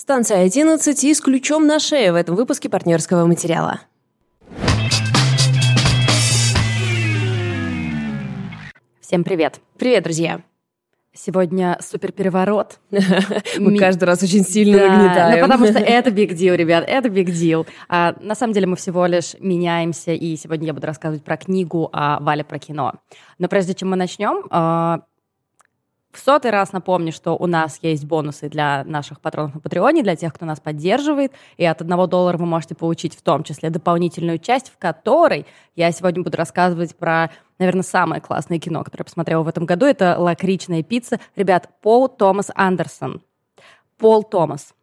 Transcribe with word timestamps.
Станция 0.00 0.44
11 0.44 1.04
и 1.04 1.12
с 1.12 1.20
ключом 1.20 1.66
на 1.66 1.78
шее 1.78 2.10
в 2.10 2.14
этом 2.14 2.34
выпуске 2.34 2.70
партнерского 2.70 3.26
материала. 3.26 3.80
Всем 9.02 9.24
привет. 9.24 9.60
Привет, 9.76 10.04
друзья. 10.04 10.40
Сегодня 11.12 11.76
супер 11.82 12.12
переворот. 12.12 12.78
Мы 13.58 13.76
каждый 13.76 14.04
раз 14.04 14.22
очень 14.22 14.42
сильно 14.42 14.78
да, 14.78 14.88
нагнетаем. 14.88 15.40
Ну, 15.40 15.42
потому 15.42 15.66
что 15.66 15.78
это 15.80 16.08
big 16.08 16.30
deal, 16.30 16.56
ребят, 16.56 16.84
это 16.88 17.08
big 17.08 17.26
deal. 17.26 17.66
А, 17.90 18.14
на 18.22 18.34
самом 18.34 18.54
деле 18.54 18.68
мы 18.68 18.76
всего 18.76 19.04
лишь 19.04 19.34
меняемся, 19.38 20.12
и 20.12 20.34
сегодня 20.36 20.68
я 20.68 20.72
буду 20.72 20.86
рассказывать 20.86 21.24
про 21.24 21.36
книгу, 21.36 21.90
а 21.92 22.20
Валя 22.20 22.42
про 22.42 22.58
кино. 22.58 22.94
Но 23.38 23.48
прежде 23.48 23.74
чем 23.74 23.90
мы 23.90 23.96
начнем, 23.96 24.46
а, 24.48 25.00
в 26.12 26.18
сотый 26.18 26.50
раз 26.50 26.72
напомню, 26.72 27.12
что 27.12 27.36
у 27.36 27.46
нас 27.46 27.78
есть 27.82 28.04
бонусы 28.04 28.48
для 28.48 28.82
наших 28.84 29.20
патронов 29.20 29.54
на 29.54 29.60
Патреоне, 29.60 30.02
для 30.02 30.16
тех, 30.16 30.34
кто 30.34 30.44
нас 30.44 30.58
поддерживает, 30.58 31.32
и 31.56 31.64
от 31.64 31.80
одного 31.80 32.06
доллара 32.06 32.36
вы 32.36 32.46
можете 32.46 32.74
получить 32.74 33.16
в 33.16 33.22
том 33.22 33.44
числе 33.44 33.70
дополнительную 33.70 34.38
часть, 34.38 34.70
в 34.70 34.78
которой 34.78 35.46
я 35.76 35.92
сегодня 35.92 36.24
буду 36.24 36.36
рассказывать 36.36 36.96
про, 36.96 37.30
наверное, 37.58 37.82
самое 37.82 38.20
классное 38.20 38.58
кино, 38.58 38.82
которое 38.82 39.02
я 39.02 39.04
посмотрела 39.04 39.42
в 39.42 39.48
этом 39.48 39.66
году. 39.66 39.86
Это 39.86 40.16
«Лакричная 40.18 40.82
пицца». 40.82 41.20
Ребят, 41.36 41.68
Пол 41.80 42.08
Томас 42.08 42.50
Андерсон. 42.54 43.22
Пол 43.96 44.24
Томас. 44.24 44.74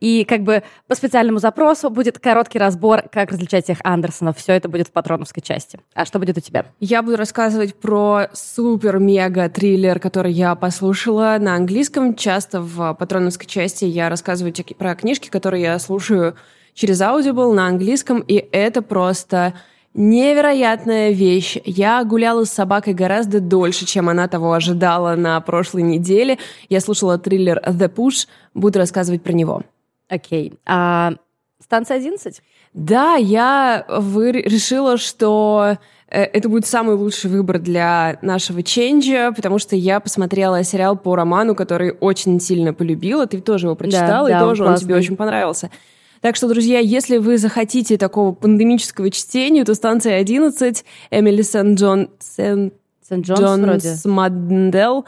И 0.00 0.24
как 0.24 0.42
бы 0.42 0.62
по 0.88 0.94
специальному 0.94 1.38
запросу 1.38 1.90
будет 1.90 2.18
короткий 2.18 2.58
разбор, 2.58 3.02
как 3.10 3.30
различать 3.30 3.64
всех 3.64 3.78
Андерсонов. 3.84 4.38
Все 4.38 4.52
это 4.52 4.68
будет 4.68 4.88
в 4.88 4.92
патроновской 4.92 5.42
части. 5.42 5.78
А 5.94 6.04
что 6.04 6.18
будет 6.18 6.36
у 6.36 6.40
тебя? 6.40 6.66
Я 6.80 7.02
буду 7.02 7.16
рассказывать 7.16 7.74
про 7.74 8.28
супер-мега-триллер, 8.32 9.98
который 9.98 10.32
я 10.32 10.54
послушала 10.54 11.36
на 11.40 11.54
английском. 11.54 12.14
Часто 12.14 12.60
в 12.60 12.94
патроновской 12.94 13.46
части 13.46 13.84
я 13.84 14.08
рассказываю 14.08 14.54
про 14.78 14.94
книжки, 14.94 15.28
которые 15.28 15.62
я 15.62 15.78
слушаю 15.78 16.36
через 16.74 17.00
Audible 17.00 17.52
на 17.52 17.66
английском, 17.66 18.20
и 18.20 18.34
это 18.52 18.82
просто 18.82 19.54
невероятная 19.96 21.10
вещь. 21.10 21.56
Я 21.64 22.04
гуляла 22.04 22.44
с 22.44 22.52
собакой 22.52 22.92
гораздо 22.92 23.40
дольше, 23.40 23.86
чем 23.86 24.08
она 24.08 24.28
того 24.28 24.52
ожидала 24.52 25.16
на 25.16 25.40
прошлой 25.40 25.82
неделе. 25.82 26.38
Я 26.68 26.80
слушала 26.80 27.18
триллер 27.18 27.60
«The 27.66 27.92
Push», 27.92 28.28
буду 28.54 28.78
рассказывать 28.78 29.22
про 29.22 29.32
него. 29.32 29.62
Окей. 30.08 30.50
Okay. 30.50 30.58
А 30.66 31.14
станция 31.60 31.96
11? 31.96 32.42
Да, 32.74 33.14
я 33.14 33.86
вы 33.88 34.32
решила, 34.32 34.98
что 34.98 35.78
э, 36.08 36.22
это 36.22 36.48
будет 36.50 36.66
самый 36.66 36.94
лучший 36.94 37.30
выбор 37.30 37.58
для 37.58 38.18
нашего 38.20 38.62
ченджа, 38.62 39.32
потому 39.32 39.58
что 39.58 39.76
я 39.76 39.98
посмотрела 39.98 40.62
сериал 40.62 40.96
по 40.96 41.16
роману, 41.16 41.54
который 41.54 41.92
очень 41.92 42.38
сильно 42.38 42.74
полюбила. 42.74 43.26
Ты 43.26 43.40
тоже 43.40 43.66
его 43.66 43.74
прочитала, 43.74 44.28
да, 44.28 44.36
и 44.36 44.38
да, 44.38 44.46
тоже 44.46 44.64
он, 44.64 44.72
он 44.72 44.76
тебе 44.76 44.94
очень 44.94 45.16
понравился. 45.16 45.70
Так 46.20 46.36
что, 46.36 46.48
друзья, 46.48 46.78
если 46.78 47.18
вы 47.18 47.38
захотите 47.38 47.98
такого 47.98 48.32
пандемического 48.32 49.10
чтения, 49.10 49.64
то 49.64 49.74
станция 49.74 50.18
11 50.18 50.84
Эмили 51.10 51.42
Сент-Джон... 51.42 52.10
Сент... 52.18 52.74
Джонс. 53.12 54.04
Мандел. 54.04 55.04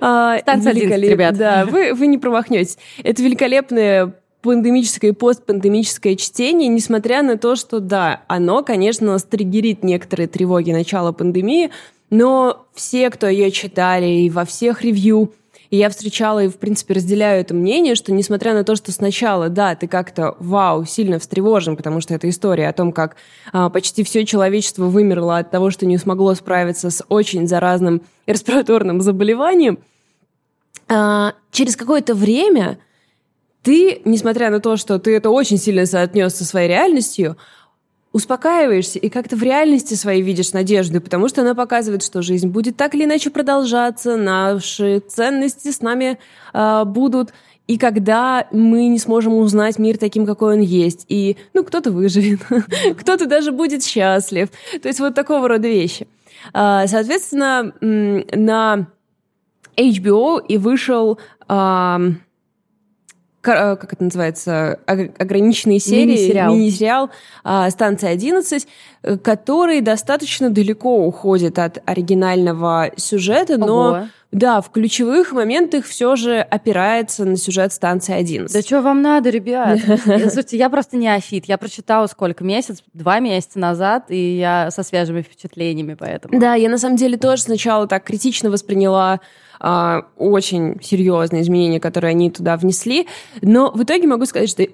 А, 0.00 0.38
станция 0.38 0.70
11, 0.70 1.10
ребят. 1.10 1.36
Да, 1.36 1.66
вы, 1.66 1.92
вы 1.92 2.06
не 2.06 2.18
промахнетесь. 2.18 2.78
Это 3.02 3.20
великолепное 3.20 4.14
пандемическое 4.42 5.10
и 5.10 5.14
постпандемическое 5.14 6.16
чтение, 6.16 6.68
несмотря 6.68 7.22
на 7.22 7.36
то, 7.36 7.56
что, 7.56 7.80
да, 7.80 8.22
оно, 8.28 8.62
конечно, 8.62 9.18
стригерит 9.18 9.82
некоторые 9.82 10.28
тревоги 10.28 10.72
начала 10.72 11.12
пандемии, 11.12 11.70
но 12.10 12.66
все, 12.74 13.10
кто 13.10 13.28
ее 13.28 13.50
читали, 13.50 14.06
и 14.06 14.30
во 14.30 14.44
всех 14.44 14.82
ревью 14.82 15.32
и 15.70 15.76
я 15.76 15.88
встречала 15.88 16.44
и, 16.44 16.48
в 16.48 16.56
принципе, 16.56 16.94
разделяю 16.94 17.40
это 17.40 17.54
мнение, 17.54 17.94
что 17.94 18.12
несмотря 18.12 18.54
на 18.54 18.64
то, 18.64 18.74
что 18.74 18.90
сначала, 18.90 19.48
да, 19.48 19.76
ты 19.76 19.86
как-то, 19.86 20.36
вау, 20.40 20.84
сильно 20.84 21.20
встревожен, 21.20 21.76
потому 21.76 22.00
что 22.00 22.12
это 22.12 22.28
история 22.28 22.68
о 22.68 22.72
том, 22.72 22.92
как 22.92 23.16
а, 23.52 23.70
почти 23.70 24.02
все 24.02 24.26
человечество 24.26 24.86
вымерло 24.86 25.38
от 25.38 25.50
того, 25.50 25.70
что 25.70 25.86
не 25.86 25.96
смогло 25.96 26.34
справиться 26.34 26.90
с 26.90 27.04
очень 27.08 27.46
заразным 27.46 28.02
респираторным 28.26 29.00
заболеванием, 29.00 29.78
а, 30.88 31.34
через 31.52 31.76
какое-то 31.76 32.14
время 32.16 32.78
ты, 33.62 34.02
несмотря 34.04 34.50
на 34.50 34.58
то, 34.58 34.76
что 34.76 34.98
ты 34.98 35.14
это 35.14 35.30
очень 35.30 35.58
сильно 35.58 35.86
соотнес 35.86 36.34
со 36.34 36.44
своей 36.44 36.68
реальностью, 36.68 37.36
успокаиваешься 38.12 38.98
и 38.98 39.08
как-то 39.08 39.36
в 39.36 39.42
реальности 39.42 39.94
своей 39.94 40.22
видишь 40.22 40.52
надежду, 40.52 41.00
потому 41.00 41.28
что 41.28 41.42
она 41.42 41.54
показывает, 41.54 42.02
что 42.02 42.22
жизнь 42.22 42.48
будет 42.48 42.76
так 42.76 42.94
или 42.94 43.04
иначе 43.04 43.30
продолжаться, 43.30 44.16
наши 44.16 45.00
ценности 45.00 45.70
с 45.70 45.80
нами 45.80 46.18
э, 46.52 46.84
будут, 46.84 47.32
и 47.68 47.78
когда 47.78 48.48
мы 48.50 48.88
не 48.88 48.98
сможем 48.98 49.34
узнать 49.34 49.78
мир 49.78 49.96
таким, 49.96 50.26
какой 50.26 50.54
он 50.54 50.60
есть, 50.60 51.06
и, 51.08 51.36
ну, 51.54 51.62
кто-то 51.62 51.92
выживет, 51.92 52.40
кто-то 52.98 53.26
даже 53.26 53.52
будет 53.52 53.84
счастлив, 53.84 54.48
то 54.82 54.88
есть 54.88 54.98
вот 54.98 55.14
такого 55.14 55.46
рода 55.46 55.68
вещи. 55.68 56.08
Э, 56.52 56.86
соответственно, 56.86 57.72
на 57.80 58.88
HBO 59.76 60.44
и 60.46 60.58
вышел... 60.58 61.18
как 63.40 63.92
это 63.92 64.04
называется, 64.04 64.80
ограниченные 64.86 65.80
серии, 65.80 66.06
мини-сериал, 66.06 66.54
мини-сериал 66.54 67.10
а, 67.42 67.70
«Станция 67.70 68.14
11», 68.14 68.66
э, 69.02 69.16
который 69.16 69.80
достаточно 69.80 70.50
далеко 70.50 71.04
уходит 71.06 71.58
от 71.58 71.82
оригинального 71.86 72.90
сюжета, 72.96 73.58
но... 73.58 73.88
Ого. 73.88 74.08
Да, 74.32 74.60
в 74.60 74.70
ключевых 74.70 75.32
моментах 75.32 75.84
все 75.84 76.14
же 76.14 76.38
опирается 76.38 77.24
на 77.24 77.36
сюжет 77.36 77.72
станции 77.72 78.14
11. 78.14 78.54
Да 78.54 78.62
что 78.62 78.80
вам 78.80 79.02
надо, 79.02 79.28
ребят? 79.28 79.80
Слушайте, 80.04 80.56
я 80.56 80.70
просто 80.70 80.96
не 80.96 81.08
афит. 81.08 81.46
Я 81.46 81.58
прочитала 81.58 82.06
сколько? 82.06 82.44
Месяц? 82.44 82.84
Два 82.92 83.18
месяца 83.18 83.58
назад, 83.58 84.04
и 84.08 84.36
я 84.38 84.70
со 84.70 84.84
свежими 84.84 85.22
впечатлениями, 85.22 85.94
поэтому... 85.94 86.38
Да, 86.38 86.54
я 86.54 86.68
на 86.68 86.78
самом 86.78 86.94
деле 86.94 87.18
тоже 87.18 87.42
сначала 87.42 87.88
так 87.88 88.04
критично 88.04 88.50
восприняла 88.50 89.18
очень 90.16 90.80
серьезные 90.82 91.42
изменения, 91.42 91.80
которые 91.80 92.10
они 92.10 92.30
туда 92.30 92.56
внесли. 92.56 93.06
Но 93.42 93.70
в 93.70 93.82
итоге 93.82 94.06
могу 94.06 94.24
сказать, 94.24 94.48
что 94.48 94.62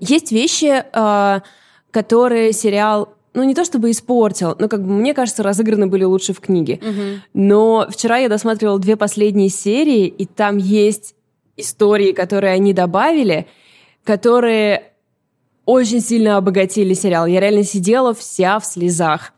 есть 0.00 0.32
вещи, 0.32 0.84
а, 0.92 1.42
которые 1.90 2.52
сериал 2.52 3.16
ну, 3.36 3.44
не 3.44 3.54
то 3.54 3.66
чтобы 3.66 3.90
испортил, 3.90 4.56
но, 4.58 4.66
как 4.66 4.82
бы, 4.82 4.90
мне 4.90 5.12
кажется, 5.12 5.42
разыграны 5.42 5.88
были 5.88 6.04
лучше 6.04 6.32
в 6.32 6.40
книге. 6.40 6.80
Угу. 6.80 7.02
Но 7.34 7.86
вчера 7.90 8.16
я 8.16 8.30
досматривала 8.30 8.78
две 8.78 8.96
последние 8.96 9.50
серии, 9.50 10.06
и 10.06 10.24
там 10.24 10.56
есть 10.56 11.14
истории, 11.58 12.12
которые 12.12 12.54
они 12.54 12.72
добавили, 12.72 13.46
которые 14.04 14.92
очень 15.66 16.00
сильно 16.00 16.38
обогатили 16.38 16.94
сериал. 16.94 17.26
Я 17.26 17.40
реально 17.40 17.64
сидела 17.64 18.14
вся 18.14 18.58
в 18.58 18.64
слезах. 18.64 19.34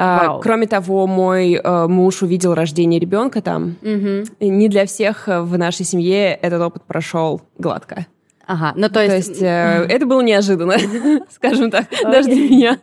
А, 0.00 0.28
Вау. 0.28 0.40
Кроме 0.40 0.68
того, 0.68 1.08
мой 1.08 1.54
э, 1.54 1.86
муж 1.88 2.22
увидел 2.22 2.54
рождение 2.54 3.00
ребенка 3.00 3.42
там. 3.42 3.76
Угу. 3.82 4.46
Не 4.46 4.68
для 4.68 4.86
всех 4.86 5.24
в 5.26 5.58
нашей 5.58 5.84
семье 5.84 6.34
этот 6.34 6.62
опыт 6.62 6.84
прошел 6.84 7.42
гладко. 7.58 8.06
Ага, 8.46 8.72
ну 8.76 8.88
то 8.88 9.02
есть... 9.02 9.26
То 9.26 9.30
есть 9.30 9.42
э, 9.42 9.86
это 9.88 10.06
было 10.06 10.20
неожиданно, 10.22 10.76
скажем 11.30 11.70
так, 11.70 11.92
okay. 11.92 12.10
даже 12.10 12.28
для 12.28 12.48
меня. 12.48 12.78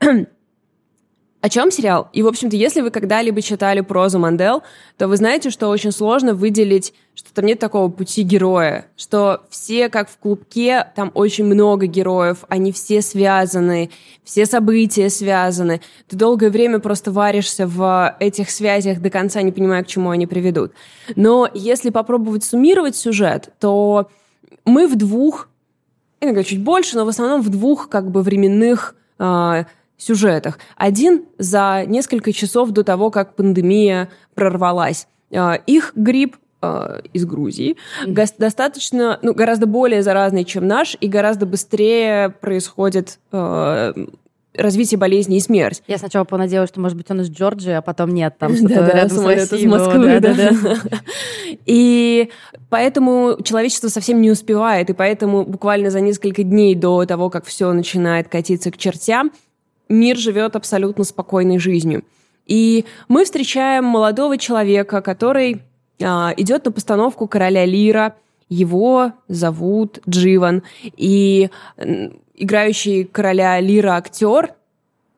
О 1.40 1.48
чем 1.48 1.70
сериал? 1.70 2.08
И, 2.12 2.22
в 2.22 2.26
общем-то, 2.26 2.56
если 2.56 2.80
вы 2.80 2.90
когда-либо 2.90 3.42
читали 3.42 3.80
прозу 3.80 4.18
Мандел, 4.18 4.64
то 4.96 5.06
вы 5.06 5.16
знаете, 5.16 5.50
что 5.50 5.68
очень 5.68 5.92
сложно 5.92 6.34
выделить, 6.34 6.92
что 7.14 7.32
там 7.32 7.46
нет 7.46 7.60
такого 7.60 7.88
пути 7.90 8.22
героя, 8.22 8.86
что 8.96 9.42
все, 9.48 9.88
как 9.88 10.10
в 10.10 10.18
клубке, 10.18 10.90
там 10.96 11.12
очень 11.14 11.44
много 11.44 11.86
героев, 11.86 12.38
они 12.48 12.72
все 12.72 13.02
связаны, 13.02 13.90
все 14.24 14.46
события 14.46 15.08
связаны. 15.10 15.80
Ты 16.08 16.16
долгое 16.16 16.50
время 16.50 16.80
просто 16.80 17.12
варишься 17.12 17.68
в 17.68 18.16
этих 18.18 18.50
связях 18.50 19.00
до 19.00 19.08
конца, 19.08 19.40
не 19.42 19.52
понимая, 19.52 19.84
к 19.84 19.86
чему 19.86 20.10
они 20.10 20.26
приведут. 20.26 20.72
Но 21.14 21.48
если 21.54 21.90
попробовать 21.90 22.42
суммировать 22.42 22.96
сюжет, 22.96 23.50
то 23.60 24.10
мы 24.64 24.88
в 24.88 24.96
двух, 24.96 25.48
иногда 26.20 26.42
чуть 26.42 26.64
больше, 26.64 26.96
но 26.96 27.04
в 27.04 27.08
основном 27.08 27.42
в 27.42 27.48
двух 27.48 27.88
как 27.88 28.10
бы 28.10 28.22
временных 28.22 28.96
а, 29.20 29.66
сюжетах. 29.98 30.58
Один 30.76 31.26
за 31.36 31.84
несколько 31.86 32.32
часов 32.32 32.70
до 32.70 32.84
того, 32.84 33.10
как 33.10 33.34
пандемия 33.34 34.08
прорвалась. 34.34 35.06
А, 35.34 35.54
их 35.66 35.92
грипп 35.94 36.36
а, 36.62 37.00
из 37.12 37.26
Грузии 37.26 37.76
mm-hmm. 38.06 38.34
достаточно, 38.38 39.18
ну, 39.22 39.34
гораздо 39.34 39.66
более 39.66 40.02
заразный, 40.02 40.44
чем 40.44 40.66
наш, 40.66 40.96
и 41.00 41.08
гораздо 41.08 41.44
быстрее 41.44 42.30
происходит 42.30 43.18
э, 43.32 43.92
развитие 44.58 44.98
болезни 44.98 45.36
и 45.36 45.40
смерть. 45.40 45.82
Я 45.86 45.98
сначала 45.98 46.24
понадеялась, 46.24 46.70
что, 46.70 46.80
может 46.80 46.96
быть, 46.96 47.10
он 47.10 47.20
из 47.20 47.30
Джорджии, 47.30 47.72
а 47.72 47.82
потом 47.82 48.10
нет, 48.10 48.36
там 48.38 48.54
что-то 48.56 48.74
да, 48.74 48.90
рядом 48.90 49.18
с 49.18 49.24
Россией. 49.24 49.62
из 49.62 49.70
Москвы, 49.70 50.20
да, 50.20 50.34
да. 50.34 50.50
И 51.66 52.30
поэтому 52.70 53.36
человечество 53.42 53.88
совсем 53.88 54.20
не 54.20 54.30
успевает, 54.30 54.90
и 54.90 54.92
поэтому 54.92 55.44
буквально 55.44 55.90
за 55.90 56.00
несколько 56.00 56.42
дней 56.42 56.74
до 56.74 57.04
того, 57.06 57.30
как 57.30 57.46
все 57.46 57.72
начинает 57.72 58.28
катиться 58.28 58.70
к 58.70 58.76
чертям, 58.76 59.32
мир 59.88 60.16
живет 60.16 60.56
абсолютно 60.56 61.04
спокойной 61.04 61.58
жизнью. 61.58 62.04
И 62.46 62.84
мы 63.08 63.24
встречаем 63.24 63.84
молодого 63.84 64.38
человека, 64.38 65.02
который 65.02 65.62
а, 66.02 66.32
идет 66.36 66.64
на 66.64 66.72
постановку 66.72 67.28
короля 67.28 67.64
Лира. 67.64 68.16
Его 68.48 69.12
зовут 69.28 70.00
Дживан. 70.08 70.62
И 70.96 71.50
играющий 72.34 73.04
короля 73.04 73.60
Лира 73.60 73.96
актер 73.96 74.54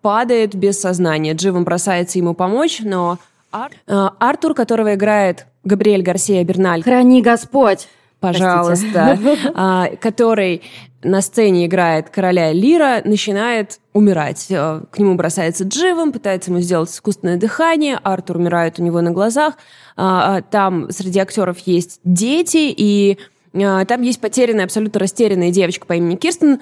падает 0.02 0.54
без 0.54 0.80
сознания. 0.80 1.34
Дживан 1.34 1.64
бросается 1.64 2.18
ему 2.18 2.34
помочь, 2.34 2.80
но 2.80 3.18
Ар... 3.52 3.70
А, 3.86 4.14
Артур, 4.18 4.54
которого 4.54 4.94
играет 4.94 5.46
Габриэль 5.64 6.02
Гарсия 6.02 6.42
Берналь. 6.44 6.82
Храни 6.82 7.22
Господь! 7.22 7.88
Пожалуйста. 8.20 9.18
А, 9.54 9.88
который 10.00 10.62
на 11.02 11.22
сцене 11.22 11.66
играет 11.66 12.10
короля 12.10 12.52
Лира, 12.52 13.00
начинает 13.04 13.80
умирать. 13.92 14.46
Э, 14.50 14.82
к 14.90 14.98
нему 14.98 15.14
бросается 15.14 15.64
Дживом, 15.64 16.12
пытается 16.12 16.50
ему 16.50 16.60
сделать 16.60 16.90
искусственное 16.90 17.36
дыхание, 17.36 17.98
Артур 18.02 18.36
умирает 18.36 18.78
у 18.78 18.82
него 18.82 19.00
на 19.00 19.10
глазах. 19.10 19.54
А, 19.96 20.36
а, 20.36 20.42
там 20.42 20.90
среди 20.90 21.18
актеров 21.18 21.58
есть 21.60 22.00
дети, 22.04 22.72
и 22.76 23.18
там 23.52 24.02
есть 24.02 24.20
потерянная, 24.20 24.64
абсолютно 24.64 25.00
растерянная 25.00 25.50
девочка 25.50 25.84
по 25.84 25.94
имени 25.94 26.14
Кирстен, 26.14 26.60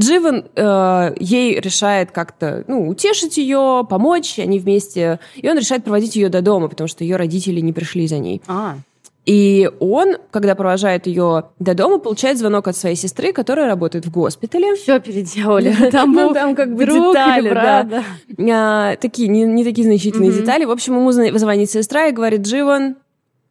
Дживен 0.00 0.46
э, 0.56 1.14
ей 1.20 1.60
решает 1.60 2.10
как-то 2.10 2.64
ну, 2.66 2.88
утешить 2.88 3.36
ее, 3.36 3.86
помочь, 3.88 4.38
они 4.38 4.58
вместе. 4.58 5.20
И 5.36 5.48
он 5.48 5.58
решает 5.58 5.84
проводить 5.84 6.16
ее 6.16 6.28
до 6.28 6.40
дома, 6.40 6.68
потому 6.68 6.88
что 6.88 7.04
ее 7.04 7.16
родители 7.16 7.60
не 7.60 7.72
пришли 7.72 8.06
за 8.06 8.18
ней. 8.18 8.40
А. 8.46 8.76
И 9.24 9.70
он, 9.78 10.16
когда 10.32 10.56
провожает 10.56 11.06
ее 11.06 11.44
до 11.60 11.74
дома, 11.74 11.98
получает 11.98 12.38
звонок 12.38 12.66
от 12.66 12.76
своей 12.76 12.96
сестры, 12.96 13.32
которая 13.32 13.68
работает 13.68 14.04
в 14.04 14.10
госпитале. 14.10 14.74
Все 14.74 14.98
переделали. 14.98 15.74
Там, 15.92 16.12
ну, 16.12 16.34
там 16.34 16.56
как 16.56 16.74
бы 16.74 16.86
детали, 16.86 17.50
да. 17.50 18.04
А, 18.50 18.96
такие, 18.96 19.28
не, 19.28 19.44
не 19.44 19.62
такие 19.62 19.86
значительные 19.86 20.32
детали. 20.32 20.64
В 20.64 20.72
общем, 20.72 20.96
ему 20.96 21.12
звонит 21.12 21.70
сестра 21.70 22.06
и 22.06 22.12
говорит, 22.12 22.40
Дживан, 22.40 22.96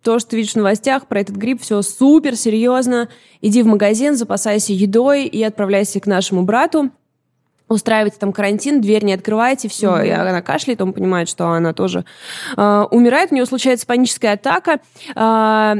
то, 0.03 0.19
что 0.19 0.31
ты 0.31 0.37
видишь 0.37 0.53
в 0.53 0.57
новостях 0.57 1.07
про 1.07 1.21
этот 1.21 1.35
грипп, 1.35 1.61
все 1.61 1.81
супер 1.81 2.35
серьезно. 2.35 3.07
Иди 3.41 3.61
в 3.61 3.67
магазин, 3.67 4.15
запасайся 4.15 4.73
едой 4.73 5.25
и 5.25 5.41
отправляйся 5.43 5.99
к 5.99 6.07
нашему 6.07 6.43
брату. 6.43 6.89
Устраивайте 7.71 8.17
там 8.19 8.33
карантин, 8.33 8.81
дверь 8.81 9.05
не 9.05 9.13
открывайте, 9.13 9.69
все. 9.69 9.91
Mm-hmm. 9.91 10.07
И 10.07 10.09
она 10.09 10.41
кашляет, 10.41 10.81
он 10.81 10.93
понимает, 10.93 11.29
что 11.29 11.47
она 11.47 11.73
тоже 11.73 12.05
э, 12.57 12.85
умирает. 12.91 13.31
У 13.31 13.35
него 13.35 13.45
случается 13.45 13.87
паническая 13.87 14.33
атака. 14.33 14.79
Э, 15.15 15.75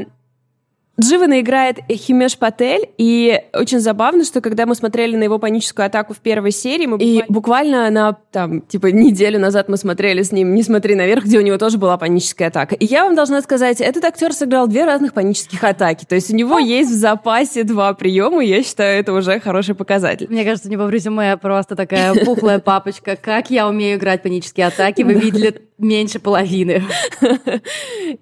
Дживана 1.00 1.40
играет 1.40 1.78
Химеш 1.90 2.36
Патель, 2.36 2.90
и 2.98 3.40
очень 3.54 3.80
забавно, 3.80 4.24
что 4.24 4.42
когда 4.42 4.66
мы 4.66 4.74
смотрели 4.74 5.16
на 5.16 5.22
его 5.22 5.38
паническую 5.38 5.86
атаку 5.86 6.12
в 6.12 6.18
первой 6.18 6.50
серии, 6.50 6.84
мы 6.84 6.98
и 6.98 7.24
буквально 7.28 7.88
на, 7.90 8.12
там, 8.12 8.60
типа, 8.60 8.88
неделю 8.88 9.38
назад 9.38 9.70
мы 9.70 9.78
смотрели 9.78 10.22
с 10.22 10.32
ним 10.32 10.54
«Не 10.54 10.62
смотри 10.62 10.94
наверх», 10.94 11.24
где 11.24 11.38
у 11.38 11.40
него 11.40 11.56
тоже 11.56 11.78
была 11.78 11.96
паническая 11.96 12.48
атака. 12.48 12.74
И 12.74 12.84
я 12.84 13.04
вам 13.04 13.14
должна 13.14 13.40
сказать, 13.40 13.80
этот 13.80 14.04
актер 14.04 14.34
сыграл 14.34 14.68
две 14.68 14.84
разных 14.84 15.14
панических 15.14 15.64
атаки, 15.64 16.04
то 16.04 16.14
есть 16.14 16.30
у 16.30 16.36
него 16.36 16.58
есть 16.58 16.90
в 16.90 16.94
запасе 16.94 17.64
два 17.64 17.94
приема, 17.94 18.44
и 18.44 18.48
я 18.48 18.62
считаю, 18.62 19.00
это 19.00 19.14
уже 19.14 19.40
хороший 19.40 19.74
показатель. 19.74 20.26
Мне 20.28 20.44
кажется, 20.44 20.68
у 20.68 20.72
него 20.72 20.84
в 20.84 20.90
резюме 20.90 21.38
просто 21.38 21.74
такая 21.74 22.14
пухлая 22.24 22.58
папочка, 22.58 23.16
как 23.16 23.50
я 23.50 23.66
умею 23.66 23.96
играть 23.96 24.22
панические 24.22 24.66
атаки, 24.66 25.02
вы 25.02 25.14
видели 25.14 25.62
меньше 25.82 26.18
половины. 26.20 26.82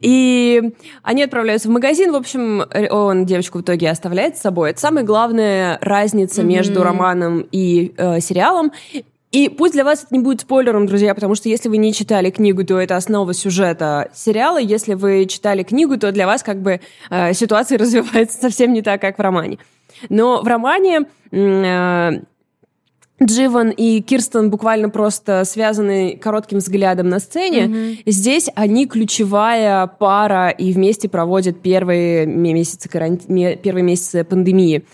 И 0.01 0.73
они 1.03 1.23
отправляются 1.23 1.69
в 1.69 1.73
магазин. 1.73 2.13
В 2.13 2.17
общем, 2.17 2.65
он 2.91 3.27
девочку 3.27 3.59
в 3.59 3.63
итоге 3.63 3.91
оставляет 3.91 4.37
с 4.37 4.41
собой. 4.41 4.71
Это 4.71 4.81
самая 4.81 5.05
главная 5.05 5.79
разница 5.81 6.43
mm-hmm. 6.43 6.47
между 6.47 6.83
романом 6.83 7.47
и 7.53 7.93
э, 7.97 8.21
сериалом. 8.21 8.73
И 9.31 9.49
пусть 9.49 9.75
для 9.75 9.85
вас 9.85 10.03
это 10.03 10.13
не 10.13 10.19
будет 10.19 10.41
спойлером, 10.41 10.87
друзья, 10.87 11.15
потому 11.15 11.37
что 11.37 11.49
если 11.49 11.69
вы 11.69 11.77
не 11.77 11.93
читали 11.93 12.31
книгу, 12.31 12.65
то 12.65 12.81
это 12.81 12.97
основа 12.97 13.33
сюжета 13.33 14.11
сериала. 14.13 14.59
Если 14.59 14.95
вы 14.95 15.27
читали 15.27 15.63
книгу, 15.63 15.97
то 15.99 16.11
для 16.11 16.27
вас 16.27 16.43
как 16.43 16.61
бы 16.61 16.81
э, 17.11 17.33
ситуация 17.33 17.79
развивается 17.79 18.41
совсем 18.41 18.73
не 18.73 18.83
так, 18.83 19.01
как 19.01 19.19
в 19.19 19.23
романе. 19.23 19.59
Но 20.09 20.43
в 20.43 20.47
романе 20.47 21.03
э, 21.31 22.11
Дживан 23.23 23.69
и 23.69 24.01
Кирстен 24.01 24.49
буквально 24.49 24.89
просто 24.89 25.45
связаны 25.45 26.17
коротким 26.17 26.59
взглядом 26.59 27.11
на 27.11 27.19
сцене. 27.19 27.67
Mm-hmm. 27.67 28.03
Здесь 28.07 28.49
они 28.55 28.87
ключевая 28.87 29.87
пара 29.87 30.49
и 30.49 30.73
вместе 30.73 31.07
проводят 31.09 31.61
первые 31.61 32.25
месяцы, 32.25 32.89
каранти... 32.89 33.59
первые 33.63 33.85
месяцы 33.85 34.25
пандемии. 34.25 34.85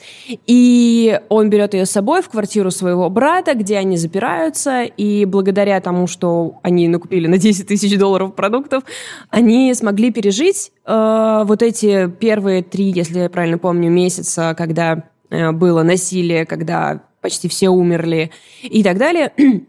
И 0.46 1.20
он 1.28 1.50
берет 1.50 1.75
ее 1.75 1.87
с 1.87 1.90
собой 1.93 2.20
в 2.20 2.28
квартиру 2.28 2.73
своего 2.73 3.08
брата, 3.11 3.55
где 3.55 3.78
они 3.78 3.96
запираются, 3.96 4.82
и 4.82 5.25
благодаря 5.25 5.81
тому, 5.81 6.08
что 6.08 6.58
они 6.62 6.88
накупили 6.88 7.28
на 7.28 7.38
10 7.38 7.69
тысяч 7.69 7.96
долларов 7.96 8.34
продуктов, 8.34 8.82
они 9.31 9.73
смогли 9.75 10.11
пережить 10.11 10.73
э, 10.84 11.43
вот 11.46 11.62
эти 11.62 12.08
первые 12.08 12.64
три, 12.64 12.90
если 12.90 13.20
я 13.20 13.31
правильно 13.31 13.58
помню, 13.58 13.88
месяца, 13.88 14.55
когда 14.58 15.05
э, 15.31 15.52
было 15.52 15.84
насилие, 15.84 16.44
когда 16.44 17.05
почти 17.26 17.49
все 17.49 17.70
умерли 17.70 18.31
и 18.62 18.84
так 18.84 18.99
далее. 18.99 19.32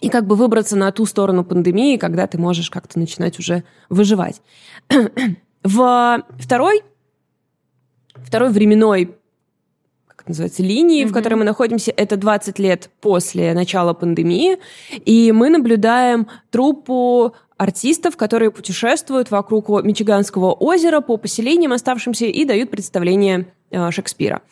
И 0.00 0.08
как 0.08 0.26
бы 0.26 0.36
выбраться 0.36 0.76
на 0.76 0.92
ту 0.92 1.04
сторону 1.04 1.42
пандемии, 1.42 1.96
когда 1.96 2.28
ты 2.28 2.38
можешь 2.38 2.70
как-то 2.70 2.98
начинать 2.98 3.40
уже 3.40 3.64
выживать. 3.88 4.40
В 5.64 6.22
второй, 6.38 6.82
второй 8.14 8.50
временной 8.50 9.16
как 10.06 10.28
называется, 10.28 10.62
линии, 10.62 11.04
mm-hmm. 11.04 11.08
в 11.08 11.12
которой 11.12 11.34
мы 11.34 11.44
находимся, 11.44 11.92
это 11.96 12.16
20 12.16 12.58
лет 12.60 12.90
после 13.00 13.52
начала 13.52 13.94
пандемии, 13.94 14.58
и 15.04 15.32
мы 15.32 15.50
наблюдаем 15.50 16.28
труппу 16.50 17.34
артистов, 17.56 18.16
которые 18.16 18.52
путешествуют 18.52 19.32
вокруг 19.32 19.68
Мичиганского 19.82 20.52
озера 20.52 21.00
по 21.00 21.16
поселениям 21.16 21.72
оставшимся 21.72 22.26
и 22.26 22.44
дают 22.44 22.70
представление 22.70 23.48
э, 23.70 23.90
Шекспира. 23.90 24.42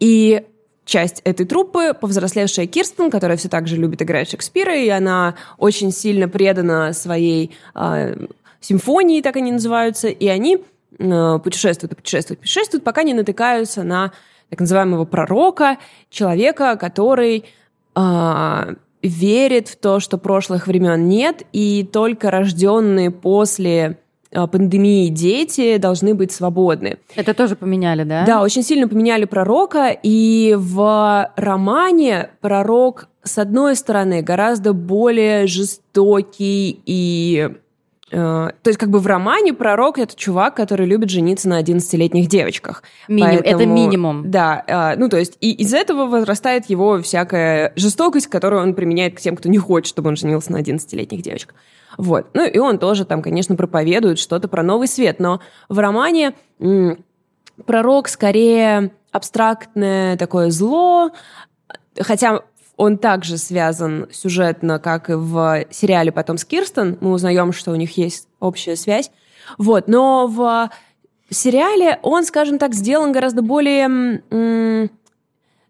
И 0.00 0.42
часть 0.86 1.20
этой 1.24 1.44
труппы, 1.44 1.92
повзрослевшая 1.92 2.66
Кирстен, 2.66 3.10
которая 3.10 3.36
все 3.36 3.48
так 3.48 3.66
же 3.66 3.76
любит 3.76 4.00
играть 4.00 4.30
Шекспира, 4.30 4.74
и 4.74 4.88
она 4.88 5.34
очень 5.58 5.92
сильно 5.92 6.28
предана 6.28 6.94
своей 6.94 7.54
э, 7.74 8.26
симфонии, 8.60 9.20
так 9.20 9.36
они 9.36 9.52
называются, 9.52 10.08
и 10.08 10.26
они 10.28 10.64
э, 10.98 11.38
путешествуют 11.42 11.96
путешествуют, 11.96 12.40
путешествуют, 12.40 12.84
пока 12.84 13.02
не 13.02 13.14
натыкаются 13.14 13.82
на 13.82 14.12
так 14.48 14.60
называемого 14.60 15.04
пророка, 15.04 15.78
человека, 16.08 16.76
который 16.76 17.44
э, 17.96 18.74
верит 19.02 19.68
в 19.68 19.76
то, 19.76 19.98
что 19.98 20.18
прошлых 20.18 20.68
времен 20.68 21.08
нет, 21.08 21.42
и 21.52 21.82
только 21.82 22.30
рожденные 22.30 23.10
после 23.10 23.98
пандемии 24.46 25.08
дети 25.08 25.78
должны 25.78 26.14
быть 26.14 26.32
свободны. 26.32 26.98
Это 27.14 27.32
тоже 27.32 27.56
поменяли, 27.56 28.04
да? 28.04 28.24
Да, 28.26 28.42
очень 28.42 28.62
сильно 28.62 28.88
поменяли 28.88 29.24
пророка, 29.24 29.96
и 30.02 30.54
в 30.58 31.32
романе 31.36 32.30
пророк, 32.40 33.08
с 33.22 33.38
одной 33.38 33.76
стороны, 33.76 34.22
гораздо 34.22 34.72
более 34.74 35.46
жестокий 35.46 36.82
и 36.84 37.50
то 38.08 38.52
есть, 38.64 38.78
как 38.78 38.90
бы 38.90 39.00
в 39.00 39.06
романе 39.06 39.52
пророк 39.52 39.98
это 39.98 40.14
чувак, 40.14 40.54
который 40.54 40.86
любит 40.86 41.10
жениться 41.10 41.48
на 41.48 41.60
11-летних 41.60 42.28
девочках. 42.28 42.84
Минимум, 43.08 43.38
Поэтому, 43.38 43.56
это 43.56 43.66
минимум. 43.66 44.30
Да, 44.30 44.64
uh, 44.66 44.94
ну 44.96 45.08
то 45.08 45.16
есть, 45.16 45.36
и 45.40 45.52
из 45.52 45.74
этого 45.74 46.06
возрастает 46.06 46.66
его 46.70 47.02
всякая 47.02 47.72
жестокость, 47.74 48.28
которую 48.28 48.62
он 48.62 48.74
применяет 48.74 49.16
к 49.16 49.20
тем, 49.20 49.36
кто 49.36 49.48
не 49.48 49.58
хочет, 49.58 49.88
чтобы 49.88 50.08
он 50.08 50.16
женился 50.16 50.52
на 50.52 50.58
11-летних 50.58 51.20
девочках. 51.20 51.56
Вот. 51.98 52.28
Ну 52.34 52.46
и 52.46 52.58
он 52.58 52.78
тоже 52.78 53.04
там, 53.06 53.22
конечно, 53.22 53.56
проповедует 53.56 54.20
что-то 54.20 54.46
про 54.46 54.62
новый 54.62 54.86
свет, 54.86 55.18
но 55.18 55.40
в 55.68 55.78
романе 55.78 56.34
пророк 57.64 58.08
скорее 58.08 58.92
абстрактное 59.10 60.16
такое 60.16 60.50
зло, 60.50 61.10
хотя 61.98 62.42
он 62.76 62.98
также 62.98 63.38
связан 63.38 64.06
сюжетно, 64.12 64.78
как 64.78 65.08
и 65.08 65.14
в 65.14 65.64
сериале 65.70 66.12
потом 66.12 66.36
с 66.36 66.44
Кирстен. 66.44 66.98
Мы 67.00 67.12
узнаем, 67.12 67.52
что 67.52 67.70
у 67.70 67.76
них 67.76 67.96
есть 67.96 68.28
общая 68.38 68.76
связь. 68.76 69.10
Вот. 69.56 69.88
Но 69.88 70.26
в 70.26 70.70
сериале 71.30 71.98
он, 72.02 72.24
скажем 72.24 72.58
так, 72.58 72.74
сделан 72.74 73.12
гораздо 73.12 73.42
более... 73.42 74.22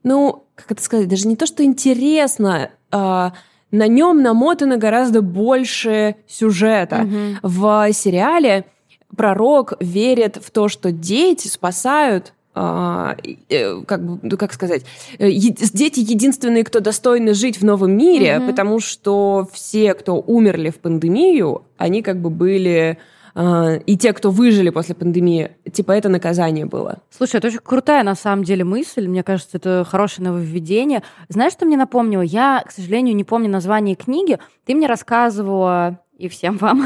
Ну, 0.03 0.45
как 0.55 0.73
это 0.73 0.83
сказать, 0.83 1.09
даже 1.09 1.27
не 1.27 1.35
то, 1.35 1.47
что 1.47 1.65
интересно, 1.65 2.71
а, 2.93 3.33
на 3.73 3.89
нем 3.89 4.23
намотано 4.23 4.77
гораздо 4.77 5.21
больше 5.21 6.15
сюжета. 6.29 7.03
Угу. 7.03 7.39
В 7.43 7.93
сериале 7.93 8.67
пророк 9.17 9.75
верит 9.81 10.37
в 10.37 10.51
то, 10.53 10.69
что 10.69 10.93
дети 10.93 11.49
спасают 11.49 12.35
как, 12.57 14.01
ну, 14.01 14.37
как 14.39 14.55
сказать, 14.55 14.85
э, 15.19 15.31
дети 15.31 16.01
единственные, 16.01 16.65
кто 16.65 16.81
достойны 16.81 17.35
жить 17.35 17.61
в 17.61 17.65
новом 17.65 17.93
мире, 17.93 18.39
угу. 18.39 18.47
потому 18.47 18.81
что 18.81 19.47
все, 19.53 19.93
кто 19.93 20.15
умерли 20.21 20.71
в 20.71 20.77
пандемию, 20.77 21.65
они 21.77 22.01
как 22.03 22.21
бы 22.21 22.31
были 22.31 22.99
а, 23.39 23.75
и 23.75 23.99
те, 23.99 24.15
кто 24.15 24.31
выжили 24.31 24.71
после 24.71 24.95
пандемии, 24.95 25.51
типа 25.71 25.93
это 25.93 26.09
наказание 26.09 26.65
было. 26.65 27.01
Слушай, 27.11 27.37
это 27.37 27.49
очень 27.49 27.59
крутая 27.59 28.03
на 28.03 28.15
самом 28.15 28.45
деле 28.45 28.65
мысль. 28.65 29.07
Мне 29.07 29.23
кажется, 29.23 29.59
это 29.59 29.87
хорошее 29.87 30.29
нововведение. 30.29 31.03
Знаешь, 31.29 31.53
что 31.53 31.67
мне 31.67 31.77
напомнило? 31.77 32.23
Я, 32.23 32.65
к 32.67 32.71
сожалению, 32.71 33.15
не 33.15 33.25
помню 33.25 33.51
название 33.51 33.95
книги. 33.95 34.39
Ты 34.65 34.75
мне 34.75 34.87
рассказывала 34.87 35.99
и 36.17 36.29
всем 36.29 36.57
вам 36.57 36.83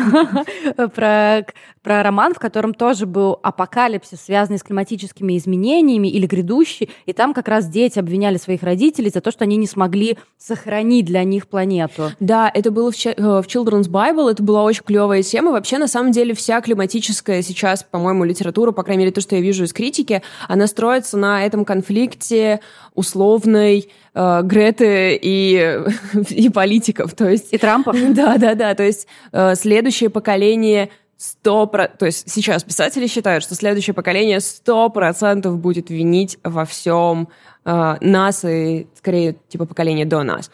про, 0.95 1.47
про 1.83 2.03
роман, 2.03 2.35
в 2.35 2.39
котором 2.39 2.75
тоже 2.75 3.07
был 3.07 3.39
апокалипсис, 3.43 4.23
связанный 4.23 4.59
с 4.59 4.63
климатическими 4.63 5.37
изменениями 5.39 6.09
или 6.09 6.27
грядущий, 6.27 6.91
и 7.07 7.13
там 7.13 7.33
как 7.33 7.49
раз 7.49 7.69
дети 7.69 7.99
обвиняли 7.99 8.39
своих 8.39 8.63
родителей 8.63 9.11
за 9.11 9.21
то, 9.21 9.31
что 9.31 9.45
они 9.45 9.57
не 9.57 9.67
смогли 9.67 10.19
сохранить 10.37 11.05
для 11.07 11.23
них 11.25 11.47
планету. 11.49 12.13
Да, 12.19 12.51
это 12.53 12.71
было 12.71 12.91
в, 12.91 13.07
э, 13.07 13.15
в 13.15 13.47
Children's 13.47 13.89
Bible, 13.89 14.31
это 14.31 14.43
была 14.43 14.65
очень 14.65 14.83
клевая 14.85 15.23
тема. 15.23 15.53
Вообще, 15.53 15.79
на 15.79 15.87
самом 15.87 16.13
деле, 16.13 16.35
вся 16.35 16.61
климатическая 16.61 17.43
сейчас, 17.43 17.85
по-моему, 17.85 18.25
литература, 18.25 18.73
по 18.73 18.83
крайней 18.83 19.05
мере, 19.05 19.13
то, 19.13 19.21
что 19.21 19.37
я 19.37 19.43
вижу 19.43 19.65
из 19.65 19.73
критики, 19.73 20.23
она 20.49 20.67
строится 20.67 21.17
на 21.17 21.45
этом 21.45 21.65
конфликте 21.65 22.61
условной 22.95 23.91
э, 24.15 24.41
Греты 24.43 25.19
и, 25.21 25.81
и 26.31 26.49
политиков. 26.49 27.15
То 27.15 27.29
есть, 27.29 27.53
и 27.53 27.59
Трампа. 27.59 27.95
Да, 28.11 28.37
да, 28.39 28.55
да. 28.55 28.75
То 28.75 28.83
есть 28.83 29.07
э, 29.33 29.55
следующее 29.55 30.11
поколение 30.11 30.91
сто. 31.21 31.67
То 31.67 32.07
есть 32.07 32.31
сейчас 32.31 32.65
писатели 32.65 33.07
считают, 33.07 33.45
что 33.45 33.55
следующее 33.55 33.93
поколение 33.93 34.41
сто 34.41 34.89
процентов 34.89 35.59
будет 35.59 35.91
винить 35.91 36.39
во 36.43 36.65
всем 36.65 37.29
э, 37.67 37.97
нас 38.01 38.43
и, 38.43 38.87
скорее, 38.97 39.37
типа, 39.51 39.67
поколение 39.67 40.07
до 40.07 40.23
нас. 40.23 40.51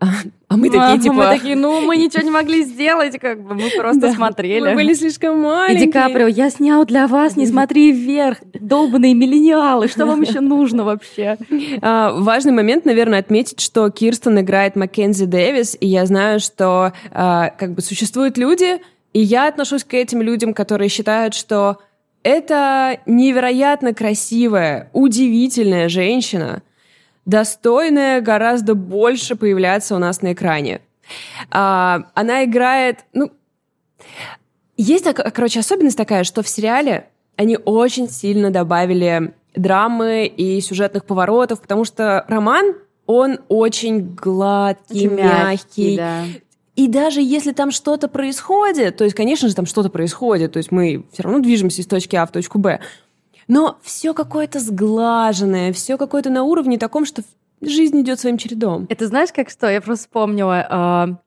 А 0.00 0.56
мы 0.56 0.70
такие, 0.70 1.00
типа... 1.00 1.14
Мы 1.14 1.24
такие, 1.24 1.54
ну, 1.54 1.82
мы 1.82 1.98
ничего 1.98 2.22
не 2.22 2.30
могли 2.30 2.64
сделать, 2.64 3.18
как 3.18 3.42
бы, 3.42 3.56
мы 3.56 3.68
просто 3.76 4.00
да, 4.00 4.12
смотрели. 4.14 4.70
Мы 4.70 4.74
были 4.74 4.94
слишком 4.94 5.38
маленькие. 5.40 5.84
И 5.84 5.86
Ди 5.86 5.92
Каприо, 5.92 6.28
я 6.28 6.48
снял 6.48 6.86
для 6.86 7.08
вас, 7.08 7.36
не 7.36 7.46
смотри 7.46 7.92
вверх, 7.92 8.38
долбанные 8.54 9.12
миллениалы, 9.12 9.86
что 9.88 10.06
вам 10.06 10.22
еще 10.22 10.40
нужно 10.40 10.84
вообще? 10.84 11.36
А, 11.82 12.12
важный 12.12 12.52
момент, 12.52 12.86
наверное, 12.86 13.18
отметить, 13.18 13.60
что 13.60 13.90
Кирстен 13.90 14.40
играет 14.40 14.76
Маккензи 14.76 15.26
Дэвис, 15.26 15.76
и 15.78 15.86
я 15.86 16.06
знаю, 16.06 16.40
что 16.40 16.94
а, 17.10 17.50
как 17.50 17.72
бы 17.72 17.82
существуют 17.82 18.38
люди, 18.38 18.80
и 19.16 19.20
я 19.20 19.48
отношусь 19.48 19.82
к 19.82 19.94
этим 19.94 20.20
людям, 20.20 20.52
которые 20.52 20.90
считают, 20.90 21.32
что 21.32 21.78
это 22.22 23.00
невероятно 23.06 23.94
красивая, 23.94 24.90
удивительная 24.92 25.88
женщина, 25.88 26.62
достойная 27.24 28.20
гораздо 28.20 28.74
больше 28.74 29.34
появляться 29.34 29.96
у 29.96 29.98
нас 29.98 30.20
на 30.20 30.34
экране. 30.34 30.82
А, 31.50 32.10
она 32.12 32.44
играет, 32.44 33.06
ну, 33.14 33.32
есть, 34.76 35.06
короче, 35.14 35.60
особенность 35.60 35.96
такая, 35.96 36.22
что 36.22 36.42
в 36.42 36.48
сериале 36.48 37.06
они 37.36 37.56
очень 37.64 38.10
сильно 38.10 38.50
добавили 38.50 39.32
драмы 39.54 40.26
и 40.26 40.60
сюжетных 40.60 41.06
поворотов, 41.06 41.62
потому 41.62 41.86
что 41.86 42.26
роман, 42.28 42.74
он 43.06 43.38
очень 43.48 44.14
гладкий, 44.14 45.06
очень 45.06 45.16
мягкий. 45.16 45.96
мягкий 45.96 45.96
да. 45.96 46.24
И 46.76 46.88
даже 46.88 47.22
если 47.22 47.52
там 47.52 47.70
что-то 47.70 48.06
происходит, 48.06 48.98
то 48.98 49.04
есть, 49.04 49.16
конечно 49.16 49.48
же, 49.48 49.54
там 49.54 49.66
что-то 49.66 49.88
происходит, 49.88 50.52
то 50.52 50.58
есть 50.58 50.70
мы 50.70 51.06
все 51.12 51.22
равно 51.22 51.40
движемся 51.40 51.80
из 51.80 51.86
точки 51.86 52.16
А 52.16 52.26
в 52.26 52.30
точку 52.30 52.58
Б, 52.58 52.80
но 53.48 53.78
все 53.82 54.12
какое-то 54.12 54.60
сглаженное, 54.60 55.72
все 55.72 55.96
какое-то 55.96 56.30
на 56.30 56.42
уровне 56.42 56.78
таком, 56.78 57.06
что 57.06 57.22
жизнь 57.62 58.00
идет 58.02 58.20
своим 58.20 58.36
чередом. 58.36 58.86
Это 58.90 59.06
знаешь, 59.06 59.32
как 59.32 59.48
что? 59.48 59.70
Я 59.70 59.80
просто 59.80 60.04
вспомнила, 60.06 61.16
э, 61.18 61.25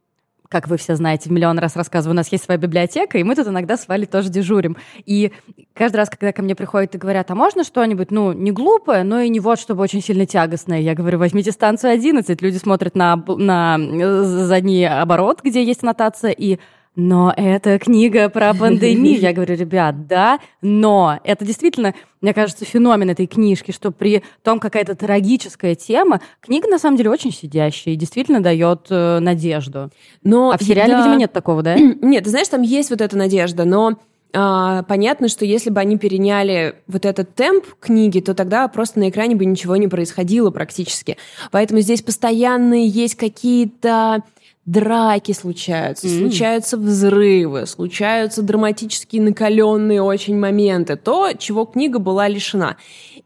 как 0.50 0.68
вы 0.68 0.77
все 0.77 0.96
знаете, 0.96 1.29
миллион 1.29 1.60
раз 1.60 1.75
рассказываю, 1.75 2.15
у 2.15 2.18
нас 2.18 2.32
есть 2.32 2.44
своя 2.44 2.58
библиотека, 2.58 3.20
и 3.20 3.24
мы 3.24 3.36
тут 3.36 3.48
иногда 3.48 3.77
с 3.77 3.88
Валей 3.88 4.08
тоже 4.08 4.29
дежурим. 4.29 4.77
И 5.06 5.32
каждый 5.75 5.98
раз, 5.98 6.10
когда 6.10 6.34
ко 6.34 6.41
мне 6.41 6.56
приходят 6.56 6.96
и 6.96 6.98
говорят, 6.98 7.29
а 7.29 7.36
можно 7.36 7.63
что-нибудь, 7.63 8.10
ну, 8.10 8.34
не 8.34 8.51
глупое, 8.51 9.03
но 9.03 9.22
и 9.22 9.29
не 9.29 9.39
вот, 9.39 9.60
чтобы 9.60 9.84
очень 9.84 10.01
сильно 10.01 10.25
тягостное, 10.25 10.79
я 10.79 10.96
говорю, 10.96 11.20
возьмите 11.20 11.51
станцию 11.51 11.94
11, 11.94 12.41
люди 12.41 12.58
смотрят 12.58 12.96
на, 12.96 13.15
на 13.15 13.77
э, 13.79 14.24
задний 14.24 14.86
оборот, 14.86 15.41
где 15.44 15.63
есть 15.63 15.84
аннотация, 15.84 16.32
и 16.32 16.58
но 16.96 17.34
это 17.36 17.79
книга 17.79 18.29
про 18.29 18.53
пандемию. 18.60 19.19
Я 19.19 19.34
говорю, 19.34 19.55
ребят, 19.55 20.08
да, 20.08 20.39
но 20.62 21.19
это 21.24 21.46
действительно, 21.46 21.93
мне 22.22 22.34
кажется, 22.34 22.65
феномен 22.65 23.10
этой 23.10 23.27
книжки, 23.27 23.72
что 23.72 23.91
при 23.91 24.24
том 24.43 24.60
какая-то 24.60 24.96
трагическая 24.96 25.75
тема, 25.75 26.22
книга 26.41 26.67
на 26.67 26.79
самом 26.79 26.98
деле 26.98 27.10
очень 27.10 27.31
сидящая 27.31 27.93
и 27.93 27.98
действительно 27.98 28.41
дает 28.41 28.88
э, 28.89 29.19
надежду. 29.19 29.89
Но, 30.24 30.51
а 30.51 30.58
в 30.58 30.63
сериале, 30.63 30.93
да. 30.93 31.00
видимо, 31.00 31.15
нет 31.15 31.34
такого, 31.34 31.63
да? 31.63 31.75
Нет, 32.01 32.24
ты 32.24 32.29
знаешь, 32.29 32.48
там 32.48 32.62
есть 32.62 32.89
вот 32.89 33.01
эта 33.01 33.17
надежда, 33.17 33.65
но 33.65 33.98
а, 34.31 34.84
понятно, 34.84 35.27
что 35.27 35.43
если 35.43 35.69
бы 35.72 35.79
они 35.79 35.98
переняли 35.98 36.75
вот 36.88 37.05
этот 37.05 37.34
темп 37.34 37.65
книги, 37.79 38.19
то 38.19 38.36
тогда 38.36 38.67
просто 38.67 39.00
на 39.00 39.10
экране 39.10 39.36
бы 39.36 39.46
ничего 39.46 39.75
не 39.75 39.88
происходило 39.88 40.51
практически. 40.51 41.17
Поэтому 41.51 41.81
здесь 41.81 42.03
постоянно 42.03 42.75
есть 42.75 43.15
какие-то 43.15 44.24
драки 44.71 45.31
случаются, 45.31 46.05
mm-hmm. 46.05 46.19
случаются 46.19 46.77
взрывы, 46.77 47.65
случаются 47.65 48.43
драматические 48.43 49.21
накаленные 49.23 50.01
очень 50.01 50.38
моменты, 50.38 50.95
то, 50.95 51.31
чего 51.33 51.65
книга 51.65 51.97
была 51.97 52.27
лишена. 52.27 52.77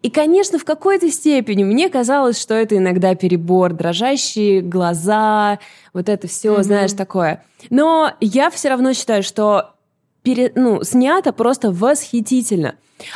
И, 0.02 0.10
конечно, 0.10 0.58
в 0.58 0.64
какой-то 0.64 1.12
степени 1.12 1.64
мне 1.64 1.90
казалось, 1.90 2.42
что 2.42 2.54
это 2.54 2.78
иногда 2.78 3.16
перебор, 3.16 3.74
дрожащие 3.74 4.62
глаза, 4.62 5.60
вот 5.94 6.08
это 6.08 6.28
все, 6.28 6.56
mm-hmm. 6.56 6.64
знаешь, 6.64 6.94
такое. 6.94 7.44
Но 7.70 8.14
я 8.22 8.50
все 8.50 8.70
равно 8.70 8.94
считаю, 8.94 9.22
что 9.22 9.72
пере, 10.24 10.52
ну, 10.56 10.84
снято 10.84 11.34
просто 11.34 11.72
восхитительно. 11.72 12.76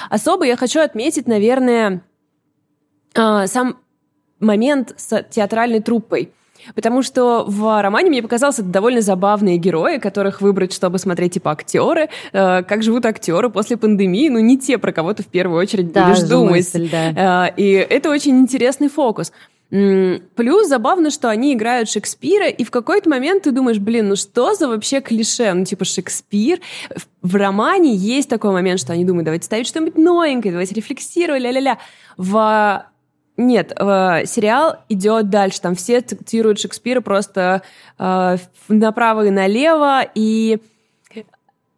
Особо 0.10 0.46
я 0.46 0.57
хочу 0.57 0.81
отметить, 0.81 1.27
наверное, 1.27 2.03
а, 3.15 3.48
сам 3.48 3.77
момент 4.39 4.93
с 4.98 5.24
театральной 5.24 5.81
труппой. 5.81 6.34
Потому 6.76 7.02
что 7.02 7.46
в 7.48 7.82
романе 7.82 8.10
мне 8.10 8.22
показался 8.22 8.64
довольно 8.64 9.02
забавные 9.02 9.58
герои, 9.58 9.98
которых 9.98 10.42
выбрать, 10.42 10.74
чтобы 10.74 11.00
смотреть, 11.00 11.34
типа, 11.34 11.52
актеры, 11.52 12.10
э, 12.34 12.64
как 12.64 12.84
живут 12.84 13.06
актеры 13.06 13.50
после 13.50 13.78
пандемии, 13.78 14.30
ну, 14.30 14.40
не 14.40 14.58
те, 14.58 14.78
про 14.78 14.92
кого 14.92 15.14
ты 15.14 15.24
в 15.24 15.28
первую 15.28 15.60
очередь 15.60 15.92
да, 15.92 16.08
будешь 16.08 16.24
думать. 16.24 16.52
Мысль, 16.52 16.90
да. 16.90 17.48
э, 17.48 17.54
и 17.58 17.72
это 17.74 18.10
очень 18.10 18.40
интересный 18.40 18.90
фокус. 18.90 19.32
Плюс 19.70 20.68
забавно, 20.68 21.12
что 21.12 21.30
они 21.30 21.54
играют 21.54 21.90
Шекспира, 21.90 22.48
и 22.48 22.64
в 22.64 22.72
какой-то 22.72 23.10
момент 23.10 23.44
ты 23.44 23.52
думаешь, 23.52 23.80
блин, 23.80 24.08
ну 24.08 24.16
что 24.16 24.56
за 24.56 24.70
вообще 24.70 25.02
клише? 25.02 25.52
Ну, 25.54 25.66
типа, 25.66 25.84
Шекспир. 25.84 26.60
В 27.22 27.36
романе 27.36 27.94
есть 27.94 28.30
такой 28.30 28.52
момент, 28.52 28.80
что 28.80 28.94
они 28.94 29.04
думают, 29.04 29.26
давайте 29.26 29.46
ставить 29.46 29.68
что-нибудь 29.68 29.98
новенькое, 29.98 30.54
давайте 30.54 30.74
рефлексировать, 30.74 31.42
ля-ля-ля. 31.42 31.80
В 32.16 32.86
нет, 33.38 33.72
э, 33.75 34.25
сериал 34.25 34.77
идет 34.89 35.29
дальше. 35.29 35.62
Там 35.62 35.75
все 35.75 36.01
цитируют 36.01 36.60
Шекспира 36.60 37.01
просто 37.01 37.62
э, 38.00 38.38
направо 38.67 39.27
и 39.27 39.29
налево. 39.29 40.01
И 40.15 40.60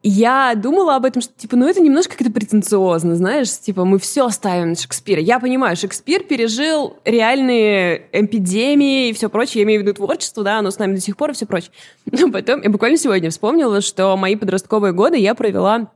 я 0.02 0.54
думала 0.56 0.96
об 0.96 1.04
этом, 1.04 1.22
что, 1.22 1.34
типа, 1.36 1.58
ну 1.58 1.68
это 1.68 1.82
немножко 1.82 2.16
как-то 2.16 2.32
претенциозно, 2.32 3.16
знаешь, 3.18 3.52
типа, 3.52 3.84
мы 3.84 4.00
все 4.00 4.30
ставим 4.30 4.70
на 4.70 4.76
Шекспира. 4.76 5.20
Я 5.20 5.42
понимаю, 5.42 5.76
Шекспир 5.76 6.24
пережил 6.24 6.96
реальные 7.04 8.08
эпидемии 8.14 9.10
и 9.10 9.14
все 9.14 9.30
прочее, 9.30 9.62
я 9.62 9.64
имею 9.66 9.82
в 9.82 9.84
виду 9.84 9.94
творчество, 9.94 10.42
да, 10.42 10.60
оно 10.60 10.72
с 10.72 10.80
нами 10.80 10.96
до 10.96 11.02
сих 11.02 11.18
пор 11.18 11.32
и 11.32 11.34
все 11.34 11.46
прочее. 11.46 11.72
Но 12.06 12.32
потом, 12.32 12.62
я 12.62 12.70
буквально 12.70 12.98
сегодня 12.98 13.30
вспомнила, 13.30 13.82
что 13.82 14.16
мои 14.16 14.38
подростковые 14.38 14.94
годы 14.94 15.18
я 15.18 15.36
провела 15.36 15.92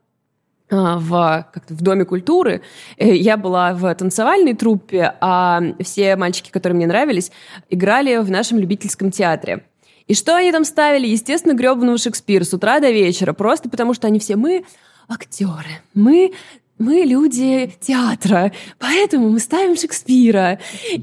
в, 0.70 1.48
как 1.53 1.70
в 1.70 1.82
Доме 1.82 2.05
культуры. 2.05 2.62
Э, 2.98 3.15
я 3.15 3.38
была 3.38 3.74
в 3.74 3.93
танцевальной 3.96 4.53
труппе, 4.53 5.13
а 5.22 5.62
все 5.84 6.15
мальчики, 6.15 6.50
которые 6.51 6.77
мне 6.77 6.88
нравились, 6.88 7.32
играли 7.70 8.17
в 8.17 8.29
нашем 8.32 8.60
любительском 8.60 9.12
театре. 9.12 9.65
И 10.08 10.15
что 10.15 10.36
они 10.36 10.51
там 10.51 10.65
ставили? 10.65 11.08
Естественно, 11.08 11.53
гребаного 11.53 11.98
Шекспира 11.98 12.43
с 12.43 12.53
утра 12.53 12.79
до 12.79 12.91
вечера, 12.91 13.34
просто 13.34 13.70
потому 13.70 13.93
что 13.93 14.08
они 14.08 14.20
все 14.20 14.36
мы 14.36 14.65
актеры, 15.08 15.82
мы 15.93 16.34
мы 16.80 17.03
люди 17.06 17.72
театра, 17.80 18.51
поэтому 18.80 19.30
мы 19.30 19.39
ставим 19.39 19.75
Шекспира. 19.75 20.60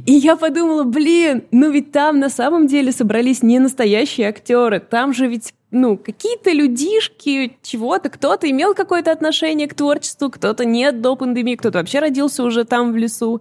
И 0.06 0.12
я 0.12 0.36
подумала, 0.36 0.84
блин, 0.84 1.44
ну 1.50 1.70
ведь 1.70 1.92
там 1.92 2.18
на 2.18 2.28
самом 2.28 2.66
деле 2.66 2.92
собрались 2.92 3.42
не 3.42 3.58
настоящие 3.58 4.28
актеры, 4.28 4.80
там 4.80 5.14
же 5.14 5.26
ведь 5.26 5.54
ну, 5.70 5.96
какие-то 5.96 6.50
людишки, 6.50 7.56
чего-то, 7.62 8.10
кто-то 8.10 8.50
имел 8.50 8.74
какое-то 8.74 9.12
отношение 9.12 9.68
к 9.68 9.74
творчеству, 9.74 10.28
кто-то 10.28 10.64
нет 10.64 11.00
до 11.00 11.14
пандемии, 11.14 11.54
кто-то 11.54 11.78
вообще 11.78 12.00
родился 12.00 12.42
уже 12.42 12.64
там 12.64 12.92
в 12.92 12.96
лесу. 12.96 13.40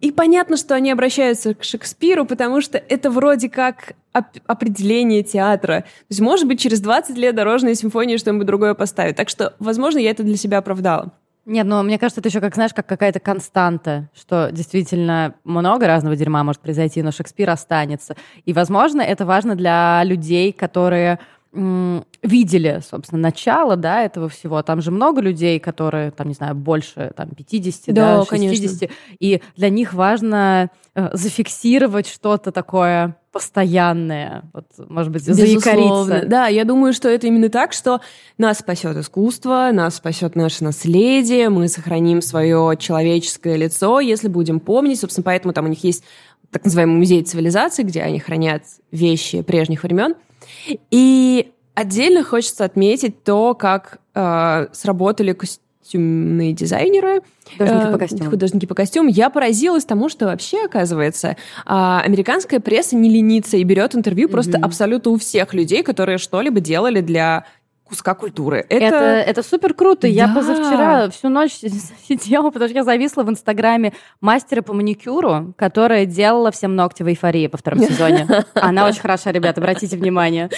И 0.00 0.10
понятно, 0.10 0.56
что 0.56 0.74
они 0.74 0.90
обращаются 0.90 1.54
к 1.54 1.64
Шекспиру, 1.64 2.26
потому 2.26 2.60
что 2.60 2.76
это 2.76 3.08
вроде 3.08 3.48
как 3.48 3.94
оп- 4.12 4.40
определение 4.46 5.22
театра. 5.22 5.82
То 5.82 6.06
есть, 6.10 6.20
может 6.20 6.46
быть, 6.46 6.60
через 6.60 6.80
20 6.80 7.16
лет 7.16 7.34
дорожная 7.34 7.74
симфония 7.74 8.18
что-нибудь 8.18 8.46
другое 8.46 8.74
поставит. 8.74 9.16
Так 9.16 9.28
что, 9.28 9.54
возможно, 9.60 9.98
я 9.98 10.10
это 10.10 10.24
для 10.24 10.36
себя 10.36 10.58
оправдала. 10.58 11.12
Нет, 11.44 11.66
но 11.66 11.82
мне 11.82 11.98
кажется, 11.98 12.20
это 12.20 12.28
еще, 12.28 12.40
как 12.40 12.54
знаешь, 12.54 12.72
как 12.72 12.86
какая-то 12.86 13.18
константа, 13.18 14.08
что 14.14 14.50
действительно 14.52 15.34
много 15.44 15.86
разного 15.88 16.14
дерьма 16.14 16.44
может 16.44 16.60
произойти, 16.60 17.02
но 17.02 17.10
Шекспир 17.10 17.50
останется. 17.50 18.16
И, 18.44 18.52
возможно, 18.52 19.02
это 19.02 19.26
важно 19.26 19.56
для 19.56 20.02
людей, 20.04 20.52
которые 20.52 21.18
видели, 21.52 22.80
собственно, 22.88 23.20
начало, 23.20 23.76
да, 23.76 24.02
этого 24.02 24.30
всего. 24.30 24.62
Там 24.62 24.80
же 24.80 24.90
много 24.90 25.20
людей, 25.20 25.60
которые, 25.60 26.10
там, 26.10 26.28
не 26.28 26.34
знаю, 26.34 26.54
больше, 26.54 27.12
там, 27.14 27.28
50, 27.28 27.94
да, 27.94 28.18
да 28.18 28.24
60. 28.24 28.28
Конечно. 28.28 28.88
И 29.20 29.42
для 29.56 29.68
них 29.68 29.92
важно 29.92 30.70
э, 30.94 31.10
зафиксировать 31.12 32.08
что-то 32.08 32.52
такое 32.52 33.16
постоянное, 33.32 34.44
вот, 34.52 34.66
может 34.90 35.10
быть, 35.10 35.22
заикариться. 35.22 36.24
Да, 36.26 36.46
я 36.48 36.64
думаю, 36.64 36.92
что 36.92 37.08
это 37.08 37.26
именно 37.26 37.48
так, 37.48 37.72
что 37.72 38.00
нас 38.38 38.58
спасет 38.58 38.96
искусство, 38.96 39.70
нас 39.72 39.96
спасет 39.96 40.36
наше 40.36 40.62
наследие, 40.62 41.48
мы 41.48 41.68
сохраним 41.68 42.20
свое 42.20 42.76
человеческое 42.78 43.56
лицо, 43.56 44.00
если 44.00 44.28
будем 44.28 44.60
помнить. 44.60 45.00
Собственно, 45.00 45.24
поэтому 45.24 45.54
там 45.54 45.64
у 45.64 45.68
них 45.68 45.82
есть 45.82 46.04
так 46.50 46.64
называемый 46.64 46.96
музей 46.96 47.22
цивилизации, 47.22 47.82
где 47.82 48.02
они 48.02 48.20
хранят 48.20 48.64
вещи 48.90 49.40
прежних 49.40 49.82
времен. 49.82 50.14
И 50.90 51.50
отдельно 51.74 52.22
хочется 52.22 52.64
отметить 52.64 53.24
то, 53.24 53.54
как 53.54 53.98
э, 54.14 54.66
сработали 54.72 55.32
костюмные 55.82 56.52
дизайнеры, 56.52 57.22
художники 57.58 57.90
по 57.90 57.96
э, 57.96 57.98
костюмам. 57.98 58.30
Художники 58.30 58.66
по 58.66 58.74
костюмам. 58.74 59.08
Я 59.08 59.30
поразилась 59.30 59.84
тому, 59.84 60.08
что 60.08 60.26
вообще, 60.26 60.64
оказывается, 60.64 61.36
а, 61.66 62.00
американская 62.02 62.60
пресса 62.60 62.96
не 62.96 63.10
ленится 63.10 63.56
и 63.56 63.64
берет 63.64 63.94
интервью 63.94 64.28
mm-hmm. 64.28 64.32
просто 64.32 64.58
абсолютно 64.58 65.10
у 65.10 65.18
всех 65.18 65.54
людей, 65.54 65.82
которые 65.82 66.18
что-либо 66.18 66.60
делали 66.60 67.00
для 67.00 67.46
куска 67.92 68.14
культуры. 68.14 68.64
Это, 68.70 68.84
это, 68.84 68.96
это 68.96 69.42
супер 69.42 69.74
круто. 69.74 70.02
Да. 70.02 70.08
Я 70.08 70.28
позавчера 70.28 71.10
всю 71.10 71.28
ночь 71.28 71.52
сидела, 72.08 72.50
потому 72.50 72.70
что 72.70 72.78
я 72.78 72.84
зависла 72.84 73.22
в 73.22 73.28
Инстаграме 73.28 73.92
мастера 74.22 74.62
по 74.62 74.72
маникюру, 74.72 75.52
которая 75.58 76.06
делала 76.06 76.50
всем 76.50 76.74
ногти 76.74 77.02
в 77.02 77.08
эйфории 77.08 77.48
по 77.48 77.58
втором 77.58 77.80
сезоне. 77.80 78.26
Она 78.54 78.86
очень 78.86 79.02
хороша, 79.02 79.30
ребята, 79.30 79.60
обратите 79.60 79.98
внимание. 79.98 80.48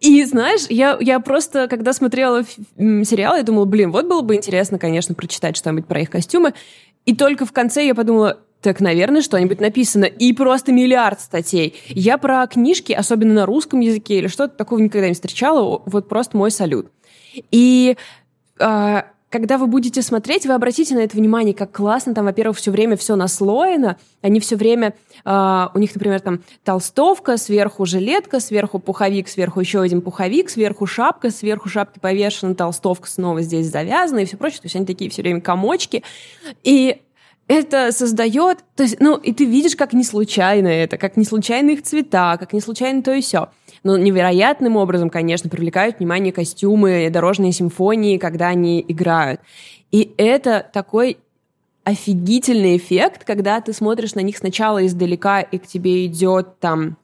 И 0.00 0.24
знаешь, 0.24 0.66
я, 0.68 0.98
я 1.00 1.20
просто, 1.20 1.68
когда 1.68 1.92
смотрела 1.92 2.42
сериал, 2.76 3.36
я 3.36 3.44
думала, 3.44 3.64
блин, 3.64 3.92
вот 3.92 4.06
было 4.06 4.22
бы 4.22 4.34
интересно, 4.34 4.80
конечно, 4.80 5.14
прочитать 5.14 5.56
что-нибудь 5.56 5.86
про 5.86 6.00
их 6.00 6.10
костюмы. 6.10 6.52
И 7.04 7.14
только 7.14 7.46
в 7.46 7.52
конце 7.52 7.86
я 7.86 7.94
подумала, 7.94 8.40
так, 8.66 8.80
наверное, 8.80 9.22
что-нибудь 9.22 9.60
написано. 9.60 10.06
И 10.06 10.32
просто 10.32 10.72
миллиард 10.72 11.20
статей. 11.20 11.76
Я 11.86 12.18
про 12.18 12.44
книжки, 12.48 12.92
особенно 12.92 13.32
на 13.32 13.46
русском 13.46 13.78
языке 13.78 14.18
или 14.18 14.26
что-то 14.26 14.56
такого 14.56 14.80
никогда 14.80 15.06
не 15.06 15.14
встречала. 15.14 15.80
Вот 15.86 16.08
просто 16.08 16.36
мой 16.36 16.50
салют. 16.50 16.90
И 17.52 17.96
э, 18.58 19.02
когда 19.30 19.58
вы 19.58 19.68
будете 19.68 20.02
смотреть, 20.02 20.46
вы 20.46 20.54
обратите 20.54 20.96
на 20.96 20.98
это 20.98 21.16
внимание, 21.16 21.54
как 21.54 21.70
классно 21.70 22.12
там, 22.12 22.24
во-первых, 22.24 22.56
все 22.56 22.72
время 22.72 22.96
все 22.96 23.14
наслоено. 23.14 23.98
Они 24.20 24.40
все 24.40 24.56
время... 24.56 24.96
Э, 25.24 25.68
у 25.72 25.78
них, 25.78 25.94
например, 25.94 26.18
там 26.18 26.40
толстовка, 26.64 27.36
сверху 27.36 27.86
жилетка, 27.86 28.40
сверху 28.40 28.80
пуховик, 28.80 29.28
сверху 29.28 29.60
еще 29.60 29.80
один 29.80 30.02
пуховик, 30.02 30.50
сверху 30.50 30.86
шапка, 30.86 31.30
сверху 31.30 31.68
шапки 31.68 32.00
повешена, 32.00 32.54
толстовка 32.54 33.08
снова 33.08 33.42
здесь 33.42 33.70
завязана 33.70 34.18
и 34.18 34.24
все 34.24 34.36
прочее. 34.36 34.58
То 34.62 34.66
есть 34.66 34.74
они 34.74 34.86
такие 34.86 35.08
все 35.08 35.22
время 35.22 35.40
комочки. 35.40 36.02
И 36.64 37.02
это 37.48 37.92
создает, 37.92 38.64
то 38.74 38.82
есть, 38.82 38.96
ну, 38.98 39.16
и 39.16 39.32
ты 39.32 39.44
видишь, 39.44 39.76
как 39.76 39.92
не 39.92 40.02
случайно 40.02 40.68
это, 40.68 40.98
как 40.98 41.16
не 41.16 41.24
случайно 41.24 41.70
их 41.70 41.82
цвета, 41.82 42.36
как 42.38 42.52
не 42.52 42.60
случайно 42.60 43.02
то 43.02 43.12
и 43.12 43.20
все. 43.20 43.50
Но 43.84 43.96
невероятным 43.96 44.76
образом, 44.76 45.10
конечно, 45.10 45.48
привлекают 45.48 45.98
внимание 45.98 46.32
костюмы, 46.32 47.08
дорожные 47.10 47.52
симфонии, 47.52 48.18
когда 48.18 48.48
они 48.48 48.84
играют. 48.86 49.40
И 49.92 50.12
это 50.16 50.68
такой 50.72 51.18
офигительный 51.84 52.76
эффект, 52.76 53.24
когда 53.24 53.60
ты 53.60 53.72
смотришь 53.72 54.16
на 54.16 54.20
них 54.20 54.36
сначала 54.38 54.84
издалека, 54.84 55.40
и 55.40 55.58
к 55.58 55.68
тебе 55.68 56.04
идет 56.06 56.58
там 56.58 56.96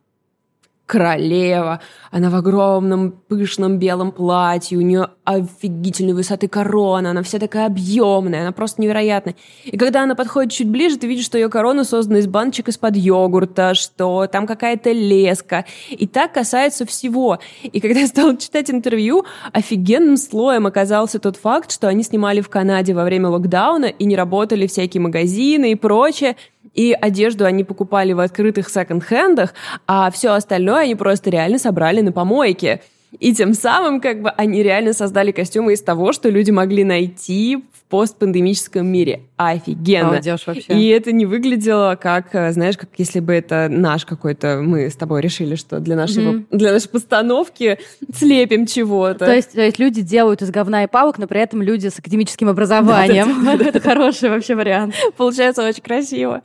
королева. 0.93 1.81
Она 2.11 2.29
в 2.29 2.35
огромном 2.35 3.13
пышном 3.13 3.79
белом 3.79 4.13
платье, 4.13 4.77
у 4.77 4.83
нее 4.83 5.09
офигительной 5.25 6.13
высоты 6.13 6.49
корона, 6.49 7.13
она 7.13 7.23
вся 7.23 7.39
такая 7.39 7.65
объемная, 7.65 8.43
она 8.43 8.53
просто 8.53 8.83
невероятная. 8.83 9.35
И 9.65 9.79
когда 9.79 10.03
она 10.03 10.15
подходит 10.15 10.53
чуть 10.53 10.69
ближе, 10.69 10.99
ты 10.99 11.07
видишь, 11.07 11.25
что 11.25 11.39
ее 11.39 11.49
корона 11.49 11.85
создана 11.85 12.19
из 12.19 12.27
баночек 12.27 12.69
из-под 12.69 12.97
йогурта, 12.97 13.73
что 13.73 14.27
там 14.27 14.47
какая-то 14.47 14.93
леска. 14.93 15.65
И 15.89 16.07
так 16.07 16.35
касается 16.35 16.85
всего. 16.85 17.39
И 17.63 17.81
когда 17.81 18.01
я 18.01 18.07
стала 18.07 18.37
читать 18.37 18.71
интервью, 18.71 19.25
офигенным 19.51 20.19
слоем 20.19 20.67
оказался 20.67 21.19
тот 21.19 21.39
факт, 21.39 21.73
что 21.73 21.89
они 21.89 22.03
снимали 22.03 22.43
в 22.43 22.51
Канаде 22.51 22.93
во 22.93 23.05
время 23.05 23.31
локдауна 23.31 23.87
и 23.87 24.05
не 24.05 24.15
работали 24.15 24.67
всякие 24.67 25.01
магазины 25.01 25.73
и 25.73 25.75
прочее 25.75 26.37
и 26.75 26.93
одежду 26.93 27.45
они 27.45 27.65
покупали 27.65 28.13
в 28.13 28.21
открытых 28.21 28.69
секонд-хендах, 28.69 29.55
а 29.87 30.11
все 30.11 30.31
остальное 30.31 30.83
они 30.85 30.95
просто 30.95 31.31
реально 31.31 31.59
собрали 31.59 32.01
на 32.01 32.13
помойке. 32.13 32.81
И 33.19 33.35
тем 33.35 33.53
самым 33.53 34.01
как 34.01 34.23
бы 34.23 34.31
они 34.31 34.63
реально 34.63 34.95
создали 34.95 35.33
костюмы 35.33 35.75
из 35.75 35.83
того, 35.83 36.13
что 36.13 36.31
люди 36.31 36.51
могли 36.51 36.83
найти 36.83 37.57
в 37.73 37.91
постпандемическом 37.91 38.87
мире. 38.87 39.23
Офигенно. 39.49 40.09
Молодежь 40.09 40.47
вообще. 40.47 40.73
И 40.73 40.89
это 40.89 41.13
не 41.13 41.27
выглядело 41.27 41.97
как, 42.01 42.35
э, 42.35 42.53
знаешь, 42.53 42.77
как 42.77 42.91
если 42.99 43.21
бы 43.21 43.33
это 43.33 43.69
наш 43.71 44.05
какой-то... 44.05 44.61
Мы 44.63 44.91
с 44.91 44.97
тобой 44.97 45.21
решили, 45.21 45.55
что 45.55 45.81
для, 45.81 45.97
нашего, 45.97 46.33
mm-hmm. 46.33 46.47
для 46.51 46.73
нашей 46.73 46.89
постановки 46.89 47.79
слепим 48.15 48.67
чего-то. 48.67 49.27
То 49.27 49.35
есть, 49.35 49.53
то 49.53 49.63
есть 49.63 49.79
люди 49.79 50.03
делают 50.03 50.43
из 50.43 50.51
говна 50.51 50.85
и 50.85 50.87
палок, 50.87 51.19
но 51.19 51.27
при 51.27 51.41
этом 51.41 51.63
люди 51.63 51.89
с 51.89 51.99
академическим 51.99 52.49
образованием. 52.49 53.49
Это 53.49 53.81
хороший 53.81 54.31
вообще 54.31 54.55
вариант. 54.55 54.95
Получается 55.17 55.67
очень 55.67 55.83
красиво. 55.83 56.43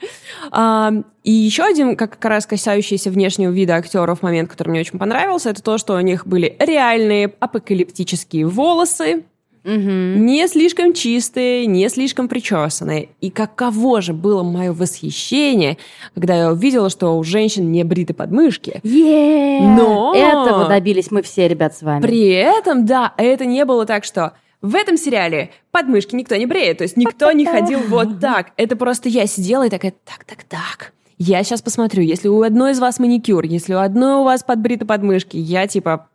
И 1.23 1.31
еще 1.31 1.63
один, 1.63 1.97
как 1.97 2.23
раз 2.23 2.45
касающийся 2.45 3.11
внешнего 3.11 3.51
вида 3.51 3.75
актеров, 3.75 4.21
момент, 4.21 4.49
который 4.49 4.69
мне 4.69 4.79
очень 4.79 4.97
понравился, 4.97 5.49
это 5.49 5.61
то, 5.61 5.77
что 5.77 5.95
у 5.95 5.99
них 5.99 6.25
были 6.25 6.55
реальные 6.57 7.33
апокалиптические 7.39 8.45
волосы, 8.47 9.25
угу. 9.63 9.73
не 9.73 10.47
слишком 10.47 10.93
чистые, 10.93 11.65
не 11.65 11.87
слишком 11.89 12.27
причесанные. 12.27 13.09
И 13.21 13.29
каково 13.29 14.01
же 14.01 14.13
было 14.13 14.43
мое 14.43 14.73
восхищение, 14.73 15.77
когда 16.13 16.35
я 16.35 16.51
увидела, 16.51 16.89
что 16.89 17.17
у 17.17 17.23
женщин 17.23 17.71
не 17.71 17.83
бриты 17.83 18.13
подмышки. 18.13 18.79
Yeah! 18.83 19.75
Но 19.75 20.13
этого 20.15 20.67
добились 20.67 21.11
мы 21.11 21.21
все, 21.21 21.47
ребят, 21.47 21.75
с 21.75 21.81
вами. 21.81 22.01
При 22.01 22.29
этом, 22.29 22.85
да, 22.85 23.13
это 23.17 23.45
не 23.45 23.65
было 23.65 23.85
так, 23.85 24.03
что 24.03 24.33
в 24.61 24.75
этом 24.75 24.97
сериале 24.97 25.51
подмышки 25.71 26.15
никто 26.15 26.35
не 26.35 26.45
бреет, 26.45 26.79
то 26.79 26.83
есть 26.83 26.97
никто 26.97 27.31
не 27.31 27.45
ходил 27.45 27.79
вот 27.87 28.19
так. 28.19 28.51
Это 28.57 28.75
просто 28.75 29.09
я 29.09 29.27
сидела 29.27 29.67
и 29.67 29.69
такая, 29.69 29.93
так, 30.05 30.23
так, 30.25 30.43
так. 30.43 30.93
Я 31.19 31.43
сейчас 31.43 31.61
посмотрю, 31.61 32.03
если 32.03 32.27
у 32.27 32.41
одной 32.43 32.71
из 32.71 32.79
вас 32.79 32.99
маникюр, 32.99 33.43
если 33.43 33.73
у 33.73 33.79
одной 33.79 34.21
у 34.21 34.23
вас 34.23 34.43
подбриты 34.43 34.85
подмышки, 34.85 35.37
я 35.37 35.67
типа 35.67 36.09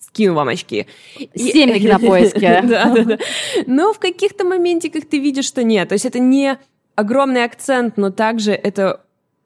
скину 0.00 0.34
вам 0.34 0.48
очки. 0.48 0.86
Семик 1.34 1.90
на 1.90 1.98
поиске. 2.06 2.62
Да, 2.62 2.94
да, 2.94 3.04
да. 3.04 3.18
Но 3.66 3.92
в 3.92 3.98
каких-то 3.98 4.44
моментиках 4.44 5.04
ты 5.06 5.18
видишь, 5.18 5.44
что 5.44 5.62
нет. 5.62 5.88
То 5.88 5.94
есть 5.94 6.06
это 6.06 6.18
не 6.18 6.58
огромный 6.94 7.44
акцент, 7.44 7.96
но 7.96 8.10
также 8.10 8.52
это 8.52 9.02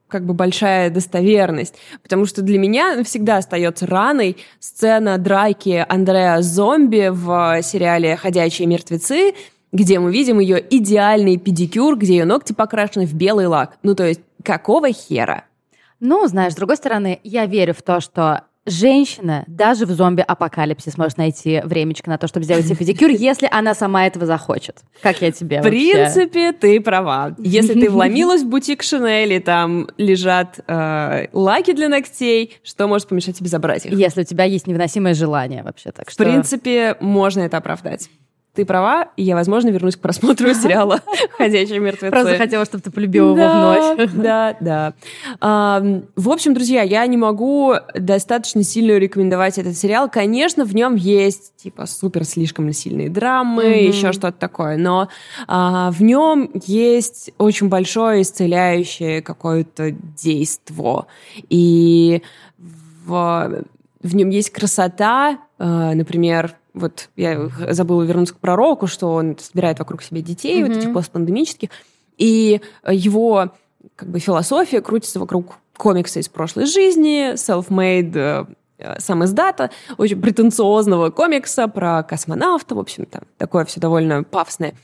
как 0.09 0.27
бы 0.27 0.35
большая 0.35 0.91
достоверность, 0.91 1.77
потому 2.03 2.27
что 2.27 2.43
для 2.43 2.59
меня 2.59 3.03
всегда 3.05 3.37
остается 3.37 3.87
раной 3.87 4.37
сцена 4.59 5.19
драки 5.19 5.85
Андреа 5.89 6.43
Зомби 6.43 7.11
в 7.11 7.63
сериале 7.63 8.17
«Ходячие 8.17 8.67
мертвецы», 8.67 9.35
где 9.73 10.01
мы 10.01 10.13
видим 10.13 10.41
ее 10.41 10.63
идеальный 10.69 11.37
педикюр, 11.37 11.97
где 11.97 12.19
ее 12.19 12.25
ногти 12.25 12.53
покрашены 12.53 13.07
в 13.07 13.15
белый 13.15 13.47
лак. 13.47 13.79
Ну, 13.85 13.95
то 13.95 14.05
есть, 14.05 14.21
какого 14.43 14.93
хера? 14.93 15.45
Ну, 16.01 16.27
знаешь, 16.27 16.55
с 16.55 16.57
другой 16.57 16.77
стороны, 16.77 17.21
я 17.23 17.47
верю 17.47 17.73
в 17.73 17.83
то, 17.83 18.01
что 18.01 18.43
женщина 18.71 19.45
даже 19.47 19.87
в 19.87 19.91
зомби-апокалипсис 19.91 20.97
может 20.97 21.19
найти 21.19 21.61
времечко 21.65 22.09
на 22.09 22.19
то, 22.19 22.27
чтобы 22.27 22.45
сделать 22.45 22.65
себе 22.65 22.77
педикюр, 22.77 23.11
если 23.11 23.49
она 23.51 23.75
сама 23.75 24.07
этого 24.07 24.27
захочет. 24.27 24.79
Как 25.03 25.21
я 25.23 25.33
тебе 25.33 25.61
В 25.61 25.65
принципе, 25.65 26.53
ты 26.53 26.81
права. 26.81 27.35
Если 27.39 27.75
ты 27.75 27.91
вломилась 27.91 28.43
в 28.43 28.49
бутик 28.49 28.83
Шинель, 28.83 29.33
и 29.35 29.41
там 29.41 29.89
лежат 29.97 30.61
э, 30.67 31.27
лаки 31.33 31.73
для 31.73 31.89
ногтей, 31.89 32.55
что 32.63 32.87
может 32.87 33.09
помешать 33.09 33.39
тебе 33.39 33.49
забрать 33.49 33.87
их? 33.87 33.93
Если 33.93 34.23
у 34.23 34.25
тебя 34.25 34.45
есть 34.45 34.67
невыносимое 34.67 35.15
желание 35.15 35.63
вообще. 35.63 35.93
Так 35.93 36.11
в 36.11 36.17
принципе, 36.17 36.97
можно 37.01 37.41
это 37.41 37.57
оправдать 37.57 38.09
ты 38.55 38.65
права, 38.65 39.09
и 39.17 39.23
я, 39.23 39.35
возможно, 39.37 39.69
вернусь 39.69 39.97
к 39.97 40.01
просмотру 40.01 40.53
сериала 40.55 41.01
«Ходячие 41.39 41.79
мертвецы». 41.79 42.11
Просто 42.11 42.37
хотела, 42.37 42.65
чтобы 42.65 42.83
ты 42.83 42.91
полюбила 42.91 43.37
его 43.37 43.95
вновь. 43.97 44.13
Да, 44.15 44.57
да. 44.61 44.95
В 46.17 46.29
общем, 46.29 46.55
друзья, 46.55 46.83
я 46.83 47.07
не 47.07 47.17
могу 47.17 47.75
достаточно 47.95 48.63
сильно 48.63 48.99
рекомендовать 48.99 49.59
этот 49.59 49.77
сериал. 49.77 50.11
Конечно, 50.11 50.65
в 50.65 50.75
нем 50.75 50.97
есть, 50.97 51.55
типа, 51.57 51.87
супер 51.87 52.25
слишком 52.25 52.73
сильные 52.73 53.09
драмы, 53.09 53.65
еще 53.65 54.13
что-то 54.13 54.39
такое, 54.39 54.77
но 54.77 55.09
а, 55.47 55.91
в 55.91 56.03
нем 56.03 56.51
есть 56.67 57.33
очень 57.39 57.69
большое 57.69 58.23
исцеляющее 58.23 59.23
какое-то 59.23 59.91
действо. 59.91 61.07
И 61.49 62.23
в, 62.59 63.65
в 64.03 64.15
нем 64.15 64.31
есть 64.31 64.51
красота, 64.51 65.39
а, 65.59 65.95
например, 65.95 66.55
вот 66.75 67.09
я 67.17 67.51
забыла 67.71 68.03
вернуться 68.03 68.35
к 68.35 68.39
пророку, 68.39 68.87
что 68.87 69.13
он 69.13 69.37
собирает 69.39 69.79
вокруг 69.79 70.03
себя 70.03 70.21
детей, 70.21 70.63
mm-hmm. 70.63 70.67
вот 70.67 70.77
этих 70.77 70.93
постпандемических, 70.93 71.71
и 72.17 72.61
его 72.89 73.51
как 73.97 74.11
бы 74.11 74.19
философия 74.19 74.81
крутится 74.81 75.21
вокруг 75.21 75.57
комикса 75.77 76.21
из 76.21 76.29
прошлой 76.29 76.67
жизни, 76.67 77.35
self-made 77.35 78.47
э, 78.79 78.99
сам 78.99 79.25
издата, 79.25 79.71
очень 79.97 80.21
претенциозного 80.21 81.11
комикса 81.11 81.69
про 81.69 82.03
космонавта, 82.03 82.75
в 82.75 82.79
общем, 82.79 83.07
там 83.07 83.23
такое 83.39 83.65
все 83.65 83.81
довольно 83.81 84.23
пафосное. 84.23 84.75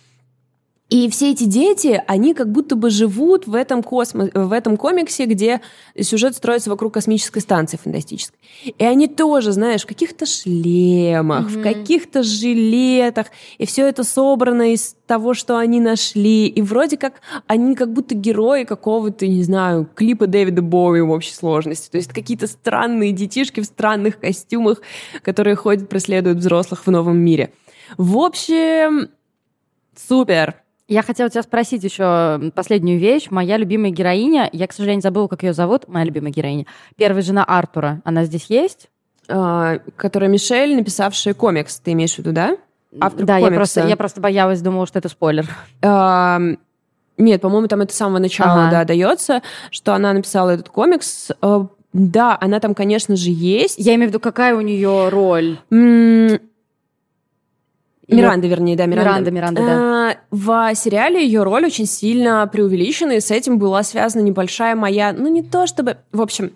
И 0.88 1.10
все 1.10 1.32
эти 1.32 1.44
дети, 1.44 2.00
они 2.06 2.32
как 2.32 2.52
будто 2.52 2.76
бы 2.76 2.90
живут 2.90 3.48
в 3.48 3.56
этом, 3.56 3.82
космо... 3.82 4.30
в 4.32 4.52
этом 4.52 4.76
комиксе, 4.76 5.24
где 5.24 5.60
сюжет 6.00 6.36
строится 6.36 6.70
вокруг 6.70 6.94
космической 6.94 7.40
станции 7.40 7.76
фантастической. 7.76 8.38
И 8.64 8.84
они 8.84 9.08
тоже, 9.08 9.50
знаешь, 9.50 9.82
в 9.82 9.86
каких-то 9.86 10.26
шлемах, 10.26 11.48
mm-hmm. 11.48 11.58
в 11.58 11.62
каких-то 11.62 12.22
жилетах. 12.22 13.26
И 13.58 13.66
все 13.66 13.88
это 13.88 14.04
собрано 14.04 14.72
из 14.72 14.94
того, 15.08 15.34
что 15.34 15.58
они 15.58 15.80
нашли. 15.80 16.46
И 16.46 16.62
вроде 16.62 16.96
как 16.96 17.14
они 17.48 17.74
как 17.74 17.92
будто 17.92 18.14
герои 18.14 18.62
какого-то, 18.62 19.26
не 19.26 19.42
знаю, 19.42 19.88
клипа 19.92 20.28
Дэвида 20.28 20.62
Боуи 20.62 21.00
в 21.00 21.10
общей 21.10 21.34
сложности. 21.34 21.90
То 21.90 21.96
есть 21.96 22.12
какие-то 22.12 22.46
странные 22.46 23.10
детишки 23.10 23.58
в 23.58 23.64
странных 23.64 24.20
костюмах, 24.20 24.82
которые 25.22 25.56
ходят, 25.56 25.88
преследуют 25.88 26.38
взрослых 26.38 26.86
в 26.86 26.90
новом 26.92 27.18
мире. 27.18 27.52
В 27.98 28.18
общем, 28.18 29.08
супер. 29.96 30.62
Я 30.88 31.02
хотела 31.02 31.28
тебя 31.28 31.42
спросить 31.42 31.82
еще 31.82 32.52
последнюю 32.54 33.00
вещь. 33.00 33.26
Моя 33.30 33.56
любимая 33.56 33.90
героиня, 33.90 34.48
я, 34.52 34.68
к 34.68 34.72
сожалению, 34.72 35.02
забыла, 35.02 35.26
как 35.26 35.42
ее 35.42 35.52
зовут, 35.52 35.88
моя 35.88 36.04
любимая 36.04 36.30
героиня, 36.30 36.66
первая 36.96 37.22
жена 37.22 37.44
Артура, 37.44 38.00
она 38.04 38.24
здесь 38.24 38.46
есть? 38.48 38.88
А, 39.28 39.80
которая 39.96 40.30
Мишель, 40.30 40.76
написавшая 40.76 41.34
комикс, 41.34 41.80
ты 41.80 41.92
имеешь 41.92 42.14
в 42.14 42.18
виду, 42.18 42.32
да? 42.32 42.56
Автор 43.00 43.24
да, 43.24 43.38
комикса. 43.38 43.50
я 43.50 43.56
просто, 43.56 43.86
я 43.88 43.96
просто 43.96 44.20
боялась, 44.20 44.60
думала, 44.62 44.86
что 44.86 45.00
это 45.00 45.08
спойлер. 45.08 45.48
А, 45.82 46.40
нет, 47.18 47.40
по-моему, 47.40 47.66
там 47.66 47.80
это 47.80 47.92
с 47.92 47.96
самого 47.96 48.18
начала, 48.18 48.66
ага. 48.66 48.70
да, 48.70 48.84
дается, 48.84 49.42
что 49.70 49.92
она 49.92 50.12
написала 50.12 50.50
этот 50.50 50.68
комикс. 50.68 51.32
А, 51.40 51.66
да, 51.92 52.38
она 52.40 52.60
там, 52.60 52.74
конечно 52.74 53.16
же, 53.16 53.30
есть. 53.30 53.78
Я 53.78 53.94
имею 53.96 54.08
в 54.08 54.12
виду, 54.12 54.20
какая 54.20 54.54
у 54.54 54.60
нее 54.60 55.08
роль? 55.08 55.58
Миранда, 58.08 58.46
вернее, 58.46 58.76
да, 58.76 58.86
Миранда. 58.86 59.30
Миранда, 59.30 59.30
Миранда, 59.30 59.60
да. 59.62 60.10
А, 60.10 60.16
в 60.30 60.74
сериале 60.76 61.24
ее 61.24 61.42
роль 61.42 61.66
очень 61.66 61.86
сильно 61.86 62.46
преувеличена, 62.46 63.12
и 63.12 63.20
с 63.20 63.30
этим 63.30 63.58
была 63.58 63.82
связана 63.82 64.22
небольшая 64.22 64.76
моя, 64.76 65.12
ну 65.12 65.28
не 65.28 65.42
то 65.42 65.66
чтобы, 65.66 65.98
в 66.12 66.20
общем, 66.20 66.52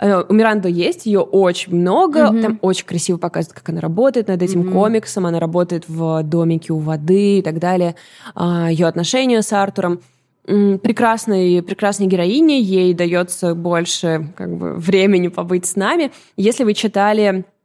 э, 0.00 0.24
у 0.28 0.32
Миранды 0.32 0.68
есть, 0.70 1.06
ее 1.06 1.20
очень 1.20 1.74
много, 1.74 2.20
mm-hmm. 2.20 2.42
там 2.42 2.58
очень 2.62 2.84
красиво 2.84 3.16
показывают, 3.16 3.56
как 3.58 3.68
она 3.68 3.80
работает 3.80 4.26
над 4.26 4.42
этим 4.42 4.62
mm-hmm. 4.62 4.72
комиксом, 4.72 5.26
она 5.26 5.38
работает 5.38 5.84
в 5.88 6.22
домике 6.24 6.72
у 6.72 6.78
воды 6.78 7.38
и 7.38 7.42
так 7.42 7.60
далее, 7.60 7.94
а, 8.34 8.68
ее 8.70 8.86
отношения 8.86 9.42
с 9.42 9.52
Артуром 9.52 10.00
прекрасной, 10.46 11.62
прекрасной 11.62 12.06
героине, 12.06 12.58
ей 12.58 12.94
дается 12.94 13.54
больше 13.54 14.32
как 14.34 14.56
бы, 14.56 14.72
времени 14.76 15.28
побыть 15.28 15.66
с 15.66 15.76
нами. 15.76 16.10
Если 16.38 16.64
вы 16.64 16.72
читали 16.72 17.44
Э, 17.44 17.57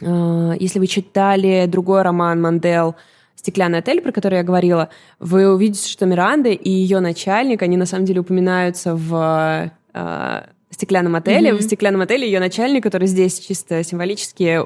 если 0.00 0.78
вы 0.78 0.86
читали 0.86 1.66
другой 1.66 2.02
роман 2.02 2.40
Мандел 2.40 2.96
«Стеклянный 3.34 3.78
отель», 3.78 4.00
про 4.00 4.12
который 4.12 4.38
я 4.38 4.42
говорила, 4.42 4.88
вы 5.20 5.52
увидите, 5.52 5.88
что 5.88 6.04
Миранда 6.04 6.50
и 6.50 6.70
ее 6.70 7.00
начальник, 7.00 7.62
они 7.62 7.76
на 7.76 7.86
самом 7.86 8.04
деле 8.04 8.20
упоминаются 8.20 8.94
в 8.94 9.70
э, 9.94 10.40
«Стеклянном 10.70 11.14
отеле». 11.14 11.50
Mm-hmm. 11.50 11.56
В 11.58 11.62
«Стеклянном 11.62 12.00
отеле» 12.00 12.26
ее 12.26 12.40
начальник, 12.40 12.82
который 12.82 13.08
здесь 13.08 13.38
чисто 13.38 13.82
символически 13.84 14.62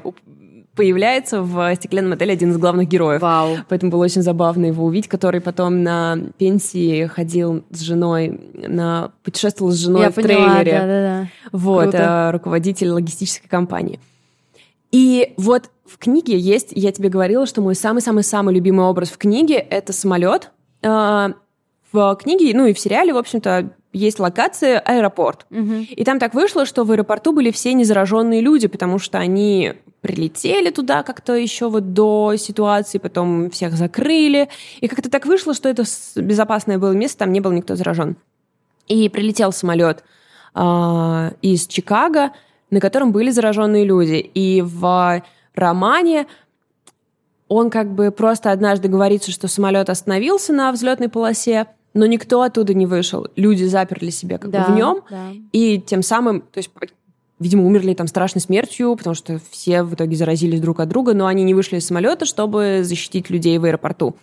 появляется 0.75 1.41
в 1.41 1.75
«Стеклянном 1.75 2.13
отеле» 2.13 2.33
один 2.33 2.51
из 2.51 2.57
главных 2.57 2.87
героев. 2.87 3.21
Вау. 3.21 3.57
Поэтому 3.69 3.91
было 3.91 4.03
очень 4.03 4.21
забавно 4.21 4.65
его 4.65 4.85
увидеть, 4.85 5.09
который 5.09 5.41
потом 5.41 5.83
на 5.83 6.17
пенсии 6.37 7.05
ходил 7.05 7.63
с 7.69 7.81
женой, 7.81 8.39
на, 8.53 9.11
путешествовал 9.23 9.71
с 9.71 9.77
женой 9.77 10.03
Я 10.03 10.11
в 10.11 10.15
поняла, 10.15 10.55
трейлере. 10.55 10.71
Да, 10.71 10.87
да, 10.87 11.01
да. 11.01 11.27
Вот, 11.51 11.81
Круто. 11.83 11.97
Э, 11.97 12.31
руководитель 12.31 12.89
логистической 12.89 13.49
компании. 13.49 13.99
И 14.91 15.33
вот 15.37 15.69
в 15.85 15.97
книге 15.97 16.37
есть, 16.37 16.69
я 16.71 16.91
тебе 16.91 17.09
говорила, 17.09 17.45
что 17.45 17.61
мой 17.61 17.75
самый-самый-самый 17.75 18.53
любимый 18.53 18.85
образ 18.85 19.09
в 19.09 19.17
книге— 19.17 19.55
это 19.69 19.93
самолет. 19.93 20.51
А, 20.83 21.33
в 21.91 22.15
книге, 22.15 22.55
ну 22.55 22.65
и 22.65 22.73
в 22.73 22.79
сериале, 22.79 23.13
в 23.13 23.17
общем-то, 23.17 23.71
есть 23.93 24.19
локация 24.19 24.79
аэропорт. 24.79 25.45
Угу. 25.49 25.73
И 25.89 26.03
там 26.03 26.19
так 26.19 26.33
вышло, 26.33 26.65
что 26.65 26.83
в 26.83 26.91
аэропорту 26.91 27.33
были 27.33 27.51
все 27.51 27.73
незараженные 27.73 28.41
люди, 28.41 28.67
потому 28.67 28.99
что 28.99 29.17
они 29.17 29.73
прилетели 29.99 30.71
туда 30.71 31.03
как-то 31.03 31.33
еще 31.33 31.69
вот 31.69 31.93
до 31.93 32.35
ситуации, 32.37 32.97
потом 32.97 33.49
всех 33.49 33.73
закрыли. 33.73 34.49
И 34.79 34.87
как-то 34.87 35.09
так 35.09 35.25
вышло, 35.25 35.53
что 35.53 35.69
это 35.69 35.83
безопасное 36.15 36.77
было 36.77 36.91
место, 36.91 37.19
там 37.19 37.31
не 37.31 37.41
был 37.41 37.51
никто 37.51 37.75
заражен. 37.75 38.15
И 38.87 39.09
прилетел 39.09 39.51
самолет 39.51 40.03
э, 40.55 41.31
из 41.41 41.67
Чикаго, 41.67 42.31
на 42.71 42.79
котором 42.79 43.11
были 43.11 43.29
зараженные 43.29 43.85
люди. 43.85 44.15
И 44.15 44.63
в 44.65 45.21
романе 45.53 46.25
он 47.47 47.69
как 47.69 47.93
бы 47.93 48.11
просто 48.11 48.51
однажды 48.51 48.87
говорится, 48.87 49.29
что 49.31 49.47
самолет 49.47 49.89
остановился 49.89 50.53
на 50.53 50.71
взлетной 50.71 51.09
полосе, 51.09 51.67
но 51.93 52.05
никто 52.05 52.41
оттуда 52.41 52.73
не 52.73 52.85
вышел. 52.85 53.27
Люди 53.35 53.65
заперли 53.65 54.09
себя 54.09 54.37
как 54.37 54.49
да, 54.49 54.65
бы 54.65 54.71
в 54.71 54.75
нем, 54.75 55.01
да. 55.09 55.31
и 55.51 55.77
тем 55.79 56.01
самым, 56.01 56.41
то 56.41 56.57
есть, 56.57 56.71
видимо, 57.39 57.65
умерли 57.65 57.93
там 57.93 58.07
страшной 58.07 58.41
смертью, 58.41 58.95
потому 58.95 59.13
что 59.13 59.41
все 59.51 59.83
в 59.83 59.93
итоге 59.93 60.15
заразились 60.15 60.61
друг 60.61 60.79
от 60.79 60.87
друга, 60.87 61.13
но 61.13 61.27
они 61.27 61.43
не 61.43 61.53
вышли 61.53 61.77
из 61.77 61.85
самолета, 61.85 62.25
чтобы 62.25 62.81
защитить 62.83 63.29
людей 63.29 63.57
в 63.57 63.65
аэропорту. 63.65 64.15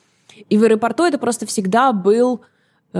И 0.48 0.56
в 0.56 0.62
аэропорту 0.62 1.04
это 1.04 1.18
просто 1.18 1.44
всегда 1.44 1.92
был, 1.92 2.40
э, 2.94 2.98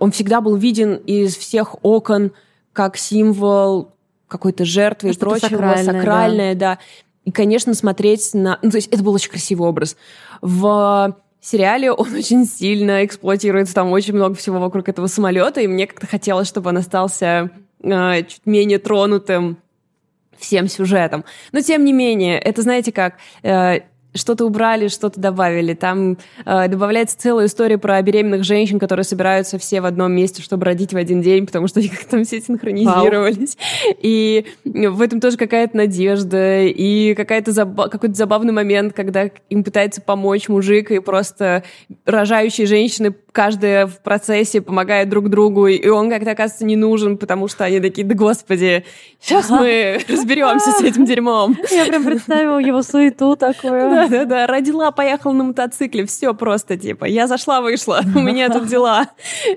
он 0.00 0.10
всегда 0.10 0.40
был 0.40 0.56
виден 0.56 0.96
из 0.96 1.36
всех 1.36 1.76
окон 1.84 2.32
как 2.72 2.96
символ 2.96 3.92
какой-то 4.30 4.64
жертвы 4.64 5.10
и 5.10 5.18
прочего, 5.18 5.48
сакральное, 5.48 5.84
сакральное 5.84 6.54
да. 6.54 6.74
да. 6.74 6.78
И, 7.24 7.32
конечно, 7.32 7.74
смотреть 7.74 8.32
на... 8.32 8.58
Ну, 8.62 8.70
то 8.70 8.76
есть 8.76 8.88
это 8.88 9.02
был 9.02 9.12
очень 9.12 9.30
красивый 9.30 9.68
образ. 9.68 9.96
В 10.40 11.16
сериале 11.40 11.92
он 11.92 12.14
очень 12.14 12.46
сильно 12.46 13.04
эксплуатируется, 13.04 13.74
там 13.74 13.92
очень 13.92 14.14
много 14.14 14.34
всего 14.34 14.58
вокруг 14.58 14.88
этого 14.88 15.06
самолета, 15.06 15.60
и 15.60 15.66
мне 15.66 15.86
как-то 15.86 16.06
хотелось, 16.06 16.48
чтобы 16.48 16.70
он 16.70 16.78
остался 16.78 17.50
э, 17.82 18.22
чуть 18.22 18.46
менее 18.46 18.78
тронутым 18.78 19.58
всем 20.38 20.68
сюжетом. 20.68 21.24
Но 21.52 21.60
тем 21.60 21.84
не 21.84 21.92
менее, 21.92 22.38
это 22.38 22.62
знаете 22.62 22.92
как, 22.92 23.16
э, 23.42 23.80
что-то 24.14 24.44
убрали, 24.44 24.88
что-то 24.88 25.20
добавили. 25.20 25.74
Там 25.74 26.18
э, 26.44 26.68
добавляется 26.68 27.18
целая 27.18 27.46
история 27.46 27.78
про 27.78 28.00
беременных 28.02 28.44
женщин, 28.44 28.78
которые 28.78 29.04
собираются 29.04 29.58
все 29.58 29.80
в 29.80 29.86
одном 29.86 30.12
месте, 30.12 30.42
чтобы 30.42 30.64
родить 30.64 30.92
в 30.92 30.96
один 30.96 31.22
день, 31.22 31.46
потому 31.46 31.68
что 31.68 31.80
они 31.80 31.88
как-то 31.88 32.10
там 32.10 32.24
все 32.24 32.40
синхронизировались. 32.40 33.56
Вау. 33.56 33.96
И 34.00 34.46
в 34.64 35.00
этом 35.00 35.20
тоже 35.20 35.36
какая-то 35.36 35.76
надежда, 35.76 36.62
и 36.62 37.14
какая-то 37.14 37.52
заба- 37.52 37.88
какой-то 37.88 38.14
забавный 38.14 38.52
момент, 38.52 38.92
когда 38.92 39.30
им 39.48 39.64
пытается 39.64 40.00
помочь 40.00 40.48
мужик, 40.48 40.90
и 40.90 40.98
просто 40.98 41.64
рожающие 42.04 42.66
женщины 42.66 43.14
каждая 43.32 43.86
в 43.86 44.00
процессе 44.00 44.60
помогает 44.60 45.08
друг 45.08 45.28
другу, 45.28 45.66
и 45.66 45.88
он 45.88 46.10
как-то 46.10 46.32
оказывается 46.32 46.64
не 46.64 46.76
нужен, 46.76 47.18
потому 47.18 47.48
что 47.48 47.64
они 47.64 47.80
такие, 47.80 48.06
да 48.06 48.14
господи, 48.14 48.84
сейчас 49.20 49.50
мы 49.50 50.00
разберемся 50.08 50.72
с 50.72 50.82
этим 50.82 51.04
дерьмом. 51.04 51.56
Я 51.70 51.86
прям 51.86 52.04
представила 52.04 52.58
его 52.58 52.82
суету 52.82 53.36
такую. 53.36 53.72
Да-да-да, 53.90 54.46
родила, 54.46 54.90
поехала 54.90 55.32
на 55.32 55.44
мотоцикле, 55.44 56.06
все 56.06 56.34
просто, 56.34 56.76
типа, 56.76 57.04
я 57.04 57.26
зашла, 57.26 57.60
вышла, 57.60 58.02
у 58.14 58.20
меня 58.20 58.48
тут 58.48 58.66
дела. 58.66 59.08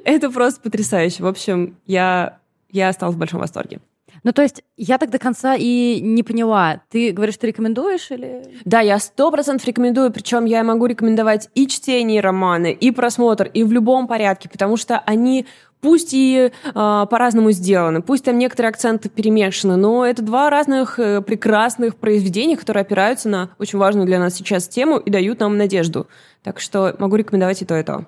Это 0.06 0.30
просто 0.30 0.62
потрясающе. 0.62 1.24
В 1.24 1.28
общем, 1.28 1.78
я, 1.86 2.38
я 2.72 2.90
осталась 2.90 3.16
в 3.16 3.20
большом 3.20 3.40
восторге. 3.40 3.80
Ну, 4.24 4.32
то 4.32 4.42
есть 4.42 4.64
я 4.78 4.98
так 4.98 5.10
до 5.10 5.20
конца 5.20 5.56
и 5.56 6.00
не 6.02 6.24
поняла. 6.24 6.82
Ты 6.90 7.12
говоришь, 7.12 7.38
ты 7.38 7.48
рекомендуешь 7.48 8.10
или... 8.10 8.44
Да, 8.64 8.80
я 8.80 9.00
сто 9.00 9.30
процентов 9.32 9.68
рекомендую, 9.68 10.12
причем 10.12 10.46
я 10.46 10.64
могу 10.64 10.86
рекомендовать 10.86 11.50
и 11.56 11.68
чтение 11.68 12.22
романы, 12.22 12.72
и 12.72 12.92
просмотр, 12.92 13.46
и 13.46 13.64
в 13.64 13.72
любом 13.72 14.08
порядке, 14.08 14.50
потому 14.50 14.78
что 14.78 15.00
они 15.00 15.46
пусть 15.82 16.14
и 16.14 16.50
э, 16.50 16.72
по-разному 16.74 17.52
сделаны, 17.52 18.02
пусть 18.02 18.24
там 18.24 18.38
некоторые 18.38 18.70
акценты 18.70 19.10
перемешаны, 19.10 19.76
но 19.76 20.06
это 20.06 20.22
два 20.24 20.50
разных 20.50 20.98
э, 20.98 21.22
прекрасных 21.22 21.98
произведения, 21.98 22.56
которые 22.56 22.82
опираются 22.82 23.28
на 23.28 23.50
очень 23.60 23.78
важную 23.78 24.08
для 24.08 24.18
нас 24.18 24.34
сейчас 24.36 24.70
тему 24.70 24.98
и 24.98 25.12
дают 25.12 25.42
нам 25.42 25.58
надежду. 25.58 26.08
Так 26.42 26.62
что 26.62 26.96
могу 27.00 27.18
рекомендовать 27.18 27.62
и 27.62 27.66
то, 27.66 27.78
и 27.78 27.84
то. 27.84 28.06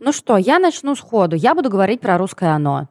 Ну 0.00 0.12
что, 0.12 0.36
я 0.36 0.58
начну 0.58 0.94
сходу. 0.94 1.36
Я 1.36 1.54
буду 1.54 1.70
говорить 1.70 2.00
про 2.00 2.18
русское 2.18 2.50
оно. 2.50 2.88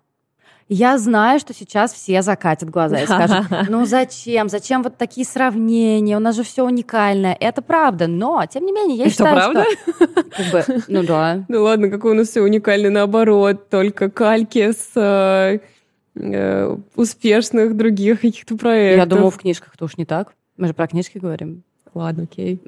Я 0.69 0.97
знаю, 0.97 1.39
что 1.39 1.53
сейчас 1.53 1.93
все 1.93 2.21
закатят 2.21 2.69
глаза 2.69 3.01
и 3.01 3.05
скажут, 3.05 3.47
ну 3.69 3.85
зачем, 3.85 4.49
зачем 4.49 4.81
вот 4.81 4.97
такие 4.97 5.25
сравнения, 5.25 6.15
у 6.15 6.19
нас 6.19 6.35
же 6.35 6.43
все 6.43 6.63
уникальное. 6.63 7.35
Это 7.39 7.61
правда, 7.61 8.07
но, 8.07 8.43
тем 8.49 8.65
не 8.65 8.71
менее, 8.71 8.97
я 8.97 9.03
Это 9.05 9.11
считаю, 9.11 9.35
правда? 9.35 9.65
что... 9.65 10.07
Как 10.07 10.51
бы, 10.51 10.83
ну 10.87 11.03
да. 11.03 11.43
Ну 11.49 11.63
ладно, 11.63 11.89
какое 11.89 12.13
у 12.13 12.15
нас 12.15 12.29
все 12.29 12.41
уникальное, 12.41 12.89
наоборот, 12.89 13.69
только 13.69 14.09
кальки 14.09 14.71
с 14.71 14.91
э, 14.95 15.59
э, 16.15 16.77
успешных 16.95 17.75
других 17.75 18.21
каких-то 18.21 18.57
проектов. 18.57 18.99
Я 18.99 19.05
думаю, 19.05 19.31
в 19.31 19.37
книжках-то 19.37 19.85
уж 19.85 19.97
не 19.97 20.05
так. 20.05 20.33
Мы 20.57 20.67
же 20.67 20.73
про 20.73 20.87
книжки 20.87 21.17
говорим. 21.17 21.63
Ладно, 21.93 22.23
окей. 22.23 22.61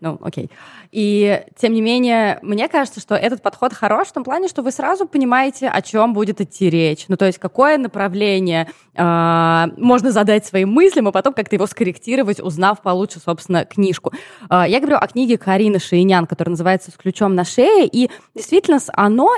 Ну, 0.00 0.18
окей. 0.20 0.50
И, 0.92 1.42
тем 1.56 1.72
не 1.72 1.80
менее, 1.80 2.38
мне 2.42 2.68
кажется, 2.68 3.00
что 3.00 3.14
этот 3.14 3.42
подход 3.42 3.72
хорош 3.72 4.08
в 4.08 4.12
том 4.12 4.24
плане, 4.24 4.48
что 4.48 4.62
вы 4.62 4.70
сразу 4.70 5.06
понимаете, 5.06 5.68
о 5.68 5.82
чем 5.82 6.12
будет 6.12 6.40
идти 6.40 6.70
речь. 6.70 7.06
Ну, 7.08 7.16
то 7.16 7.26
есть, 7.26 7.38
какое 7.38 7.78
направление 7.78 8.70
э, 8.94 9.66
можно 9.76 10.10
задать 10.12 10.46
своим 10.46 10.72
мыслям, 10.72 11.08
а 11.08 11.12
потом 11.12 11.34
как-то 11.34 11.56
его 11.56 11.66
скорректировать, 11.66 12.40
узнав 12.40 12.82
получше, 12.82 13.20
собственно, 13.20 13.64
книжку. 13.64 14.12
Э, 14.50 14.64
я 14.66 14.80
говорю 14.80 14.96
о 14.96 15.06
книге 15.06 15.38
Карины 15.38 15.78
Шейнян, 15.78 16.26
которая 16.26 16.50
называется 16.50 16.90
«С 16.90 16.94
ключом 16.94 17.34
на 17.34 17.44
шее», 17.44 17.86
и 17.86 18.10
действительно 18.34 18.78
оно 18.92 19.30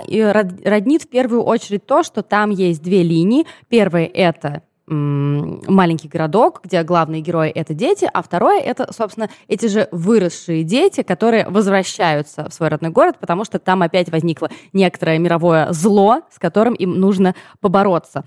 роднит 0.65 1.03
в 1.03 1.09
первую 1.09 1.43
очередь 1.43 1.87
то, 1.87 2.03
что 2.03 2.23
там 2.23 2.51
есть 2.51 2.83
две 2.83 3.03
линии. 3.03 3.47
Первая— 3.69 4.07
это 4.15 4.63
маленький 4.89 6.09
городок, 6.09 6.61
где 6.63 6.83
главные 6.83 7.21
герои— 7.21 7.51
это 7.55 7.75
дети, 7.75 8.09
а 8.13 8.23
второе— 8.23 8.61
это, 8.63 8.93
собственно, 8.93 9.29
эти 9.49 9.67
же 9.67 9.89
выросшие 9.91 10.63
дети, 10.63 11.03
которые 11.03 11.49
возвращаются 11.49 12.49
в 12.49 12.55
свой 12.55 12.69
родной 12.69 12.91
город, 12.91 13.17
потому 13.21 13.45
что 13.45 13.59
там 13.59 13.83
опять 13.83 14.11
возникло 14.11 14.49
некоторое 14.73 15.19
мировое 15.19 15.73
зло, 15.73 16.23
с 16.31 16.39
которым 16.39 16.75
им 16.75 17.01
нужно 17.01 17.35
побороться. 17.61 18.25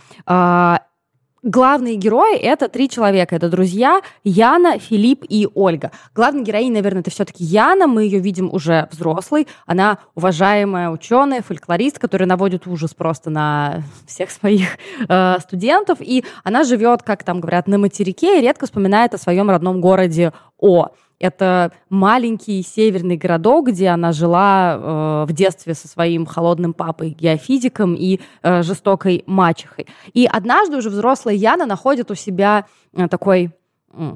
Главные 1.43 1.95
герои— 1.95 2.35
это 2.37 2.67
три 2.67 2.89
человека. 2.89 3.35
Это 3.35 3.49
друзья 3.49 4.01
Яна, 4.23 4.77
Филипп 4.77 5.23
и 5.27 5.47
Ольга. 5.53 5.91
Главная 6.13 6.43
героиня, 6.43 6.75
наверное, 6.75 7.01
это 7.01 7.11
все-таки 7.11 7.43
Яна. 7.43 7.87
Мы 7.87 8.03
ее 8.03 8.19
видим 8.19 8.53
уже 8.53 8.89
взрослой. 8.91 9.47
Она 9.65 9.99
уважаемая 10.15 10.89
ученая, 10.89 11.41
фольклорист, 11.41 11.97
который 11.97 12.27
наводит 12.27 12.67
ужас 12.67 12.93
просто 12.93 13.29
на 13.29 13.83
всех 14.05 14.31
своих 14.31 14.77
э, 15.07 15.37
студентов. 15.39 15.99
И 16.01 16.25
она 16.43 16.63
живет, 16.65 17.03
как 17.03 17.23
там 17.23 17.39
говорят, 17.39 17.67
на 17.67 17.77
материке 17.77 18.39
и 18.39 18.41
редко 18.41 18.65
вспоминает 18.65 19.13
о 19.13 19.17
своем 19.17 19.49
родном 19.49 19.79
городе 19.79 20.33
О. 20.57 20.89
Это 21.19 21.73
маленький 21.89 22.63
северный 22.63 23.17
городок, 23.17 23.67
где 23.67 23.89
она 23.89 24.13
жила 24.13 24.75
э, 24.75 25.25
в 25.27 25.33
детстве 25.33 25.73
со 25.73 25.87
своим 25.89 26.25
холодным 26.25 26.73
папой, 26.73 27.09
геофизиком 27.09 27.93
и 27.93 28.21
э, 28.41 28.63
жестокой 28.63 29.23
мачехой. 29.25 29.87
И 30.13 30.25
однажды 30.25 30.77
уже 30.77 30.89
взрослая 30.89 31.35
Яна 31.35 31.65
находит 31.65 32.09
у 32.09 32.15
себя 32.15 32.65
э, 32.93 33.07
такой 33.09 33.51
э, 33.91 34.11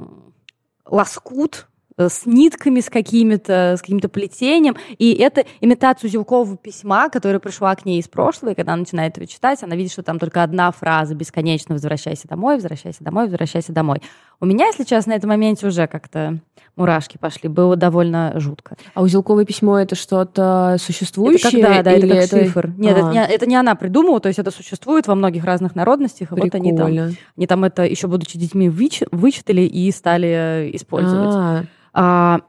лоскут 0.85 1.67
с 1.97 2.25
нитками 2.25 2.79
с 2.79 2.89
какими-то, 2.89 3.75
с 3.77 3.81
каким-то 3.81 4.09
плетением. 4.09 4.75
И 4.97 5.13
это 5.13 5.45
имитация 5.61 6.07
узелкового 6.07 6.57
письма, 6.57 7.09
которое 7.09 7.39
пришла 7.39 7.75
к 7.75 7.85
ней 7.85 7.99
из 7.99 8.07
прошлого, 8.07 8.51
и 8.51 8.55
когда 8.55 8.73
она 8.73 8.81
начинает 8.81 9.17
его 9.17 9.25
читать, 9.25 9.61
она 9.63 9.75
видит, 9.75 9.91
что 9.91 10.03
там 10.03 10.19
только 10.19 10.43
одна 10.43 10.71
фраза 10.71 11.15
бесконечно 11.15 11.75
«возвращайся 11.75 12.27
домой, 12.27 12.55
возвращайся 12.55 13.03
домой, 13.03 13.25
возвращайся 13.25 13.73
домой». 13.73 14.01
У 14.39 14.45
меня, 14.45 14.67
если 14.67 14.83
честно, 14.83 15.13
на 15.13 15.17
этом 15.17 15.29
моменте 15.29 15.67
уже 15.67 15.87
как-то 15.87 16.39
мурашки 16.75 17.17
пошли, 17.17 17.49
было 17.49 17.75
довольно 17.75 18.33
жутко. 18.39 18.75
А 18.93 19.01
узелковое 19.01 19.45
письмо— 19.45 19.77
это 19.79 19.95
что-то 19.95 20.77
существующее? 20.79 21.61
Это 21.61 21.73
как, 21.75 21.83
да, 21.85 21.93
или 21.93 22.09
это 22.09 22.15
как 22.15 22.25
это... 22.25 22.45
шифр. 22.45 22.73
Нет, 22.77 22.97
а. 22.97 22.99
это, 22.99 23.09
не, 23.11 23.35
это 23.35 23.45
не 23.45 23.55
она 23.55 23.75
придумала, 23.75 24.19
то 24.19 24.27
есть 24.27 24.39
это 24.39 24.51
существует 24.51 25.07
во 25.07 25.15
многих 25.15 25.45
разных 25.45 25.75
народностях, 25.75 26.31
и 26.31 26.35
вот 26.35 26.55
они 26.55 26.75
там, 26.75 26.87
они 26.87 27.47
там 27.47 27.63
это 27.63 27.83
еще 27.83 28.07
будучи 28.07 28.37
детьми 28.37 28.69
выч... 28.69 29.03
вычитали 29.11 29.61
и 29.61 29.91
стали 29.91 30.71
использовать. 30.73 31.35
А. 31.35 31.63
А, 31.93 32.41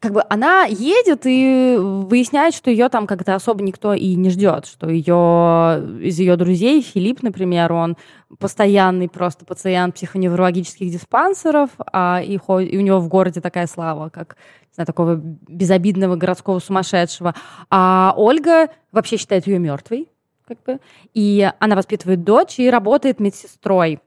как 0.00 0.12
бы 0.12 0.24
она 0.30 0.64
едет 0.64 1.26
и 1.26 1.76
выясняет, 1.78 2.54
что 2.54 2.70
ее 2.70 2.88
там 2.88 3.06
как-то 3.06 3.34
особо 3.34 3.62
никто 3.62 3.92
и 3.92 4.14
не 4.14 4.30
ждет, 4.30 4.64
что 4.64 4.88
ее 4.88 6.00
из 6.02 6.18
ее 6.18 6.36
друзей 6.36 6.80
Филипп, 6.80 7.22
например, 7.22 7.72
он 7.72 7.98
постоянный 8.38 9.10
просто 9.10 9.44
пациент 9.44 9.96
психоневрологических 9.96 10.90
диспансеров, 10.90 11.70
а 11.92 12.22
и, 12.22 12.36
и 12.36 12.78
у 12.78 12.80
него 12.80 12.98
в 12.98 13.08
городе 13.08 13.42
такая 13.42 13.66
слава, 13.66 14.08
как 14.08 14.36
не 14.70 14.74
знаю, 14.74 14.86
такого 14.86 15.16
безобидного 15.16 16.16
городского 16.16 16.60
сумасшедшего. 16.60 17.34
А 17.68 18.14
Ольга 18.16 18.68
вообще 18.92 19.18
считает 19.18 19.46
ее 19.46 19.58
мертвой, 19.58 20.08
как 20.46 20.62
бы, 20.64 20.78
и 21.12 21.50
она 21.58 21.76
воспитывает 21.76 22.24
дочь 22.24 22.58
и 22.58 22.70
работает 22.70 23.20
медсестрой 23.20 24.00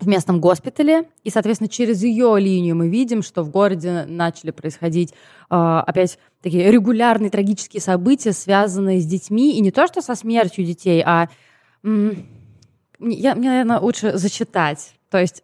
в 0.00 0.08
местном 0.08 0.40
госпитале, 0.40 1.08
и, 1.22 1.30
соответственно, 1.30 1.68
через 1.68 2.02
ее 2.02 2.36
линию 2.38 2.74
мы 2.74 2.88
видим, 2.88 3.22
что 3.22 3.42
в 3.42 3.50
городе 3.50 4.04
начали 4.06 4.50
происходить 4.50 5.12
э, 5.12 5.14
опять 5.50 6.18
такие 6.40 6.70
регулярные 6.70 7.30
трагические 7.30 7.80
события, 7.80 8.32
связанные 8.32 9.00
с 9.00 9.06
детьми, 9.06 9.56
и 9.56 9.60
не 9.60 9.70
то 9.70 9.86
что 9.86 10.02
со 10.02 10.14
смертью 10.14 10.64
детей, 10.64 11.02
а 11.04 11.28
я, 11.84 13.34
мне, 13.34 13.48
наверное, 13.50 13.80
лучше 13.80 14.16
зачитать. 14.16 14.94
То 15.10 15.18
есть 15.18 15.42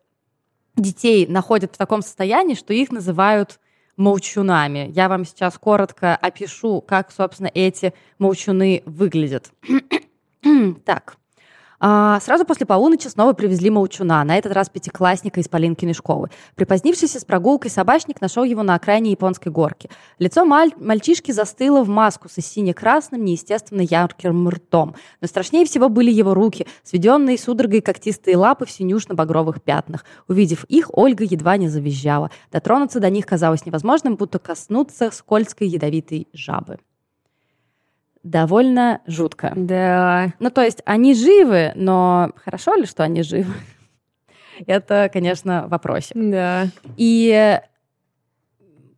детей 0.76 1.26
находят 1.26 1.74
в 1.74 1.78
таком 1.78 2.02
состоянии, 2.02 2.54
что 2.54 2.72
их 2.72 2.90
называют 2.90 3.58
молчунами. 3.96 4.90
Я 4.94 5.08
вам 5.08 5.24
сейчас 5.24 5.58
коротко 5.58 6.14
опишу, 6.14 6.80
как, 6.80 7.10
собственно, 7.10 7.50
эти 7.52 7.92
молчуны 8.18 8.82
выглядят. 8.86 9.50
так. 10.84 11.16
А, 11.80 12.18
сразу 12.20 12.44
после 12.44 12.66
полуночи 12.66 13.06
снова 13.06 13.34
привезли 13.34 13.70
молчуна, 13.70 14.24
на 14.24 14.36
этот 14.36 14.52
раз 14.52 14.68
пятиклассника 14.68 15.40
из 15.40 15.48
Полинкиной 15.48 15.94
школы. 15.94 16.28
Припозднившийся 16.56 17.20
с 17.20 17.24
прогулкой 17.24 17.70
собачник 17.70 18.20
нашел 18.20 18.42
его 18.42 18.62
на 18.62 18.74
окраине 18.74 19.12
японской 19.12 19.50
горки. 19.50 19.88
Лицо 20.18 20.44
маль- 20.44 20.72
мальчишки 20.76 21.30
застыло 21.30 21.82
в 21.84 21.88
маску 21.88 22.28
со 22.28 22.40
сине-красным, 22.40 23.24
неестественно 23.24 23.82
ярким 23.82 24.48
ртом. 24.48 24.96
Но 25.20 25.28
страшнее 25.28 25.64
всего 25.66 25.88
были 25.88 26.10
его 26.10 26.34
руки, 26.34 26.66
сведенные 26.82 27.38
судорогой 27.38 27.80
когтистые 27.80 28.36
лапы 28.36 28.66
в 28.66 28.70
синюшно-багровых 28.70 29.62
пятнах. 29.62 30.04
Увидев 30.26 30.64
их, 30.64 30.90
Ольга 30.92 31.24
едва 31.24 31.56
не 31.56 31.68
завизжала. 31.68 32.30
Дотронуться 32.50 32.98
до 32.98 33.08
них 33.08 33.26
казалось 33.26 33.66
невозможным, 33.66 34.16
будто 34.16 34.38
коснуться 34.38 35.10
скользкой 35.12 35.68
ядовитой 35.68 36.26
жабы 36.32 36.78
довольно 38.22 39.00
жутко. 39.06 39.52
Да. 39.56 40.32
Ну, 40.38 40.50
то 40.50 40.62
есть 40.62 40.82
они 40.84 41.14
живы, 41.14 41.72
но 41.74 42.32
хорошо 42.44 42.74
ли, 42.74 42.86
что 42.86 43.04
они 43.04 43.22
живы? 43.22 43.52
Это, 44.66 45.10
конечно, 45.12 45.66
вопросик. 45.68 46.12
Да. 46.14 46.68
И 46.96 47.60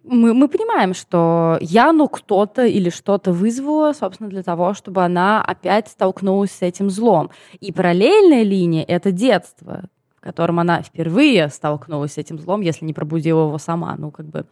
мы, 0.03 0.35
мы 0.35 0.49
понимаем, 0.49 0.95
что 0.95 1.59
Яну 1.61 2.09
кто-то 2.09 2.65
или 2.67 2.91
что-то 2.91 3.33
вызвало, 3.33 3.93
собственно, 3.93 4.29
для 4.29 4.43
того, 4.43 4.75
чтобы 4.75 5.05
она 5.05 5.43
опять 5.43 5.89
столкнулась 5.89 6.53
с 6.53 6.63
этим 6.63 6.91
злом. 6.91 7.31
И 7.61 7.73
параллельная 7.73 8.43
линия— 8.43 8.85
это 8.89 9.13
детство, 9.13 9.85
в 10.17 10.21
котором 10.21 10.59
она 10.59 10.83
впервые 10.83 11.49
столкнулась 11.49 12.15
с 12.15 12.19
этим 12.19 12.39
злом, 12.39 12.61
если 12.61 12.85
не 12.85 12.93
пробудила 12.93 13.47
его 13.47 13.59
сама. 13.59 13.95
Ну, 13.97 14.11
как 14.11 14.27
бы 14.27 14.47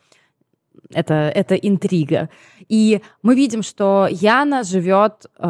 это, 0.90 1.14
это 1.14 1.54
интрига. 1.54 2.28
И 2.68 3.02
мы 3.22 3.34
видим, 3.34 3.62
что 3.62 4.08
Яна 4.10 4.62
живет 4.62 5.26
э, 5.38 5.42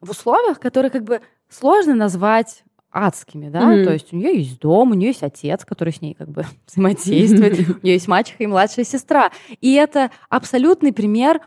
в 0.00 0.10
условиях, 0.10 0.60
которые 0.60 0.90
как 0.90 1.04
бы 1.04 1.20
сложно 1.48 1.94
назвать 1.94 2.64
адскими, 2.92 3.48
да, 3.48 3.60
mm-hmm. 3.60 3.84
то 3.84 3.92
есть 3.92 4.12
у 4.12 4.16
нее 4.16 4.38
есть 4.38 4.58
дом, 4.58 4.90
у 4.90 4.94
нее 4.94 5.08
есть 5.08 5.22
отец, 5.22 5.64
который 5.64 5.92
с 5.92 6.00
ней 6.00 6.14
как 6.14 6.28
бы 6.28 6.44
взаимодействует, 6.66 7.58
у 7.82 7.86
нее 7.86 7.94
есть 7.94 8.08
мачеха 8.08 8.42
и 8.42 8.46
младшая 8.46 8.84
сестра. 8.84 9.30
И 9.60 9.74
это 9.74 10.10
абсолютный 10.28 10.92
пример 10.92 11.40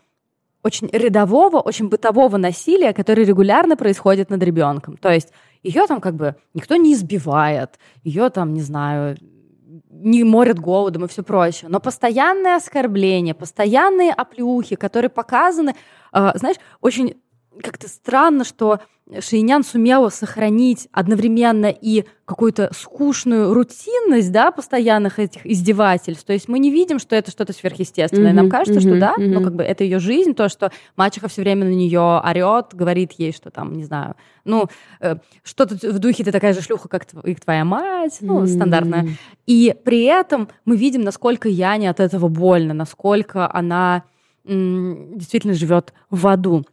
очень 0.64 0.88
рядового, 0.92 1.60
очень 1.60 1.90
бытового 1.90 2.38
насилия, 2.38 2.94
которое 2.94 3.26
регулярно 3.26 3.76
происходит 3.76 4.30
над 4.30 4.42
ребенком. 4.42 4.96
То 4.96 5.12
есть 5.12 5.34
ее 5.62 5.86
там 5.88 6.00
как 6.00 6.16
бы 6.16 6.36
никто 6.54 6.78
не 6.78 6.94
избивает, 6.94 7.80
ее 8.04 8.30
там, 8.30 8.54
не 8.54 8.62
знаю, 8.62 9.18
не 9.90 10.24
морят 10.24 10.60
голодом 10.60 11.06
и 11.06 11.08
все 11.08 11.24
прочее. 11.24 11.70
Но 11.70 11.80
постоянное 11.80 12.56
оскорбление, 12.56 13.34
постоянные 13.34 14.12
оплюхи, 14.12 14.76
которые 14.76 15.10
показаны, 15.10 15.76
э, 16.14 16.32
знаешь, 16.36 16.58
очень 16.82 17.16
как-то 17.62 17.88
странно, 17.88 18.44
что 18.44 18.80
Шейнян 19.20 19.64
сумела 19.64 20.10
сохранить 20.10 20.88
одновременно 20.94 21.66
и 21.66 22.06
какую-то 22.24 22.72
скучную 22.74 23.54
рутинность, 23.54 24.32
да, 24.32 24.50
постоянных 24.52 25.20
этих 25.20 25.46
издевательств. 25.46 26.26
То 26.26 26.32
есть 26.32 26.48
мы 26.48 26.58
не 26.58 26.72
видим, 26.72 27.00
что 27.00 27.16
это 27.16 27.30
что-то 27.30 27.52
сверхъестественное. 27.52 28.32
Mm-hmm, 28.32 28.36
Нам 28.36 28.50
кажется, 28.50 28.80
mm-hmm, 28.80 28.98
что 28.98 29.00
да, 29.00 29.16
mm-hmm. 29.18 29.28
ну 29.28 29.44
как 29.44 29.56
бы 29.56 29.64
это 29.64 29.84
ее 29.84 30.00
жизнь, 30.00 30.34
то, 30.34 30.48
что 30.48 30.72
мачеха 30.96 31.28
все 31.28 31.42
время 31.42 31.66
на 31.66 31.74
нее 31.74 32.00
орет, 32.00 32.68
говорит 32.72 33.12
ей, 33.14 33.34
что 33.34 33.52
там, 33.52 33.74
не 33.74 33.84
знаю, 33.84 34.16
ну 34.46 34.68
э, 35.02 35.18
что-то 35.44 35.76
в 35.76 36.00
духе 36.00 36.24
ты 36.24 36.32
такая 36.32 36.54
же 36.54 36.62
шлюха, 36.62 36.88
как 36.88 37.04
тв- 37.04 37.42
твоя 37.44 37.66
мать, 37.66 38.20
ну 38.22 38.44
mm-hmm. 38.44 38.48
стандартная. 38.48 39.10
И 39.46 39.76
при 39.84 40.06
этом 40.06 40.48
мы 40.64 40.78
видим, 40.78 41.02
насколько 41.02 41.50
Яне 41.50 41.90
от 41.90 42.00
этого 42.00 42.30
больно, 42.30 42.74
насколько 42.74 43.54
она 43.54 44.04
м- 44.46 45.18
действительно 45.18 45.54
живет 45.54 45.94
в 46.10 46.26
аду. 46.26 46.66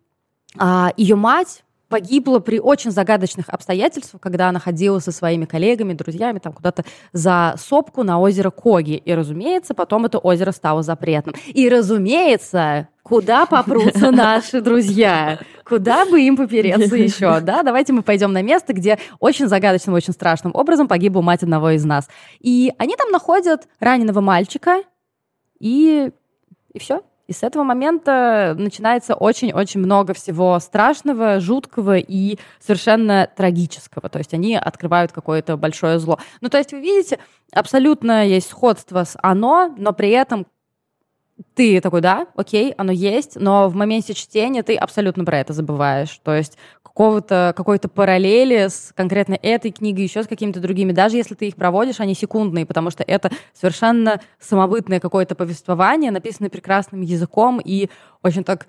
А, 0.59 0.93
ее 0.97 1.17
мать 1.17 1.63
погибла 1.91 2.39
при 2.39 2.59
очень 2.61 2.93
загадочных 2.93 3.49
обстоятельствах, 3.49 4.23
когда 4.23 4.49
она 4.49 4.61
ходила 4.61 5.01
со 5.01 5.13
своими 5.13 5.45
коллегами, 5.45 5.93
друзьями 5.93 6.39
там 6.39 6.53
куда-то 6.53 6.85
за 7.13 7.55
сопку 7.59 8.05
на 8.05 8.21
озеро 8.21 8.51
Коги. 8.51 8.93
И, 8.93 9.13
разумеется, 9.13 9.75
потом 9.75 10.07
это 10.07 10.19
озеро 10.19 10.53
стало 10.53 10.83
запретным. 10.83 11.35
И, 11.49 11.69
разумеется, 11.69 12.89
куда 13.03 13.45
попрутся 13.45 14.11
наши 14.13 14.61
друзья? 14.61 15.41
Куда 15.65 16.07
бы 16.07 16.21
им 16.21 16.37
попереться 16.37 16.97
еще? 16.97 17.41
Да, 17.41 17.63
давайте 17.63 17.93
мы 17.93 18.03
пойдем 18.03 18.33
на 18.33 18.43
место, 18.43 18.73
где 18.73 18.99
очень 19.19 19.49
загадочным, 19.49 19.95
очень 19.95 20.13
страшным 20.13 20.55
образом 20.55 20.89
погибла 20.89 21.21
мать 21.21 21.43
одного 21.43 21.71
из 21.71 21.85
нас. 21.85 22.09
И 22.39 22.73
они 22.79 22.95
там 22.97 23.11
находят 23.11 23.69
раненого 23.81 24.21
мальчика, 24.21 24.83
и, 25.59 26.11
и 26.73 26.79
все. 26.79 27.03
И 27.31 27.33
с 27.33 27.45
этого 27.45 27.63
момента 27.63 28.57
начинается 28.59 29.15
очень-очень 29.15 29.79
много 29.79 30.15
всего 30.15 30.59
страшного, 30.59 31.39
жуткого 31.39 31.97
и 31.97 32.41
совершенно 32.59 33.31
трагического. 33.37 34.09
То 34.09 34.19
есть 34.19 34.35
они 34.35 34.57
открывают 34.57 35.13
какое-то 35.13 35.57
большое 35.57 36.01
зло. 36.01 36.19
Ну, 36.41 36.49
то 36.49 36.59
есть 36.59 36.73
вы 36.73 36.81
видите, 36.81 37.21
абсолютно 37.53 38.27
есть 38.27 38.51
сходство 38.51 39.05
с 39.05 39.17
«Оно», 39.23 39.73
но 39.79 39.93
при 39.93 40.11
этом 40.11 40.45
ты 41.55 41.81
такой, 41.81 42.01
да, 42.01 42.27
окей, 42.35 42.75
оно 42.77 42.93
есть, 42.93 43.37
но 43.37 43.69
в 43.69 43.75
моменте 43.75 44.15
чтения 44.15 44.63
ты 44.63 44.77
абсолютно 44.77 45.25
про 45.25 45.39
это 45.39 45.53
забываешь. 45.53 46.21
То 46.23 46.35
есть 46.35 46.59
какого-то, 46.83 47.55
какой-то 47.57 47.89
параллели 47.89 48.69
с 48.69 48.93
конкретно 48.95 49.39
этой 49.41 49.71
книгой, 49.71 50.05
еще 50.05 50.23
с 50.23 50.27
какими-то 50.27 50.61
другими. 50.61 50.93
Даже 50.93 51.17
если 51.17 51.35
ты 51.35 51.49
их 51.49 51.57
проводишь, 51.57 52.01
они 52.01 52.15
секундные, 52.15 52.67
потому 52.67 52.91
что 52.91 53.03
это 53.03 53.31
совершенно 53.55 54.21
самобытное 54.39 55.01
какое-то 55.01 55.35
повествование, 55.35 56.11
написанное 56.11 56.51
прекрасным 56.51 57.01
языком 57.03 57.61
и 57.65 57.89
очень 58.23 58.45
так 58.45 58.67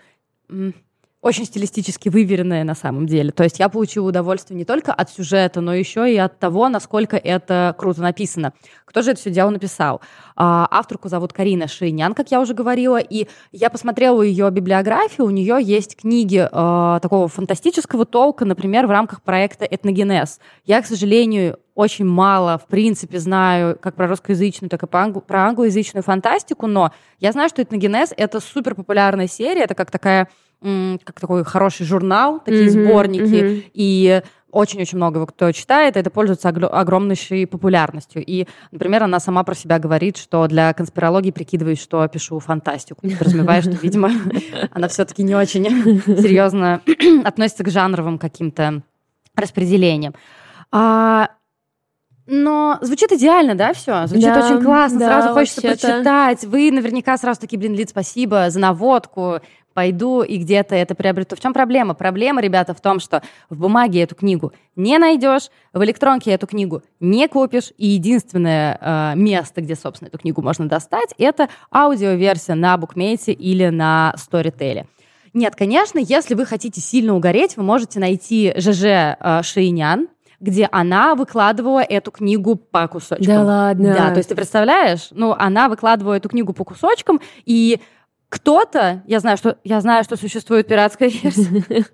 очень 1.22 1.46
стилистически 1.46 2.10
выверенное 2.10 2.64
на 2.64 2.74
самом 2.74 3.06
деле. 3.06 3.32
То 3.32 3.44
есть 3.44 3.60
я 3.60 3.70
получила 3.70 4.10
удовольствие 4.10 4.58
не 4.58 4.66
только 4.66 4.92
от 4.92 5.10
сюжета, 5.12 5.62
но 5.62 5.74
еще 5.74 6.12
и 6.12 6.18
от 6.18 6.40
того, 6.40 6.68
насколько 6.68 7.16
это 7.16 7.76
круто 7.78 8.02
написано. 8.02 8.54
Кто 8.86 9.04
же 9.04 9.12
это 9.12 9.20
все 9.20 9.30
дело 9.30 9.52
написал? 9.52 10.02
А, 10.36 10.68
авторку 10.72 11.10
зовут 11.10 11.32
Карина 11.32 11.68
Шейнян, 11.68 12.14
как 12.16 12.32
я 12.32 12.42
уже 12.42 12.56
говорила, 12.56 12.98
и 12.98 13.28
я 13.52 13.70
посмотрела 13.70 14.22
ее 14.24 14.50
библиографию, 14.50 15.28
у 15.28 15.30
нее 15.30 15.60
есть 15.62 15.96
книги 15.96 16.40
э, 16.40 17.00
такого 17.02 17.28
фантастического 17.28 18.06
толка, 18.06 18.44
например, 18.44 18.88
в 18.88 18.92
рамках 18.92 19.22
проекта 19.22 19.66
«Этногенез». 19.66 20.40
Я, 20.66 20.82
к 20.82 20.88
сожалению, 20.88 21.60
очень 21.76 22.06
мало, 22.06 22.58
в 22.58 22.66
принципе, 22.66 23.20
знаю 23.20 23.78
как 23.80 23.96
про 23.96 24.08
русскоязычную, 24.08 24.70
так 24.70 24.84
и 24.84 24.88
про 24.88 25.48
англоязычную 25.48 26.04
фантастику, 26.04 26.68
но 26.68 26.92
я 27.20 27.32
знаю, 27.32 27.50
что 27.50 27.62
«Этногенез»— 27.62 28.14
это 28.18 28.40
супер 28.40 28.76
популярная 28.76 29.28
серия, 29.28 29.64
это 29.64 29.76
как 29.76 29.92
такая 29.92 30.28
как 30.62 31.20
такой 31.20 31.44
хороший 31.44 31.86
журнал, 31.86 32.40
такие 32.40 32.68
mm-hmm, 32.68 32.88
сборники, 32.88 33.22
mm-hmm. 33.22 33.72
и 33.74 34.22
очень-очень 34.52 34.98
много 34.98 35.18
его 35.18 35.26
кто 35.26 35.52
читает, 35.52 35.98
это 35.98 36.10
пользуется 36.10 36.50
огромнейшей 36.50 37.48
популярностью. 37.48 38.24
И, 38.24 38.48
например, 38.72 39.04
она 39.04 39.20
сама 39.20 39.44
про 39.44 39.56
себя 39.56 39.80
говорит, 39.80 40.18
что 40.18 40.46
для 40.48 40.74
конспирологии 40.74 41.32
прикидываюсь, 41.32 41.82
что 41.82 42.08
пишу 42.08 42.40
фантастику. 42.40 43.02
Подразумевая, 43.20 43.62
что, 43.62 43.72
видимо, 43.72 44.12
она 44.72 44.88
все-таки 44.88 45.24
не 45.24 45.36
очень 45.36 45.66
серьезно 46.06 46.82
относится 47.24 47.64
к 47.64 47.70
жанровым 47.70 48.18
каким-то 48.18 48.84
распределениям. 49.36 50.14
А, 50.72 51.30
но 52.28 52.78
звучит 52.82 53.12
идеально, 53.12 53.56
да, 53.56 53.74
все? 53.74 54.06
Звучит 54.08 54.34
да, 54.34 54.46
очень 54.46 54.64
классно, 54.64 55.00
да, 55.00 55.08
сразу 55.08 55.34
хочется 55.34 55.62
почитать. 55.62 56.46
Вы 56.46 56.72
наверняка 56.72 57.18
сразу 57.18 57.42
такие, 57.42 57.58
блин, 57.58 57.74
Лид, 57.74 57.90
спасибо 57.90 58.50
за 58.50 58.60
наводку 58.60 59.40
пойду 59.74 60.22
и 60.22 60.38
где-то 60.38 60.76
это 60.76 60.96
приобрету. 60.96 61.36
В 61.36 61.40
чем 61.40 61.54
проблема? 61.54 61.94
Проблема, 61.94 62.42
ребята, 62.42 62.74
в 62.74 62.82
том, 62.82 63.00
что 63.00 63.22
в 63.50 63.60
бумаге 63.60 64.02
эту 64.02 64.16
книгу 64.16 64.54
не 64.76 64.98
найдешь, 64.98 65.50
в 65.74 65.84
электронке 65.84 66.32
эту 66.32 66.48
книгу 66.48 66.82
не 67.00 67.28
купишь, 67.28 67.72
и 67.78 67.88
единственное 67.88 68.78
э, 68.80 69.14
место, 69.16 69.62
где, 69.62 69.76
собственно, 69.76 70.10
эту 70.10 70.18
книгу 70.18 70.42
можно 70.42 70.68
достать, 70.68 71.14
это 71.18 71.50
аудиоверсия 71.74 72.56
на 72.56 72.78
букмейте 72.78 73.34
или 73.34 73.68
на 73.68 74.14
Storytel. 74.18 74.86
Нет, 75.34 75.56
конечно, 75.56 75.98
если 75.98 76.36
вы 76.36 76.46
хотите 76.46 76.82
сильно 76.82 77.16
угореть, 77.16 77.56
вы 77.56 77.64
можете 77.64 78.00
найти 78.00 78.54
ЖЖ 78.58 78.84
э, 78.84 79.42
Шейнян, 79.44 80.08
где 80.42 80.68
она 80.72 81.16
выкладывала 81.16 81.82
эту 81.82 82.12
книгу 82.12 82.56
по 82.56 82.88
кусочкам. 82.88 83.26
Да 83.26 83.44
ладно? 83.44 83.94
Да, 83.94 84.10
то 84.10 84.18
есть 84.18 84.28
ты 84.28 84.36
представляешь? 84.36 85.10
Ну, 85.12 85.36
она 85.38 85.70
выкладывала 85.70 86.16
эту 86.16 86.30
книгу 86.30 86.52
по 86.52 86.66
кусочкам, 86.66 87.22
и 87.46 87.80
кто-то, 88.32 89.04
я 89.08 89.20
знаю, 89.20 89.36
что 89.36 89.58
я 89.66 89.82
знаю, 89.82 90.06
что 90.06 90.16
существует 90.16 90.66
пиратская 90.66 91.10
версия. 91.10 91.86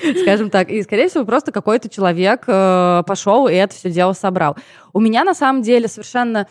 Скажем 0.22 0.48
так, 0.48 0.70
и, 0.70 0.80
скорее 0.84 1.08
всего, 1.08 1.24
просто 1.24 1.50
какой-то 1.50 1.88
человек 1.88 2.44
э, 2.46 3.02
пошел 3.06 3.48
и 3.48 3.54
это 3.54 3.74
все 3.74 3.90
дело 3.90 4.12
собрал. 4.12 4.56
У 4.92 5.00
меня, 5.00 5.24
на 5.24 5.34
самом 5.34 5.62
деле, 5.62 5.88
совершенно 5.88 6.46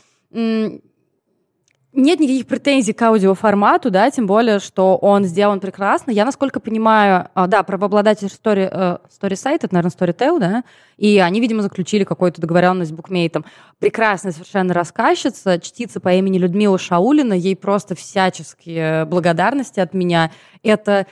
нет 1.94 2.20
никаких 2.20 2.48
претензий 2.48 2.94
к 2.94 3.02
аудиоформату, 3.02 3.92
да, 3.92 4.10
тем 4.10 4.26
более, 4.26 4.60
что 4.60 4.98
он 4.98 5.26
сделан 5.26 5.60
прекрасно. 5.60 6.12
Я, 6.12 6.26
насколько 6.26 6.60
понимаю, 6.60 7.30
а, 7.36 7.48
да, 7.48 7.62
правообладатель 7.64 8.28
story, 8.28 8.68
э, 8.72 8.98
story 9.10 9.34
Site, 9.34 9.60
это, 9.62 9.74
наверное, 9.74 9.92
Storytel, 9.92 10.40
да, 10.40 10.64
и 10.98 11.20
они, 11.20 11.40
видимо, 11.40 11.62
заключили 11.62 12.04
какую-то 12.04 12.42
договоренность 12.42 12.92
с 12.92 12.94
букмейтом. 12.94 13.46
Прекрасная 13.80 14.32
совершенно 14.32 14.74
рассказчица, 14.74 15.60
чтица 15.60 16.00
по 16.00 16.12
имени 16.14 16.40
Людмила 16.40 16.80
Шаулина, 16.80 17.34
ей 17.34 17.56
просто 17.56 17.96
всяческие 17.96 19.06
благодарности 19.06 19.80
от 19.80 19.94
меня. 19.94 20.32
Это 20.64 21.06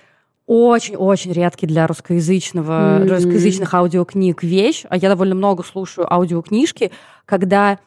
очень-очень 0.47 1.31
редкий 1.31 1.67
для 1.67 1.85
русскоязычного, 1.85 2.99
mm-hmm. 2.99 3.07
русскоязычных 3.07 3.73
аудиокниг 3.73 4.41
вещь. 4.43 4.83
А 4.89 4.97
я 4.97 5.09
довольно 5.09 5.35
много 5.35 5.63
слушаю 5.63 6.11
аудиокнижки, 6.11 6.91
когда 7.25 7.77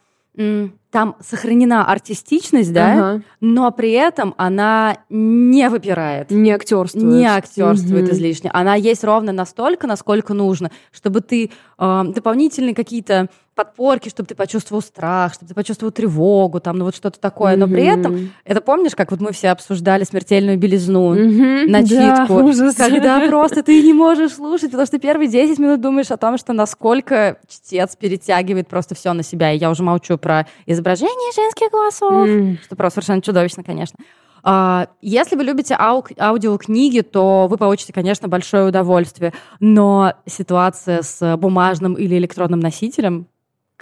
там 0.94 1.16
сохранена 1.18 1.85
артистичность, 1.85 2.72
да, 2.72 2.92
ага. 2.92 3.22
но 3.40 3.72
при 3.72 3.90
этом 3.90 4.33
она 4.37 4.98
не 5.11 5.68
выпирает. 5.68 6.30
Не 6.30 6.52
актерствует. 6.52 7.04
Не 7.04 7.26
актерствует 7.26 8.04
угу. 8.04 8.12
излишне. 8.12 8.48
Она 8.52 8.76
есть 8.76 9.02
ровно 9.02 9.33
настолько, 9.33 9.88
насколько 9.88 10.35
нужно, 10.35 10.70
чтобы 10.92 11.20
ты 11.20 11.50
э, 11.78 12.02
дополнительные 12.14 12.76
какие-то 12.76 13.28
подпорки, 13.55 14.09
чтобы 14.09 14.27
ты 14.27 14.35
почувствовал 14.35 14.83
страх, 14.83 15.35
чтобы 15.35 15.49
ты 15.49 15.55
почувствовал 15.55 15.93
тревогу, 15.93 16.61
там, 16.61 16.79
ну 16.79 16.85
вот 16.85 16.97
что-то 16.97 17.21
такое. 17.21 17.57
Но 17.57 17.67
при 17.67 17.85
этом, 17.85 18.33
это 18.45 18.61
помнишь, 18.61 18.95
как 18.95 19.11
вот 19.11 19.21
мы 19.21 19.33
все 19.33 19.51
обсуждали 19.51 20.05
смертельную 20.05 20.59
белизну, 20.59 21.14
mm-hmm. 21.14 21.67
начитку, 21.69 22.38
да, 22.38 22.45
ужас. 22.45 22.75
когда 22.75 23.27
просто 23.27 23.62
ты 23.62 23.83
не 23.83 23.93
можешь 23.93 24.33
слушать, 24.33 24.71
потому 24.71 24.87
что 24.87 24.99
первые 24.99 25.29
10 25.29 25.59
минут 25.59 25.81
думаешь 25.81 26.11
о 26.11 26.17
том, 26.17 26.38
что 26.38 26.53
насколько 26.53 27.38
чтец 27.49 27.97
перетягивает 27.97 28.69
просто 28.69 28.95
все 28.95 29.12
на 29.12 29.23
себя. 29.23 29.53
И 29.53 29.59
я 29.59 29.71
уже 29.71 29.83
молчу 29.83 30.19
про 30.19 30.47
изображение 30.67 31.33
женских 31.35 31.71
голосов, 31.71 32.29
что 32.64 32.77
просто 32.77 33.01
совершенно 33.01 33.23
чудовищно, 33.23 33.62
конечно. 33.62 33.99
А, 34.47 34.88
если 35.01 35.37
вы 35.37 35.45
любите 35.45 35.75
ау- 35.75 36.05
аудиокниги, 36.19 37.01
то 37.01 37.47
вы 37.49 37.57
получите, 37.57 37.95
конечно, 37.95 38.29
большое 38.29 38.67
удовольствие. 38.67 39.33
Но 39.59 40.12
ситуация 40.27 41.01
с 41.03 41.37
бумажным 41.38 41.95
или 41.95 42.19
электронным 42.19 42.61
носителем 42.61 43.27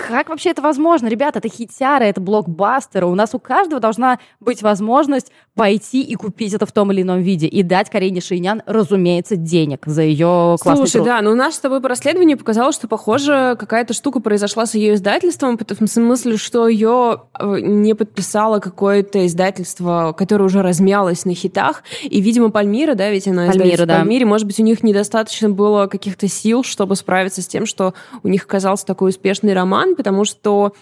как 0.08 0.28
вообще 0.28 0.50
это 0.50 0.62
возможно? 0.62 1.08
Ребята, 1.08 1.38
это 1.38 1.48
хитяры, 1.48 2.06
это 2.06 2.20
блокбастеры. 2.20 3.06
У 3.06 3.14
нас 3.14 3.34
у 3.34 3.38
каждого 3.38 3.80
должна 3.80 4.18
быть 4.40 4.62
возможность 4.62 5.32
пойти 5.54 6.02
и 6.02 6.14
купить 6.14 6.54
это 6.54 6.66
в 6.66 6.72
том 6.72 6.92
или 6.92 7.02
ином 7.02 7.20
виде 7.20 7.46
и 7.46 7.62
дать 7.62 7.90
Карине 7.90 8.20
Шейнян, 8.20 8.62
разумеется, 8.66 9.36
денег 9.36 9.82
за 9.86 10.02
ее 10.02 10.56
классный 10.60 10.76
Слушай, 10.76 10.92
труд. 10.92 11.06
да, 11.06 11.20
но 11.20 11.32
у 11.32 11.34
нас 11.34 11.54
с 11.54 11.58
тобой 11.58 11.80
расследование 11.80 12.36
показало, 12.36 12.72
что, 12.72 12.88
похоже, 12.88 13.56
какая-то 13.58 13.92
штука 13.92 14.20
произошла 14.20 14.66
с 14.66 14.74
ее 14.74 14.94
издательством, 14.94 15.58
в 15.58 15.86
смысле, 15.86 16.36
что 16.36 16.68
ее 16.68 17.22
э, 17.38 17.60
не 17.60 17.94
подписало 17.94 18.60
какое-то 18.60 19.26
издательство, 19.26 20.14
которое 20.16 20.44
уже 20.44 20.62
размялось 20.62 21.24
на 21.24 21.34
хитах, 21.34 21.82
и, 22.02 22.20
видимо, 22.20 22.50
Пальмира, 22.50 22.94
да, 22.94 23.10
ведь 23.10 23.28
она 23.28 23.46
Пальмира, 23.46 23.84
да. 23.84 23.98
Пальмире, 23.98 24.24
может 24.24 24.46
быть, 24.46 24.58
у 24.58 24.62
них 24.62 24.82
недостаточно 24.82 25.50
было 25.50 25.86
каких-то 25.86 26.28
сил, 26.28 26.64
чтобы 26.64 26.96
справиться 26.96 27.42
с 27.42 27.46
тем, 27.46 27.66
что 27.66 27.94
у 28.22 28.28
них 28.28 28.44
оказался 28.44 28.86
такой 28.86 29.10
успешный 29.10 29.52
роман, 29.52 29.91
потому 29.96 30.24
что 30.24 30.74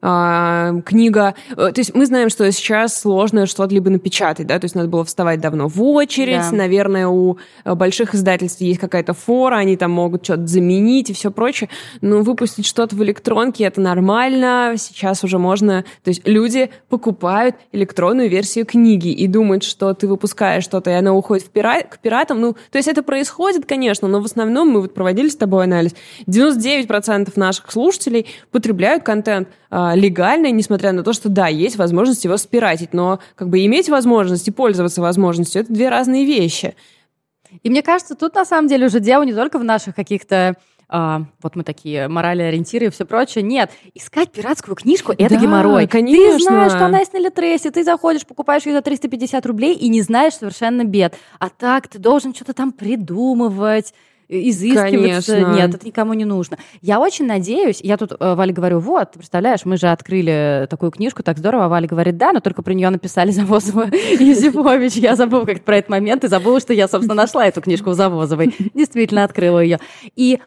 книга... 0.00 1.34
Э, 1.50 1.72
то 1.72 1.78
есть 1.80 1.94
мы 1.94 2.06
знаем, 2.06 2.30
что 2.30 2.50
сейчас 2.52 3.00
сложно 3.00 3.46
что-то 3.46 3.74
либо 3.74 3.90
напечатать, 3.90 4.46
да, 4.46 4.58
то 4.58 4.64
есть 4.66 4.76
надо 4.76 4.88
было 4.88 5.04
вставать 5.04 5.40
давно 5.40 5.66
в 5.66 5.82
очередь, 5.82 6.50
да. 6.50 6.56
наверное, 6.56 7.08
у 7.08 7.38
э, 7.64 7.74
больших 7.74 8.14
издательств 8.14 8.60
есть 8.60 8.78
какая-то 8.78 9.14
фора, 9.14 9.56
они 9.56 9.76
там 9.76 9.90
могут 9.90 10.24
что-то 10.24 10.46
заменить 10.46 11.10
и 11.10 11.14
все 11.14 11.32
прочее, 11.32 11.68
но 12.00 12.22
выпустить 12.22 12.66
что-то 12.66 12.94
в 12.94 13.02
электронке 13.02 13.64
это 13.64 13.80
нормально, 13.80 14.74
сейчас 14.76 15.24
уже 15.24 15.38
можно... 15.38 15.84
То 16.04 16.10
есть 16.10 16.22
люди 16.24 16.70
покупают 16.88 17.56
электронную 17.72 18.28
версию 18.28 18.66
книги 18.66 19.08
и 19.08 19.26
думают, 19.26 19.64
что 19.64 19.94
ты 19.94 20.06
выпускаешь 20.06 20.62
что-то, 20.62 20.90
и 20.90 20.94
оно 20.94 21.16
уходит 21.16 21.44
в 21.44 21.50
пира... 21.50 21.82
к 21.82 21.98
пиратам. 21.98 22.40
Ну, 22.40 22.52
то 22.70 22.78
есть 22.78 22.88
это 22.88 23.02
происходит, 23.02 23.66
конечно, 23.66 24.06
но 24.06 24.20
в 24.20 24.24
основном 24.26 24.68
мы 24.68 24.80
вот 24.80 24.94
проводили 24.94 25.28
с 25.28 25.36
тобой 25.36 25.64
анализ. 25.64 25.94
99% 26.28 27.32
наших 27.34 27.72
слушателей 27.72 28.26
потребляют 28.52 29.02
контент 29.08 29.48
а, 29.70 29.94
легальный, 29.96 30.52
несмотря 30.52 30.92
на 30.92 31.02
то, 31.02 31.14
что 31.14 31.30
да, 31.30 31.46
есть 31.48 31.76
возможность 31.76 32.24
его 32.24 32.36
спиратить, 32.36 32.92
но 32.92 33.20
как 33.36 33.48
бы 33.48 33.64
иметь 33.64 33.88
возможность 33.88 34.46
и 34.46 34.50
пользоваться 34.50 35.00
возможностью 35.00 35.62
это 35.62 35.72
две 35.72 35.88
разные 35.88 36.26
вещи. 36.26 36.74
И 37.62 37.70
мне 37.70 37.82
кажется, 37.82 38.14
тут 38.14 38.34
на 38.34 38.44
самом 38.44 38.68
деле 38.68 38.86
уже 38.86 39.00
дело 39.00 39.22
не 39.22 39.32
только 39.32 39.58
в 39.58 39.64
наших 39.64 39.94
каких-то 39.94 40.56
а, 40.90 41.22
вот 41.42 41.56
мы 41.56 41.64
такие 41.64 42.06
морали 42.08 42.42
ориентиры 42.42 42.86
и 42.86 42.90
все 42.90 43.06
прочее. 43.06 43.42
Нет, 43.42 43.70
искать 43.94 44.30
пиратскую 44.30 44.74
книжку 44.74 45.12
это 45.12 45.34
да, 45.34 45.40
геморрой. 45.40 45.86
Конечно. 45.86 46.36
Ты 46.36 46.42
знаешь, 46.44 46.72
что 46.72 46.84
она 46.84 46.98
есть 46.98 47.14
на 47.14 47.18
Литресе, 47.18 47.70
ты 47.70 47.82
заходишь, 47.84 48.26
покупаешь 48.26 48.66
ее 48.66 48.74
за 48.74 48.82
350 48.82 49.46
рублей 49.46 49.74
и 49.74 49.88
не 49.88 50.02
знаешь 50.02 50.34
совершенно 50.34 50.84
бед. 50.84 51.14
А 51.38 51.48
так 51.48 51.88
ты 51.88 51.98
должен 51.98 52.34
что-то 52.34 52.52
там 52.52 52.72
придумывать, 52.72 53.94
изыскиваться. 54.28 55.34
Конечно. 55.34 55.54
Нет, 55.54 55.74
это 55.74 55.86
никому 55.86 56.12
не 56.14 56.24
нужно. 56.24 56.58
Я 56.82 57.00
очень 57.00 57.26
надеюсь, 57.26 57.80
я 57.82 57.96
тут 57.96 58.12
э, 58.12 58.34
Вале 58.34 58.52
говорю, 58.52 58.78
вот, 58.78 59.12
представляешь, 59.12 59.64
мы 59.64 59.76
же 59.76 59.88
открыли 59.88 60.66
такую 60.68 60.90
книжку, 60.90 61.22
так 61.22 61.38
здорово. 61.38 61.66
А 61.66 61.68
Валя 61.68 61.86
говорит, 61.86 62.16
да, 62.16 62.32
но 62.32 62.40
только 62.40 62.62
про 62.62 62.74
нее 62.74 62.90
написали 62.90 63.30
Завозова 63.30 63.88
и 63.90 64.24
Юзефович. 64.24 64.94
Я 64.94 65.16
забыла 65.16 65.44
как 65.44 65.62
про 65.62 65.78
этот 65.78 65.90
момент 65.90 66.24
и 66.24 66.28
забыла, 66.28 66.60
что 66.60 66.72
я, 66.72 66.88
собственно, 66.88 67.14
нашла 67.14 67.46
эту 67.46 67.60
книжку 67.60 67.90
у 67.90 67.94
Завозовой. 67.94 68.54
Действительно 68.74 69.24
открыла 69.24 69.60
ее. 69.60 69.80
И 70.14 70.40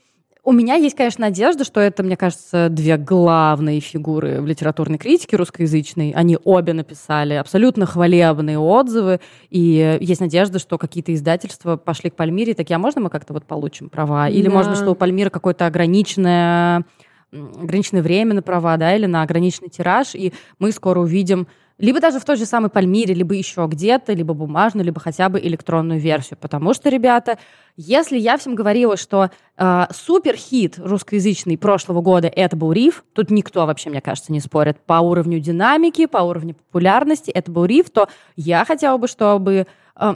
у 0.44 0.54
меня 0.54 0.74
есть, 0.76 0.96
конечно, 0.96 1.28
надежда, 1.28 1.64
что 1.64 1.80
это, 1.80 2.02
мне 2.02 2.18
кажется, 2.18 2.68
две 2.70 2.98
главные 2.98 3.80
фигуры 3.80 4.42
в 4.42 4.48
литературной 4.48 4.98
критике 4.98 5.38
русскоязычной. 5.38 6.12
Они 6.16 6.38
обе 6.44 6.74
написали 6.74 7.36
абсолютно 7.36 7.86
хвалебные 7.86 8.58
отзывы, 8.58 9.20
и 9.52 9.98
есть 10.02 10.20
надежда, 10.20 10.58
что 10.58 10.80
какие-то 10.80 11.14
издательства 11.14 11.78
пошли 11.78 12.10
к 12.10 12.16
Пальмире, 12.16 12.56
такие, 12.56 12.76
а 12.76 12.80
можно 12.80 13.02
мы 13.02 13.10
как-то 13.12 13.34
вот 13.34 13.46
получим 13.46 13.90
права? 13.90 14.30
Или, 14.30 14.48
Да. 14.48 14.54
можно, 14.54 14.76
что 14.76 14.92
у 14.92 14.96
Пальмира 14.96 15.30
какое-то 15.30 15.68
ограниченное, 15.68 16.86
ограниченное 17.32 18.02
время 18.02 18.34
на 18.34 18.42
права, 18.42 18.78
да, 18.78 18.96
или 18.96 19.06
на 19.06 19.22
ограниченный 19.22 19.70
тираж, 19.70 20.16
и 20.16 20.34
мы 20.58 20.72
скоро 20.72 21.00
увидим 21.02 21.48
либо 21.82 22.00
даже 22.00 22.20
в 22.20 22.26
той 22.26 22.38
же 22.38 22.46
самой 22.46 22.70
Пальмире, 22.70 23.14
либо 23.14 23.34
еще 23.34 23.68
где-то, 23.68 24.14
либо 24.14 24.34
бумажную, 24.34 24.86
либо 24.86 25.00
хотя 25.00 25.30
бы 25.30 25.40
электронную 25.40 26.00
версию. 26.00 26.38
Потому 26.40 26.74
что, 26.74 26.90
ребята, 26.90 27.40
если 27.76 28.18
я 28.18 28.38
всем 28.38 28.54
говорила, 28.54 28.98
что 28.98 29.32
э, 29.58 29.86
суперхит 29.92 30.78
русскоязычный 30.78 31.58
прошлого 31.58 32.02
года 32.02 32.28
это 32.28 32.56
был 32.56 32.72
Риф, 32.72 33.04
тут 33.14 33.32
никто 33.32 33.66
вообще, 33.66 33.90
мне 33.90 34.00
кажется, 34.00 34.32
не 34.32 34.40
спорит 34.40 34.80
по 34.80 35.00
уровню 35.00 35.40
динамики, 35.40 36.06
по 36.06 36.20
уровню 36.20 36.54
популярности, 36.54 37.32
это 37.32 37.52
был 37.52 37.66
Риф, 37.66 37.90
то 37.90 38.08
я 38.36 38.64
хотела 38.64 38.98
бы, 38.98 39.08
чтобы... 39.08 39.66
э, 40.00 40.16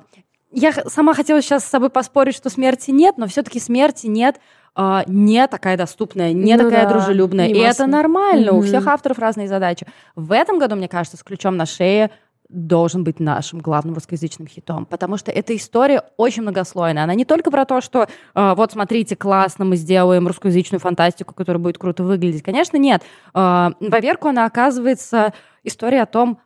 я 0.51 0.71
сама 0.71 1.13
хотела 1.13 1.41
сейчас 1.41 1.65
с 1.65 1.69
собой 1.69 1.89
поспорить, 1.89 2.35
что 2.35 2.49
смерти 2.49 2.91
нет, 2.91 3.17
но 3.17 3.27
все-таки 3.27 3.59
смерти 3.59 4.07
нет 4.07 4.39
э, 4.75 5.01
не 5.07 5.47
такая 5.47 5.77
доступная, 5.77 6.33
не 6.33 6.55
Ну 6.55 6.63
такая 6.63 6.85
да, 6.85 6.93
дружелюбная. 6.93 7.47
И 7.47 7.57
это 7.57 7.85
нормально, 7.87 8.51
у 8.53 8.57
Мгм. 8.57 8.65
всех 8.65 8.87
авторов 8.87 9.19
разные 9.19 9.47
задачи. 9.47 9.85
В 10.15 10.31
этом 10.31 10.59
году, 10.59 10.75
мне 10.75 10.87
кажется, 10.87 11.17
с 11.17 11.23
ключом 11.23 11.57
на 11.57 11.65
шее 11.65 12.11
должен 12.47 13.03
быть 13.03 13.19
нашим 13.19 13.59
главным 13.59 13.95
русскоязычным 13.95 14.47
хитом, 14.47 14.85
потому 14.85 15.17
что 15.17 15.31
эта 15.31 15.55
история 15.55 16.03
очень 16.15 16.43
многослойная. 16.43 17.03
Она 17.03 17.15
не 17.15 17.25
только 17.25 17.49
про 17.49 17.65
то, 17.65 17.81
что 17.81 18.07
э, 18.35 18.53
вот 18.55 18.71
смотрите, 18.71 19.15
классно, 19.15 19.65
мы 19.65 19.75
сделаем 19.77 20.27
русскоязычную 20.27 20.79
фантастику, 20.79 21.33
которая 21.33 21.59
будет 21.59 21.79
круто 21.79 22.03
выглядеть. 22.03 22.43
Конечно, 22.43 22.77
нет. 22.77 23.01
Э, 23.33 23.71
поверку 23.89 24.27
она 24.27 24.45
оказывается 24.45 25.33
история 25.63 26.03
о 26.03 26.05
том, 26.05 26.37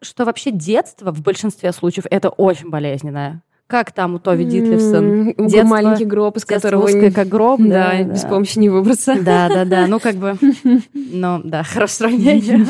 что 0.00 0.24
вообще 0.24 0.50
детство 0.50 1.10
в 1.12 1.22
большинстве 1.22 1.72
случаев 1.72 2.06
это 2.10 2.28
очень 2.30 2.70
болезненное. 2.70 3.42
Как 3.68 3.90
там 3.90 4.14
у 4.14 4.18
Тови 4.20 4.44
Дитлевсон? 4.44 5.30
М, 5.36 5.48
Детство- 5.48 5.64
маленький 5.64 6.04
гроб, 6.04 6.36
из 6.36 6.44
которого 6.44 6.84
узкое, 6.84 7.10
как 7.10 7.26
гроб. 7.26 7.60
да, 7.60 8.00
без 8.04 8.22
помощи 8.22 8.58
не 8.60 8.68
выбраться. 8.68 9.16
Да, 9.20 9.48
да, 9.48 9.64
да. 9.64 9.86
Ну, 9.88 9.98
как 9.98 10.14
бы, 10.14 10.36
ну, 10.94 11.40
да, 11.42 11.64
хорошее 11.64 12.10
сравнение. 12.10 12.64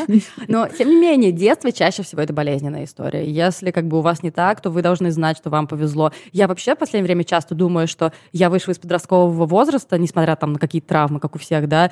Но, 0.48 0.66
тем 0.68 0.88
не 0.88 0.96
менее, 0.98 1.32
детство 1.32 1.70
чаще 1.70 2.02
всего 2.02 2.22
это 2.22 2.32
болезненная 2.32 2.84
история. 2.84 3.30
Если 3.30 3.72
как 3.72 3.86
бы 3.86 3.98
у 3.98 4.00
вас 4.00 4.22
не 4.22 4.30
так, 4.30 4.62
то 4.62 4.70
вы 4.70 4.80
должны 4.80 5.10
знать, 5.10 5.36
что 5.36 5.50
вам 5.50 5.66
повезло. 5.66 6.12
Я 6.32 6.48
вообще 6.48 6.74
в 6.74 6.78
последнее 6.78 7.04
время 7.04 7.24
часто 7.24 7.54
думаю, 7.54 7.88
что 7.88 8.12
я 8.32 8.48
вышла 8.48 8.72
из 8.72 8.78
подросткового 8.78 9.44
возраста, 9.44 9.98
несмотря 9.98 10.34
там 10.36 10.54
на 10.54 10.58
какие-то 10.58 10.88
травмы, 10.88 11.20
как 11.20 11.34
у 11.36 11.38
всех, 11.38 11.68
да, 11.68 11.90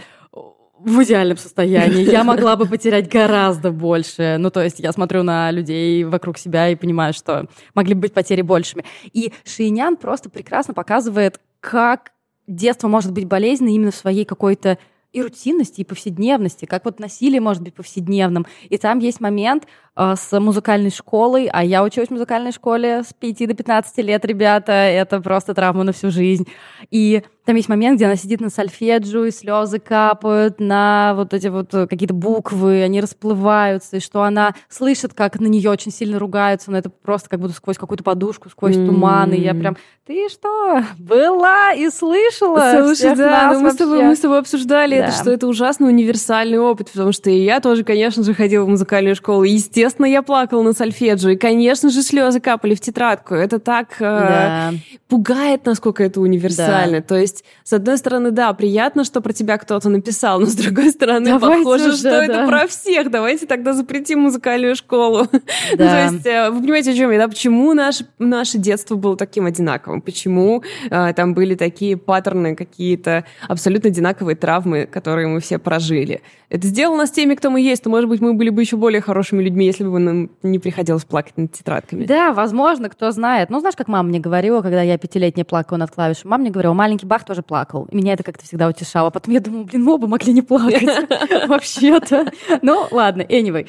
в 0.84 1.02
идеальном 1.02 1.36
состоянии. 1.36 2.10
Я 2.10 2.24
могла 2.24 2.56
бы 2.56 2.66
потерять 2.66 3.10
гораздо 3.10 3.70
больше. 3.70 4.36
Ну, 4.38 4.50
то 4.50 4.62
есть 4.62 4.80
я 4.80 4.92
смотрю 4.92 5.22
на 5.22 5.50
людей 5.50 6.04
вокруг 6.04 6.38
себя 6.38 6.68
и 6.68 6.76
понимаю, 6.76 7.14
что 7.14 7.46
могли 7.74 7.94
бы 7.94 8.02
быть 8.02 8.12
потери 8.12 8.42
большими. 8.42 8.84
И 9.12 9.32
Шиинян 9.44 9.96
просто 9.96 10.30
прекрасно 10.30 10.74
показывает, 10.74 11.40
как 11.60 12.12
детство 12.46 12.88
может 12.88 13.12
быть 13.12 13.24
болезненно 13.26 13.70
именно 13.70 13.90
в 13.90 13.96
своей 13.96 14.24
какой-то 14.24 14.78
и 15.14 15.22
рутинности, 15.22 15.80
и 15.80 15.84
повседневности, 15.84 16.64
как 16.64 16.84
вот 16.84 16.98
насилие 16.98 17.40
может 17.40 17.62
быть 17.62 17.72
повседневным. 17.72 18.46
И 18.68 18.76
там 18.78 18.98
есть 18.98 19.20
момент 19.20 19.64
э, 19.96 20.14
с 20.18 20.38
музыкальной 20.40 20.90
школой, 20.90 21.48
а 21.52 21.62
я 21.62 21.84
училась 21.84 22.08
в 22.08 22.12
музыкальной 22.12 22.50
школе 22.50 23.04
с 23.04 23.14
5 23.14 23.46
до 23.46 23.54
15 23.54 23.98
лет, 23.98 24.24
ребята, 24.24 24.72
это 24.72 25.20
просто 25.20 25.54
травма 25.54 25.84
на 25.84 25.92
всю 25.92 26.10
жизнь. 26.10 26.48
И 26.90 27.22
там 27.44 27.56
есть 27.56 27.68
момент, 27.68 27.96
где 27.96 28.06
она 28.06 28.16
сидит 28.16 28.40
на 28.40 28.50
сольфеджио, 28.50 29.24
и 29.26 29.30
слезы 29.30 29.78
капают 29.78 30.60
на 30.60 31.12
вот 31.14 31.34
эти 31.34 31.48
вот 31.48 31.74
э, 31.74 31.86
какие-то 31.86 32.14
буквы, 32.14 32.82
они 32.82 33.00
расплываются, 33.00 33.96
и 33.96 34.00
что 34.00 34.22
она 34.22 34.54
слышит, 34.68 35.12
как 35.14 35.38
на 35.40 35.46
нее 35.46 35.70
очень 35.70 35.92
сильно 35.92 36.18
ругаются, 36.18 36.70
но 36.70 36.78
это 36.78 36.88
просто 36.90 37.28
как 37.28 37.40
будто 37.40 37.54
сквозь 37.54 37.76
какую-то 37.76 38.04
подушку, 38.04 38.48
сквозь 38.48 38.76
М. 38.76 38.86
туман, 38.86 39.32
и 39.32 39.38
я 39.40 39.54
прям, 39.54 39.76
ты 40.06 40.28
что, 40.28 40.82
была 40.98 41.72
и 41.72 41.90
слышала? 41.90 42.82
Слушай, 42.82 43.14
да, 43.16 43.50
ну 43.52 43.60
мы 43.60 43.72
с, 43.72 43.76
тобой, 43.76 43.96
вообще?» 43.96 44.08
мы 44.08 44.16
с 44.16 44.20
тобой 44.20 44.38
обсуждали 44.38 44.96
это, 44.96 45.12
Да. 45.12 45.18
что 45.18 45.30
это 45.30 45.46
ужасно 45.46 45.86
универсальный 45.86 46.58
опыт, 46.58 46.90
потому 46.92 47.12
что 47.12 47.30
и 47.30 47.38
я 47.44 47.60
тоже, 47.60 47.84
конечно 47.84 48.22
же, 48.22 48.32
ходила 48.34 48.64
в 48.64 48.68
музыкальную 48.68 49.16
школу. 49.16 49.44
И, 49.44 49.50
естественно, 49.50 50.06
я 50.06 50.22
плакала 50.22 50.62
на 50.62 50.72
сольфеджио, 50.72 51.30
и, 51.30 51.36
конечно 51.36 51.90
же, 51.90 52.02
слезы 52.02 52.40
капали 52.40 52.74
в 52.74 52.80
тетрадку. 52.80 53.34
Это 53.34 53.58
так 53.58 53.96
э, 53.98 54.04
Да. 54.04 54.72
пугает, 55.08 55.66
насколько 55.66 56.02
это 56.04 56.20
универсально. 56.20 57.02
То 57.02 57.16
есть, 57.16 57.33
с 57.64 57.72
одной 57.72 57.98
стороны, 57.98 58.30
да, 58.30 58.52
приятно, 58.52 59.04
что 59.04 59.20
про 59.20 59.32
тебя 59.32 59.58
кто-то 59.58 59.88
написал, 59.88 60.40
но 60.40 60.46
с 60.46 60.54
другой 60.54 60.90
стороны, 60.90 61.26
Давайте 61.30 61.64
похоже, 61.64 61.88
уже, 61.88 61.96
что 61.96 62.10
да. 62.10 62.24
это 62.24 62.46
про 62.46 62.66
всех. 62.66 63.10
Давайте 63.10 63.46
тогда 63.46 63.72
запретим 63.72 64.20
музыкальную 64.20 64.76
школу. 64.76 65.26
Ну, 65.72 65.78
Да. 65.78 66.08
то 66.08 66.14
есть, 66.14 66.26
э, 66.26 66.50
вы 66.50 66.60
понимаете, 66.60 66.90
о 66.92 66.94
чем 66.94 67.10
я, 67.10 67.18
да? 67.18 67.28
Почему 67.28 67.72
наше, 67.74 68.06
наше 68.18 68.58
детство 68.58 68.96
было 68.96 69.16
таким 69.16 69.46
одинаковым? 69.46 70.00
Почему 70.02 70.62
э, 70.90 71.12
там 71.14 71.34
были 71.34 71.54
такие 71.54 71.96
паттерны, 71.96 72.54
какие-то 72.54 73.24
абсолютно 73.48 73.88
одинаковые 73.88 74.36
травмы, 74.36 74.86
которые 74.86 75.28
мы 75.28 75.40
все 75.40 75.58
прожили? 75.58 76.22
Это 76.50 76.68
сделало 76.68 76.96
нас 76.98 77.10
теми, 77.10 77.34
кто 77.34 77.50
мы 77.50 77.60
есть. 77.60 77.82
То, 77.82 77.90
может 77.90 78.08
быть, 78.08 78.20
мы 78.20 78.34
были 78.34 78.50
бы 78.50 78.60
еще 78.62 78.76
более 78.76 79.00
хорошими 79.00 79.42
людьми, 79.42 79.66
если 79.66 79.84
бы 79.84 79.98
нам 79.98 80.30
не 80.42 80.58
приходилось 80.58 81.04
плакать 81.04 81.36
над 81.36 81.52
тетрадками. 81.52 82.04
Да, 82.04 82.32
возможно, 82.32 82.88
кто 82.88 83.10
знает. 83.10 83.50
Ну, 83.50 83.58
знаешь, 83.60 83.74
как 83.76 83.88
мама 83.88 84.08
мне 84.08 84.20
говорила, 84.20 84.60
когда 84.62 84.82
я 84.82 84.96
пятилетняя 84.98 85.44
плакала 85.44 85.78
над 85.78 85.90
клавишей, 85.90 86.28
мама 86.30 86.42
мне 86.42 86.50
говорила, 86.50 86.72
маленький 86.74 87.06
Бах 87.06 87.23
тоже 87.24 87.42
плакал. 87.42 87.88
Меня 87.90 88.12
это 88.12 88.22
как-то 88.22 88.44
всегда 88.44 88.68
утешало. 88.68 89.10
Потом 89.10 89.34
я 89.34 89.40
думаю, 89.40 89.64
блин, 89.64 89.84
мы 89.84 89.94
оба 89.94 90.06
могли 90.06 90.32
не 90.32 90.42
плакать 90.42 90.84
вообще-то. 91.48 92.32
Ну, 92.62 92.86
ладно, 92.90 93.22
anyway. 93.22 93.68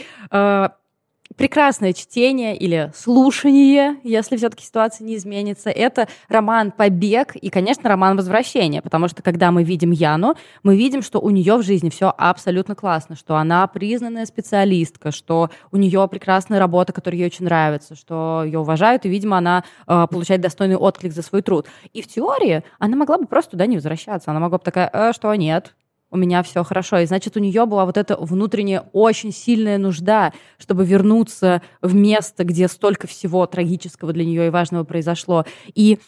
Прекрасное 1.38 1.92
чтение 1.92 2.56
или 2.56 2.94
слушание, 2.96 3.98
если 4.04 4.38
все-таки 4.38 4.64
ситуация 4.64 5.04
не 5.04 5.18
изменится, 5.18 5.70
это 5.70 6.08
роман 6.30 6.72
«Побег» 6.72 7.36
и, 7.36 7.50
конечно, 7.50 7.90
роман 7.90 8.16
«Возвращение», 8.16 8.82
потому 8.82 9.10
что, 9.10 9.22
когда 9.22 9.52
мы 9.52 9.64
видим 9.64 9.92
Яну, 9.92 10.36
мы 10.64 10.78
видим, 10.78 11.02
что 11.02 11.20
у 11.20 11.30
нее 11.30 11.58
в 11.58 11.62
жизни 11.62 11.90
все 11.90 12.14
абсолютно 12.18 12.74
классно, 12.74 13.18
что 13.18 13.36
она 13.36 13.68
признанная 13.68 14.26
специалистка, 14.26 15.12
что 15.12 15.50
у 15.74 15.78
нее 15.78 16.08
прекрасная 16.10 16.58
работа, 16.58 16.94
которая 16.94 17.20
ей 17.20 17.26
очень 17.26 17.44
нравится, 17.44 17.96
что 17.96 18.44
ее 18.46 18.60
уважают, 18.60 19.06
и, 19.06 19.10
видимо, 19.10 19.38
она 19.38 19.66
э, 19.88 20.08
получает 20.10 20.40
достойный 20.40 20.78
отклик 20.78 21.12
за 21.12 21.22
свой 21.22 21.42
труд. 21.42 21.68
И 21.92 22.02
в 22.02 22.08
теории 22.08 22.64
она 22.80 22.96
могла 22.96 23.18
бы 23.18 23.26
просто 23.26 23.52
туда 23.52 23.66
не 23.66 23.76
возвращаться, 23.76 24.32
она 24.32 24.40
могла 24.40 24.58
бы 24.58 24.64
такая, 24.64 24.90
«Э, 24.94 25.12
что 25.14 25.36
нет, 25.36 25.74
у 26.16 26.18
меня 26.18 26.42
все 26.44 26.64
хорошо. 26.64 27.00
И 27.00 27.06
значит, 27.06 27.38
у 27.38 27.40
нее 27.40 27.66
была 27.66 27.86
вот 27.86 27.98
эта 27.98 28.18
внутренняя 28.18 28.90
очень 28.94 29.32
сильная 29.32 29.78
нужда, 29.78 30.34
чтобы 30.58 30.86
вернуться 30.86 31.62
в 31.82 31.94
место, 31.94 32.44
где 32.44 32.68
столько 32.68 33.06
всего 33.06 33.46
трагического 33.46 34.14
для 34.14 34.26
нее 34.26 34.48
и 34.48 34.50
важного 34.50 34.86
произошло. 34.86 35.46
И 35.74 36.00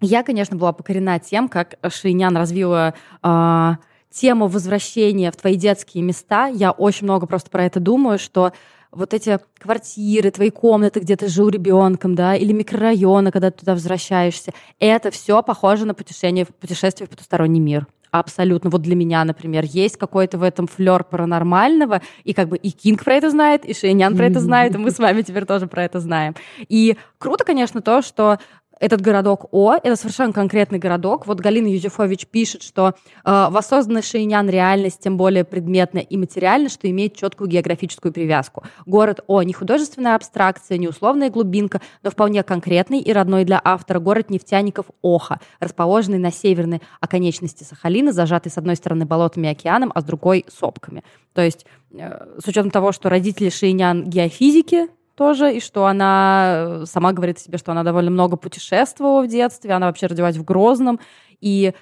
я, 0.00 0.22
конечно, 0.22 0.56
была 0.56 0.72
покорена 0.72 1.18
тем, 1.18 1.48
как 1.48 1.76
Шейнян 1.88 2.36
развила 2.36 2.94
а, 3.22 3.76
тему 4.10 4.48
возвращения 4.48 5.30
в 5.30 5.36
твои 5.36 5.56
детские 5.56 6.02
места. 6.02 6.48
Я 6.48 6.72
очень 6.72 7.04
много 7.04 7.26
просто 7.26 7.50
про 7.50 7.64
это 7.64 7.80
думаю, 7.80 8.18
что 8.18 8.52
вот 8.90 9.14
эти 9.14 9.38
квартиры, 9.58 10.30
твои 10.30 10.50
комнаты, 10.50 11.00
где 11.00 11.14
ты 11.16 11.28
жил 11.28 11.48
ребенком, 11.48 12.16
да, 12.16 12.34
или 12.34 12.52
микрорайоны, 12.52 13.30
когда 13.30 13.50
ты 13.52 13.60
туда 13.60 13.74
возвращаешься, 13.74 14.52
это 14.80 15.12
все 15.12 15.42
похоже 15.42 15.86
на 15.86 15.94
путешествие, 15.94 16.46
путешествие 16.46 17.06
в 17.06 17.10
потусторонний 17.10 17.60
мир. 17.60 17.86
Абсолютно. 18.10 18.70
Вот 18.70 18.82
для 18.82 18.96
меня, 18.96 19.24
например, 19.24 19.64
есть 19.64 19.96
какой-то 19.96 20.38
в 20.38 20.42
этом 20.42 20.66
флер 20.66 21.04
паранормального, 21.04 22.02
и 22.24 22.32
как 22.32 22.48
бы 22.48 22.56
и 22.56 22.70
Кинг 22.70 23.04
про 23.04 23.14
это 23.14 23.30
знает, 23.30 23.64
и 23.64 23.72
Шейнян 23.72 24.16
про 24.16 24.26
это 24.26 24.40
знает, 24.40 24.74
и 24.74 24.78
мы 24.78 24.90
с 24.90 24.98
вами 24.98 25.22
теперь 25.22 25.44
тоже 25.44 25.66
про 25.68 25.84
это 25.84 26.00
знаем. 26.00 26.34
И 26.68 26.96
круто, 27.18 27.44
конечно, 27.44 27.80
то, 27.80 28.02
что 28.02 28.38
этот 28.80 29.02
городок 29.02 29.46
О, 29.52 29.74
это 29.74 29.94
совершенно 29.94 30.32
конкретный 30.32 30.78
городок. 30.78 31.26
Вот 31.26 31.38
Галина 31.38 31.68
Юзефович 31.68 32.26
пишет, 32.26 32.62
что 32.62 32.94
э, 33.24 33.46
воссозданный 33.50 34.02
Шейнян 34.02 34.48
реальность 34.48 35.00
тем 35.00 35.16
более 35.16 35.44
предметная 35.44 36.02
и 36.02 36.16
материальна, 36.16 36.68
что 36.68 36.90
имеет 36.90 37.14
четкую 37.14 37.48
географическую 37.48 38.12
привязку. 38.12 38.64
Город 38.86 39.20
О 39.26 39.42
не 39.42 39.52
художественная 39.52 40.16
абстракция, 40.16 40.78
не 40.78 40.88
условная 40.88 41.30
глубинка, 41.30 41.80
но 42.02 42.10
вполне 42.10 42.42
конкретный 42.42 43.00
и 43.00 43.12
родной 43.12 43.44
для 43.44 43.60
автора 43.62 44.00
город 44.00 44.30
нефтяников 44.30 44.86
Оха, 45.02 45.40
расположенный 45.60 46.18
на 46.18 46.32
северной 46.32 46.80
оконечности 47.00 47.64
Сахалина, 47.64 48.12
зажатый 48.12 48.50
с 48.50 48.56
одной 48.56 48.76
стороны 48.76 49.04
болотами 49.04 49.48
и 49.48 49.50
океаном, 49.50 49.92
а 49.94 50.00
с 50.00 50.04
другой 50.04 50.46
сопками. 50.48 51.04
То 51.34 51.42
есть 51.42 51.66
э, 51.92 52.38
с 52.42 52.48
учетом 52.48 52.70
того, 52.70 52.92
что 52.92 53.10
родители 53.10 53.50
Шейнян 53.50 54.04
геофизики, 54.04 54.88
тоже, 55.20 55.54
и 55.54 55.60
что 55.60 55.84
она 55.84 56.86
сама 56.86 57.12
говорит 57.12 57.36
о 57.36 57.40
себе, 57.40 57.58
что 57.58 57.72
она 57.72 57.84
довольно 57.84 58.10
много 58.10 58.38
путешествовала 58.38 59.22
в 59.22 59.28
детстве, 59.28 59.72
она 59.72 59.88
вообще 59.88 60.06
родилась 60.06 60.38
в 60.38 60.44
Грозном, 60.44 60.98
и 61.42 61.74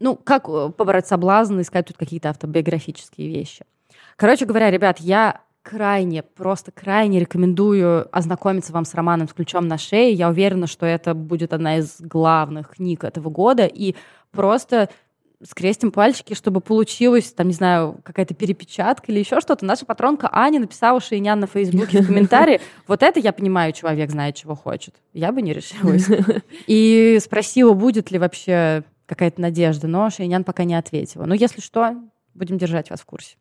ну, 0.00 0.16
как 0.16 0.46
побороть 0.76 1.06
соблазн, 1.06 1.60
искать 1.60 1.86
тут 1.86 1.96
какие-то 1.96 2.30
автобиографические 2.30 3.28
вещи. 3.28 3.64
Короче 4.16 4.44
говоря, 4.44 4.72
ребят, 4.72 4.98
я 4.98 5.42
крайне, 5.62 6.24
просто 6.24 6.72
крайне 6.72 7.20
рекомендую 7.20 8.08
ознакомиться 8.10 8.72
вам 8.72 8.84
с 8.84 8.94
романом 8.94 9.28
«С 9.28 9.32
ключом 9.32 9.68
на 9.68 9.78
шее». 9.78 10.14
Я 10.14 10.30
уверена, 10.30 10.66
что 10.66 10.86
это 10.86 11.14
будет 11.14 11.52
одна 11.52 11.76
из 11.78 12.00
главных 12.00 12.70
книг 12.70 13.04
этого 13.04 13.30
года. 13.30 13.66
И 13.66 13.94
просто 14.32 14.88
скрестим 15.42 15.90
пальчики, 15.90 16.34
чтобы 16.34 16.60
получилось, 16.60 17.32
там, 17.32 17.48
не 17.48 17.54
знаю, 17.54 18.00
какая-то 18.02 18.34
перепечатка 18.34 19.10
или 19.10 19.18
еще 19.18 19.40
что-то. 19.40 19.64
Наша 19.64 19.84
патронка 19.84 20.28
Аня 20.32 20.60
написала 20.60 21.00
Шейнян 21.00 21.40
на 21.40 21.46
Фейсбуке 21.46 22.02
в 22.02 22.06
комментарии. 22.06 22.60
Вот 22.86 23.02
это 23.02 23.18
я 23.18 23.32
понимаю, 23.32 23.72
человек 23.72 24.10
знает, 24.10 24.36
чего 24.36 24.54
хочет. 24.54 24.94
Я 25.12 25.32
бы 25.32 25.42
не 25.42 25.52
решилась. 25.52 26.06
И 26.66 27.18
спросила, 27.20 27.72
будет 27.72 28.10
ли 28.10 28.18
вообще 28.18 28.84
какая-то 29.06 29.40
надежда, 29.40 29.86
но 29.86 30.10
Шейнян 30.10 30.44
пока 30.44 30.64
не 30.64 30.74
ответила. 30.74 31.24
Ну, 31.24 31.34
если 31.34 31.60
что, 31.60 31.94
будем 32.34 32.58
держать 32.58 32.90
вас 32.90 33.00
в 33.00 33.06
курсе. 33.06 33.36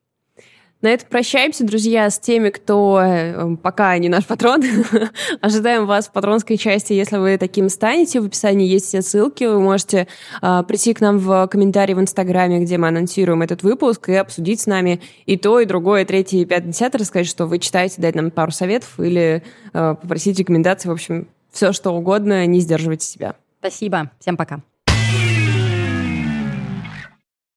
На 0.84 0.89
этом 0.89 1.07
прощаемся, 1.09 1.63
друзья, 1.65 2.09
с 2.09 2.19
теми, 2.19 2.49
кто 2.49 3.01
э, 3.01 3.55
пока 3.55 3.97
не 3.97 4.09
наш 4.09 4.25
патрон. 4.25 4.61
Ожидаем 5.41 5.86
вас 5.86 6.09
в 6.09 6.11
патронской 6.11 6.57
части, 6.57 6.91
если 6.91 7.15
вы 7.15 7.38
таким 7.38 7.69
станете. 7.69 8.19
В 8.19 8.25
описании 8.25 8.67
есть 8.67 8.88
все 8.88 9.01
ссылки. 9.01 9.45
Вы 9.45 9.61
можете 9.61 10.09
э, 10.41 10.63
прийти 10.67 10.93
к 10.93 10.99
нам 10.99 11.19
в 11.19 11.47
комментарии 11.47 11.93
в 11.93 12.01
Инстаграме, 12.01 12.59
где 12.59 12.77
мы 12.77 12.89
анонсируем 12.89 13.41
этот 13.41 13.63
выпуск, 13.63 14.09
и 14.09 14.15
обсудить 14.15 14.59
с 14.59 14.67
нами 14.67 14.99
и 15.25 15.38
то, 15.38 15.61
и 15.61 15.65
другое, 15.65 16.01
и 16.01 16.05
третье, 16.05 16.39
и 16.39 16.45
пятое, 16.45 16.73
десятое, 16.73 16.99
рассказать, 16.99 17.27
что 17.27 17.45
вы 17.45 17.59
читаете, 17.59 18.01
дать 18.01 18.15
нам 18.15 18.29
пару 18.29 18.51
советов 18.51 18.99
или 18.99 19.41
э, 19.73 19.95
попросить 20.01 20.38
рекомендаций. 20.38 20.89
В 20.89 20.93
общем, 20.93 21.29
все 21.49 21.71
что 21.71 21.91
угодно, 21.91 22.45
не 22.45 22.59
сдерживайте 22.59 23.07
себя. 23.07 23.36
Спасибо. 23.61 24.11
Всем 24.19 24.36
пока. 24.36 24.61